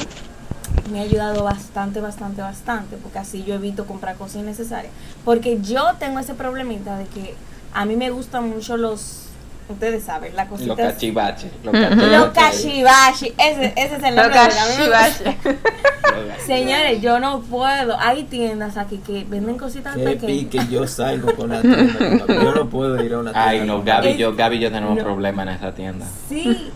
me 0.92 1.00
ha 1.00 1.02
ayudado 1.02 1.44
bastante, 1.44 2.00
bastante, 2.00 2.42
bastante, 2.42 2.96
porque 2.96 3.18
así 3.18 3.44
yo 3.44 3.54
evito 3.54 3.86
comprar 3.86 4.16
cosas 4.16 4.42
innecesarias. 4.42 4.92
Porque 5.24 5.60
yo 5.60 5.94
tengo 5.98 6.18
ese 6.18 6.34
problemita 6.34 6.98
de 6.98 7.06
que 7.06 7.34
a 7.72 7.84
mí 7.84 7.96
me 7.96 8.10
gustan 8.10 8.50
mucho 8.50 8.76
los, 8.76 9.29
ustedes 9.72 10.02
saben, 10.04 10.32
cositas. 10.48 10.76
cachivaches. 10.76 11.50
Los 11.64 11.74
Los 11.74 11.82
cachivaches. 11.88 12.32
kashibashi, 12.34 13.34
ese, 13.38 13.72
ese 13.76 13.96
es 13.96 14.02
el 14.02 14.14
Lo 14.16 14.22
nombre 14.22 14.40
de 14.40 14.48
la- 14.88 15.08
cachivache. 15.08 15.36
Señores, 16.46 17.00
yo 17.00 17.18
no 17.20 17.40
puedo. 17.42 17.96
Hay 17.98 18.24
tiendas 18.24 18.76
aquí 18.76 18.98
que 18.98 19.24
venden 19.28 19.56
cositas 19.58 19.94
Qué 19.96 20.02
pequeñas. 20.04 20.36
pique 20.50 20.60
yo 20.70 20.86
salgo 20.86 21.34
con 21.34 21.50
la 21.50 21.60
tienda. 21.62 22.24
Yo 22.26 22.54
no 22.54 22.68
puedo 22.68 23.02
ir 23.02 23.12
a 23.14 23.18
una 23.20 23.32
tienda. 23.32 23.48
Ay, 23.48 23.60
no, 23.66 23.82
Gaby 23.82 24.08
Es- 24.10 24.18
yo, 24.18 24.34
Gaby 24.34 24.56
y 24.56 24.60
yo 24.60 24.70
tenemos 24.72 24.96
no. 24.96 25.02
problemas 25.04 25.46
en 25.48 25.54
esa 25.54 25.72
tienda. 25.72 26.06
Sí. 26.28 26.70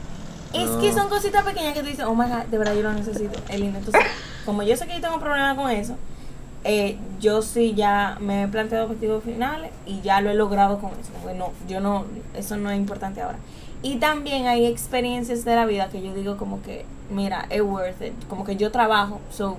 Es 0.53 0.71
No. 0.71 0.79
que 0.81 0.93
son 0.93 1.09
cositas 1.09 1.43
pequeñas 1.43 1.75
que 1.75 1.81
tú 1.81 1.87
dices, 1.87 2.05
oh 2.05 2.15
my 2.15 2.27
god, 2.27 2.45
de 2.49 2.59
verdad 2.59 2.75
yo 2.75 2.83
lo 2.83 2.93
necesito. 2.93 3.41
Es 3.49 3.59
lindo. 3.59 3.79
Entonces, 3.81 4.03
como 4.47 4.63
yo 4.63 4.77
sé 4.77 4.87
que 4.87 4.95
yo 4.95 5.01
tengo 5.01 5.19
problemas 5.19 5.57
con 5.57 5.69
eso, 5.71 5.97
eh, 6.65 6.97
yo 7.21 7.43
sí 7.43 7.75
ya 7.75 8.17
me 8.21 8.43
he 8.43 8.49
planteado 8.49 8.87
objetivos 8.87 9.23
finales 9.23 9.71
y 9.87 10.01
ya 10.01 10.21
lo 10.23 10.31
he 10.31 10.35
logrado 10.35 10.79
con 10.79 10.91
eso. 10.93 11.13
Bueno, 11.23 11.53
yo 11.69 11.81
no, 11.81 12.07
eso 12.35 12.57
no 12.57 12.71
es 12.71 12.79
importante 12.79 13.21
ahora. 13.21 13.39
Y 13.83 13.97
también 13.97 14.47
hay 14.47 14.65
experiencias 14.65 15.45
de 15.45 15.55
la 15.55 15.67
vida 15.67 15.91
que 15.91 16.01
yo 16.01 16.15
digo 16.15 16.39
como 16.39 16.63
que, 16.63 16.87
mira, 17.11 17.45
es 17.51 17.61
worth 17.61 18.01
it. 18.01 18.15
Como 18.29 18.45
que 18.45 18.57
yo 18.57 18.71
trabajo, 18.71 19.21
so. 19.31 19.59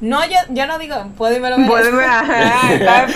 No, 0.00 0.24
yo, 0.26 0.36
yo 0.50 0.66
no 0.66 0.78
digo, 0.78 0.96
puedo 1.16 1.34
irme 1.34 1.50
lo 1.50 1.58
merezco. 1.58 1.76
Vuelve 1.76 2.04
a. 2.04 2.72
Estaba. 2.72 3.06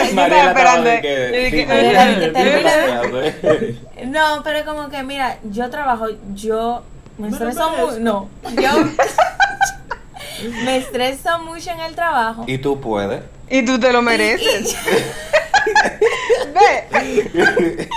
No, 4.06 4.42
pero 4.42 4.64
como 4.64 4.88
que, 4.88 5.02
mira, 5.02 5.38
yo 5.50 5.68
trabajo, 5.68 6.06
yo 6.34 6.82
me 7.18 7.28
estreso 7.28 7.70
mucho. 7.70 8.00
No, 8.00 8.28
yo 8.60 8.70
me 10.64 10.76
estreso 10.78 11.38
mucho 11.40 11.70
en 11.70 11.80
el 11.80 11.94
trabajo. 11.94 12.44
Y 12.46 12.58
tú 12.58 12.80
puedes. 12.80 13.22
Y 13.48 13.64
tú 13.64 13.78
te 13.80 13.92
lo 13.92 14.00
mereces. 14.02 14.76
Ve. 16.54 17.88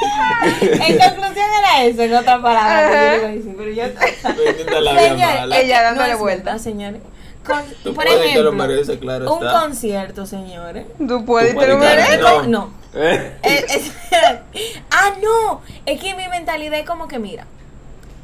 En 0.52 0.98
conclusión 0.98 1.46
era 1.60 1.84
eso, 1.86 2.02
en 2.04 2.14
otras 2.16 2.42
palabras. 2.42 2.92
que 2.92 3.22
yo 3.22 3.28
decir, 3.28 3.56
pero 3.58 3.70
yo- 3.72 3.94
que 3.96 5.60
Ella 5.62 5.82
dándole 5.84 6.14
no 6.14 6.18
vuelta. 6.20 6.60
señores. 6.60 7.02
Con- 7.46 7.64
Tú 7.84 7.94
por 7.94 8.06
puedes, 8.06 8.20
te 8.22 8.42
lo 8.42 8.50
ejemplo, 8.50 8.52
mereces, 8.54 8.98
claro 9.00 9.34
un 9.36 9.46
está. 9.46 9.60
concierto, 9.62 10.26
señores. 10.26 10.86
Tú 10.98 11.26
puedes 11.26 11.58
te 11.58 11.68
lo 11.68 11.78
mereces. 11.78 12.18
claro. 12.18 12.44
No. 12.48 12.74
Eh, 12.96 13.38
Eh, 13.44 13.66
es- 13.70 13.92
ah, 14.92 15.12
no. 15.22 15.62
Es 15.86 16.00
que 16.00 16.16
mi 16.16 16.28
mentalidad 16.30 16.80
es 16.80 16.86
como 16.86 17.08
que, 17.08 17.20
mira, 17.20 17.46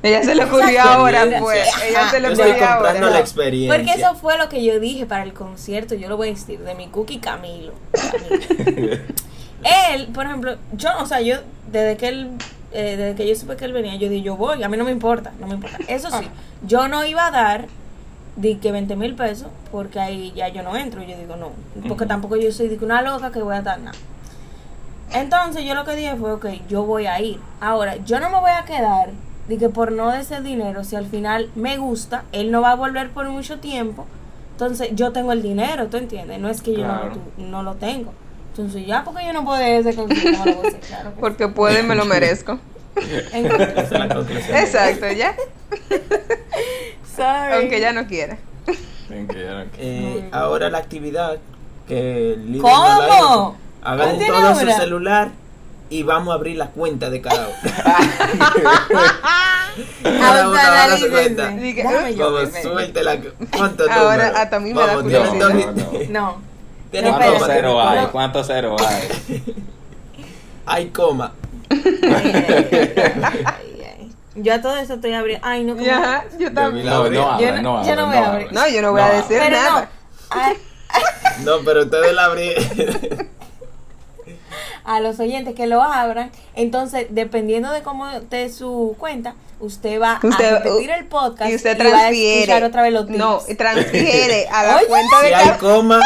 Ella 0.02 0.24
se 0.24 0.34
le 0.34 0.46
ocurrió 0.46 0.82
ahora, 0.82 1.26
pues. 1.40 1.68
Ella 1.84 2.10
se 2.10 2.20
le 2.20 2.28
Yo 2.28 2.34
estoy 2.34 2.52
ocurrió 2.52 2.68
comprando 2.68 3.06
ahora. 3.08 3.10
la 3.12 3.20
experiencia. 3.20 3.78
Porque 3.78 4.00
eso 4.00 4.16
fue 4.16 4.38
lo 4.38 4.48
que 4.48 4.64
yo 4.64 4.80
dije 4.80 5.06
para 5.06 5.24
el 5.24 5.34
concierto. 5.34 5.96
Yo 5.96 6.08
lo 6.08 6.18
voy 6.18 6.30
a 6.30 6.32
decir 6.32 6.60
de 6.60 6.74
mi 6.76 6.88
cookie 6.88 7.20
Camilo. 7.20 7.74
Camilo. 7.92 8.96
él, 9.92 10.08
por 10.14 10.26
ejemplo, 10.26 10.56
yo, 10.74 10.90
o 11.00 11.06
sea, 11.06 11.22
yo, 11.22 11.38
desde 11.72 11.98
que 11.98 12.08
él, 12.08 12.32
eh, 12.72 12.96
desde 12.98 13.16
que 13.16 13.28
yo 13.28 13.36
supe 13.36 13.58
que 13.58 13.66
él 13.66 13.74
venía, 13.74 13.96
yo 13.96 14.10
dije, 14.10 14.22
yo 14.22 14.38
voy, 14.38 14.64
a 14.64 14.70
mí 14.70 14.78
no 14.78 14.86
me 14.86 14.92
importa, 14.92 15.34
no 15.40 15.48
me 15.48 15.56
importa. 15.56 15.78
Eso 15.88 16.10
sí, 16.12 16.30
yo 16.66 16.88
no 16.88 17.04
iba 17.06 17.28
a 17.28 17.32
dar, 17.32 17.68
di 18.36 18.56
que 18.56 18.72
20 18.72 18.96
mil 18.96 19.16
pesos, 19.16 19.50
porque 19.72 20.00
ahí 20.00 20.32
ya 20.36 20.48
yo 20.48 20.64
no 20.64 20.78
entro. 20.78 21.04
Yo 21.04 21.18
digo, 21.18 21.36
no, 21.36 21.52
porque 21.88 22.06
tampoco 22.06 22.38
yo 22.38 22.52
soy 22.52 22.70
de 22.70 22.78
que 22.78 22.86
una 22.86 23.02
loca 23.02 23.32
que 23.32 23.42
voy 23.42 23.56
a 23.56 23.62
dar 23.62 23.80
nada. 23.80 23.98
Entonces 25.12 25.66
yo 25.66 25.74
lo 25.74 25.86
que 25.86 25.96
dije 25.96 26.16
fue, 26.16 26.34
ok, 26.34 26.46
yo 26.70 26.84
voy 26.84 27.08
a 27.08 27.20
ir. 27.20 27.40
Ahora, 27.60 27.98
yo 27.98 28.20
no 28.20 28.30
me 28.30 28.40
voy 28.40 28.52
a 28.52 28.64
quedar 28.64 29.10
de 29.50 29.58
que 29.58 29.68
por 29.68 29.92
no 29.92 30.12
de 30.12 30.22
ese 30.22 30.42
dinero, 30.42 30.84
si 30.84 30.96
al 30.96 31.08
final 31.08 31.50
me 31.56 31.78
gusta, 31.78 32.24
él 32.32 32.52
no 32.52 32.62
va 32.62 32.72
a 32.72 32.76
volver 32.76 33.10
por 33.10 33.28
mucho 33.30 33.58
tiempo. 33.60 34.06
Entonces 34.52 34.90
yo 34.94 35.12
tengo 35.12 35.32
el 35.32 35.42
dinero, 35.42 35.88
¿tú 35.88 35.98
entiendes? 35.98 36.40
No 36.40 36.50
es 36.50 36.62
que 36.62 36.74
yo 36.74 36.86
no, 36.88 37.00
no 37.38 37.64
lo 37.64 37.74
tengo. 37.76 38.14
Entonces 38.52 38.86
ya 38.86 39.04
porque 39.04 39.26
yo 39.26 39.34
no 39.34 39.44
puedo 39.44 39.58
ir 39.60 39.64
a 39.64 39.78
ese 39.78 39.94
no 39.96 40.04
lo 40.04 40.12
claro 40.12 41.14
que 41.16 41.20
Porque 41.20 41.48
puedo 41.48 41.80
y 41.80 41.84
me 41.84 41.96
lo 41.96 42.06
merezco. 42.06 42.60
sí. 42.96 43.06
Exacto, 44.54 45.12
ya. 45.12 45.34
sorry. 47.16 47.54
Aunque 47.54 47.80
ya 47.80 47.92
no 47.94 48.06
quiera. 48.08 48.38
ya 49.10 49.64
no- 49.64 49.66
Eh, 49.78 50.30
ahora 50.32 50.70
la 50.70 50.78
actividad 50.78 51.38
que 51.88 52.34
el 52.34 52.60
¿Cuánto 52.62 53.56
todo 54.28 54.56
su 54.56 54.70
celular 54.70 55.30
y 55.90 56.04
vamos 56.04 56.32
a 56.32 56.36
abrir 56.36 56.58
la 56.58 56.68
cuenta 56.68 57.10
de 57.10 57.22
cada 57.22 57.48
uno. 57.48 57.58
Cada 60.04 60.50
uno 60.50 60.58
haga 60.60 60.98
su 60.98 61.10
cuenta. 61.10 61.54
Yo. 62.12 62.32
Vamos, 62.34 62.50
súbete 62.62 63.04
la 63.04 63.18
¿Cuántos 63.56 63.90
Ahora 63.90 64.16
números? 64.26 64.40
hasta 64.40 64.56
a 64.58 64.60
mí 64.60 64.74
me 64.74 64.80
da 64.82 64.86
Vamos, 64.88 65.04
curiosidad. 65.04 65.48
tienen 65.48 65.76
No, 65.76 66.20
no, 66.20 66.32
No. 66.34 66.42
¿Cuántos 66.92 66.92
tienen 66.92 67.14
hay? 67.16 68.06
¿Cuántos 68.12 68.48
ceros 68.48 68.82
hay? 68.82 69.44
Hay 70.72 70.90
coma. 70.90 71.32
Ay, 71.72 71.82
ay. 73.88 74.12
Yo 74.36 74.54
a 74.54 74.62
todo 74.62 74.78
eso 74.78 74.94
estoy 74.96 75.14
abriendo. 75.14 75.48
Ay, 75.48 75.64
no, 75.64 75.74
como- 75.74 75.86
Ya, 75.86 76.26
yo 76.40 76.54
también. 76.54 76.86
No, 76.86 77.04
no 77.06 77.12
Yo 77.12 77.28
habla, 77.32 77.62
no- 77.62 77.80
no 77.82 77.88
yo 77.88 77.96
no 77.96 78.06
voy 78.06 78.18
a 78.18 78.22
no 78.22 78.28
abrir. 78.28 78.52
No, 78.54 78.68
yo 78.68 78.82
no 78.84 78.92
voy 78.92 79.02
a 79.02 79.10
decir 79.10 79.38
Pero 79.40 79.58
no. 79.58 79.64
nada. 79.64 79.90
Ay, 80.30 80.54
No, 81.44 81.54
pero 81.66 81.84
ustedes 81.84 82.14
la 82.14 82.26
abrieron. 82.26 82.64
a 84.90 85.00
los 85.02 85.20
oyentes 85.20 85.54
que 85.56 85.68
lo 85.68 85.82
abran. 85.84 86.32
Entonces, 86.56 87.08
dependiendo 87.12 87.72
de 87.72 87.82
cómo 87.84 88.08
esté 88.08 88.50
su 88.50 88.96
cuenta, 88.98 89.36
usted 89.60 90.02
va 90.02 90.20
Usted- 90.24 90.46
a 90.56 90.60
repetir 90.60 90.90
el 90.90 91.06
podcast 91.06 91.52
y 91.52 91.56
usted 91.56 91.78
va 91.80 91.86
a 91.86 91.90
transfiere. 91.90 92.40
escuchar 92.42 92.64
otra 92.64 92.82
vez 92.82 92.94
los 92.94 93.06
tips. 93.06 93.18
no, 93.20 93.40
transfiere 93.58 94.48
a 94.52 94.64
la 94.64 94.76
Oye, 94.78 94.88
cuenta 94.88 95.22
de 95.22 95.28
Si 95.28 95.34
hay 95.34 95.58
coma, 95.60 96.00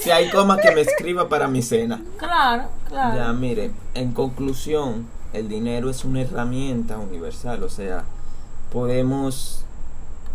si 0.00 0.10
hay 0.10 0.30
coma 0.30 0.58
que 0.60 0.70
me 0.70 0.80
escriba 0.82 1.28
para 1.28 1.48
mi 1.48 1.62
cena. 1.62 2.00
Claro, 2.16 2.64
claro. 2.88 3.16
Ya, 3.16 3.32
mire, 3.32 3.70
en 3.94 4.12
conclusión, 4.12 5.06
el 5.32 5.48
dinero 5.48 5.90
es 5.90 6.04
una 6.04 6.22
herramienta 6.22 6.98
universal, 6.98 7.62
o 7.64 7.68
sea, 7.68 8.04
podemos 8.72 9.64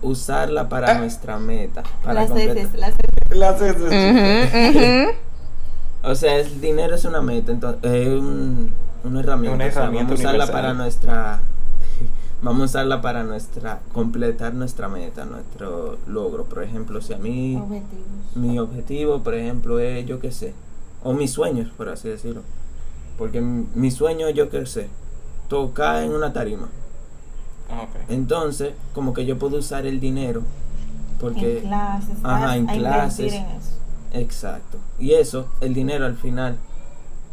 usarla 0.01 0.67
para 0.69 0.95
nuestra 0.95 1.39
meta. 1.39 1.83
Para 2.03 2.25
las 2.25 2.29
las 2.29 2.93
Las 3.29 3.61
heces. 3.61 5.15
O 6.03 6.15
sea, 6.15 6.37
el 6.37 6.61
dinero 6.61 6.95
es 6.95 7.05
una 7.05 7.21
meta, 7.21 7.51
entonces, 7.51 7.79
es 7.83 8.07
un- 8.07 8.71
una 9.03 9.19
herramienta. 9.19 9.55
Una 9.55 9.65
o 9.67 9.71
sea, 9.71 9.81
herramienta 9.83 10.13
vamos 10.13 10.25
a 10.25 10.27
usarla 10.29 10.47
para 10.51 10.73
nuestra. 10.73 11.41
Vamos 12.41 12.61
a 12.61 12.65
usarla 12.65 13.01
para 13.01 13.23
nuestra. 13.25 13.81
completar 13.91 14.53
nuestra 14.53 14.87
meta, 14.87 15.25
nuestro 15.25 15.97
logro. 16.07 16.45
Por 16.45 16.63
ejemplo, 16.63 17.01
si 17.01 17.11
a 17.13 17.17
mí. 17.17 17.57
objetivos. 17.57 18.35
Mi 18.35 18.59
objetivo, 18.59 19.19
por 19.23 19.33
ejemplo, 19.35 19.77
es, 19.79 20.05
yo 20.05 20.19
qué 20.21 20.31
sé, 20.31 20.53
o 21.03 21.11
mis 21.13 21.31
sueños, 21.33 21.69
por 21.75 21.89
así 21.89 22.07
decirlo. 22.07 22.43
Porque 23.17 23.41
mi, 23.41 23.67
mi 23.75 23.91
sueño, 23.91 24.29
yo 24.29 24.49
qué 24.49 24.65
sé, 24.65 24.87
tocar 25.49 26.01
en 26.03 26.13
una 26.13 26.31
tarima. 26.31 26.69
Ok. 27.69 28.09
Entonces, 28.09 28.73
como 28.93 29.13
que 29.13 29.25
yo 29.25 29.37
puedo 29.37 29.57
usar 29.57 29.85
el 29.85 29.99
dinero, 29.99 30.41
porque... 31.19 31.57
en 31.57 31.67
clases, 31.67 32.17
Ajá, 32.23 32.55
en 32.55 32.67
clases. 32.67 33.33
en. 33.33 33.45
Exacto. 34.13 34.77
Y 34.97 35.13
eso, 35.13 35.47
el 35.61 35.73
dinero 35.73 36.05
al 36.05 36.15
final, 36.15 36.57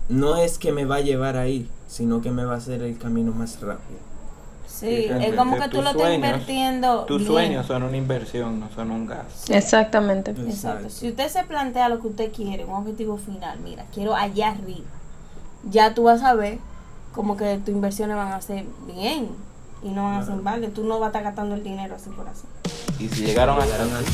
no 0.08 0.36
es 0.36 0.58
que 0.58 0.72
me 0.72 0.84
va 0.84 0.96
a 0.96 1.00
llevar 1.00 1.36
ahí, 1.36 1.68
sino 1.88 2.20
que 2.20 2.30
me 2.30 2.44
va 2.44 2.54
a 2.54 2.58
hacer 2.58 2.82
el 2.82 2.98
camino 2.98 3.32
más 3.32 3.60
rápido. 3.60 3.98
Sí, 4.66 5.06
es 5.08 5.34
como 5.34 5.58
que 5.58 5.68
tú 5.68 5.80
lo 5.80 5.90
estás 5.90 6.14
invirtiendo. 6.14 7.04
Tus 7.06 7.18
bien. 7.18 7.32
sueños 7.32 7.66
son 7.66 7.82
una 7.82 7.96
inversión, 7.96 8.60
no 8.60 8.70
son 8.74 8.90
un 8.90 9.06
gasto. 9.06 9.54
Exactamente. 9.54 10.32
Exacto. 10.32 10.90
Si 10.90 11.08
usted 11.08 11.28
se 11.28 11.44
plantea 11.44 11.88
lo 11.88 12.00
que 12.00 12.08
usted 12.08 12.32
quiere, 12.32 12.64
un 12.66 12.74
objetivo 12.74 13.16
final, 13.16 13.58
mira, 13.60 13.86
quiero 13.94 14.14
allá 14.14 14.50
arriba, 14.50 14.84
ya 15.70 15.94
tú 15.94 16.04
vas 16.04 16.22
a 16.22 16.34
ver 16.34 16.58
como 17.14 17.38
que 17.38 17.56
tus 17.64 17.74
inversiones 17.74 18.16
van 18.16 18.32
a 18.32 18.40
ser 18.42 18.66
bien 18.86 19.28
y 19.82 19.88
no 19.90 20.04
van 20.04 20.22
a 20.22 20.26
ser 20.26 20.36
balde. 20.36 20.68
Tú 20.68 20.84
no 20.84 20.98
vas 20.98 21.06
a 21.06 21.10
estar 21.10 21.22
gastando 21.22 21.54
el 21.54 21.62
dinero 21.62 21.94
así 21.96 22.10
por 22.10 22.26
así. 22.28 22.44
Y 22.98 23.08
si 23.08 23.26
llegaron 23.26 23.60
hasta 23.60 23.72
Llegaron 23.72 23.96
aquí. 23.96 24.12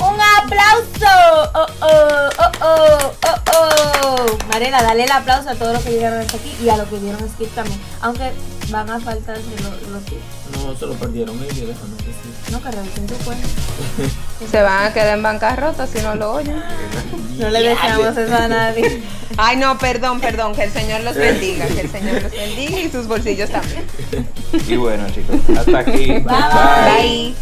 ¡Un 0.00 0.20
aplauso! 0.38 1.50
¡Oh, 1.54 1.66
oh, 1.80 2.30
oh, 2.38 2.52
oh, 2.62 3.12
oh, 3.26 3.38
oh! 3.54 4.38
Marela, 4.48 4.82
dale 4.82 5.04
el 5.04 5.12
aplauso 5.12 5.50
a 5.50 5.54
todos 5.54 5.74
los 5.74 5.82
que 5.82 5.90
llegaron 5.90 6.20
hasta 6.20 6.36
aquí 6.36 6.54
y 6.62 6.68
a 6.68 6.76
los 6.76 6.88
que 6.88 6.98
dieron 6.98 7.28
skip 7.28 7.54
también. 7.54 7.80
Aunque 8.00 8.32
van 8.72 8.90
a 8.90 8.98
faltar 8.98 9.36
los, 9.38 9.90
los 9.90 10.04
tips. 10.04 10.64
No, 10.64 10.74
se 10.74 10.86
lo 10.86 10.94
perdieron 10.94 11.36
ellos, 11.42 11.68
déjame 11.68 11.96
decir. 11.96 12.50
No, 12.50 12.62
que 12.62 12.70
revisen 12.70 13.06
tu 13.06 13.14
cuenta. 13.24 13.46
Se 14.50 14.62
van 14.62 14.86
a 14.86 14.92
quedar 14.92 15.16
en 15.16 15.22
bancarrota 15.22 15.86
si 15.86 16.00
no 16.00 16.14
lo 16.14 16.32
oyen. 16.32 16.62
No 17.38 17.50
le 17.50 17.62
deseamos 17.62 18.16
eso 18.16 18.34
a 18.34 18.48
nadie. 18.48 19.02
Ay, 19.36 19.56
no, 19.56 19.78
perdón, 19.78 20.20
perdón. 20.20 20.54
Que 20.54 20.64
el 20.64 20.70
Señor 20.72 21.00
los 21.02 21.14
bendiga. 21.14 21.66
Que 21.66 21.82
el 21.82 21.90
Señor 21.90 22.22
los 22.22 22.32
bendiga 22.32 22.80
y 22.80 22.90
sus 22.90 23.06
bolsillos 23.06 23.50
también. 23.50 23.84
Y 24.68 24.76
bueno, 24.76 25.06
chicos, 25.10 25.36
hasta 25.56 25.78
aquí. 25.78 26.06
bye. 26.06 26.22
Bye. 26.22 27.34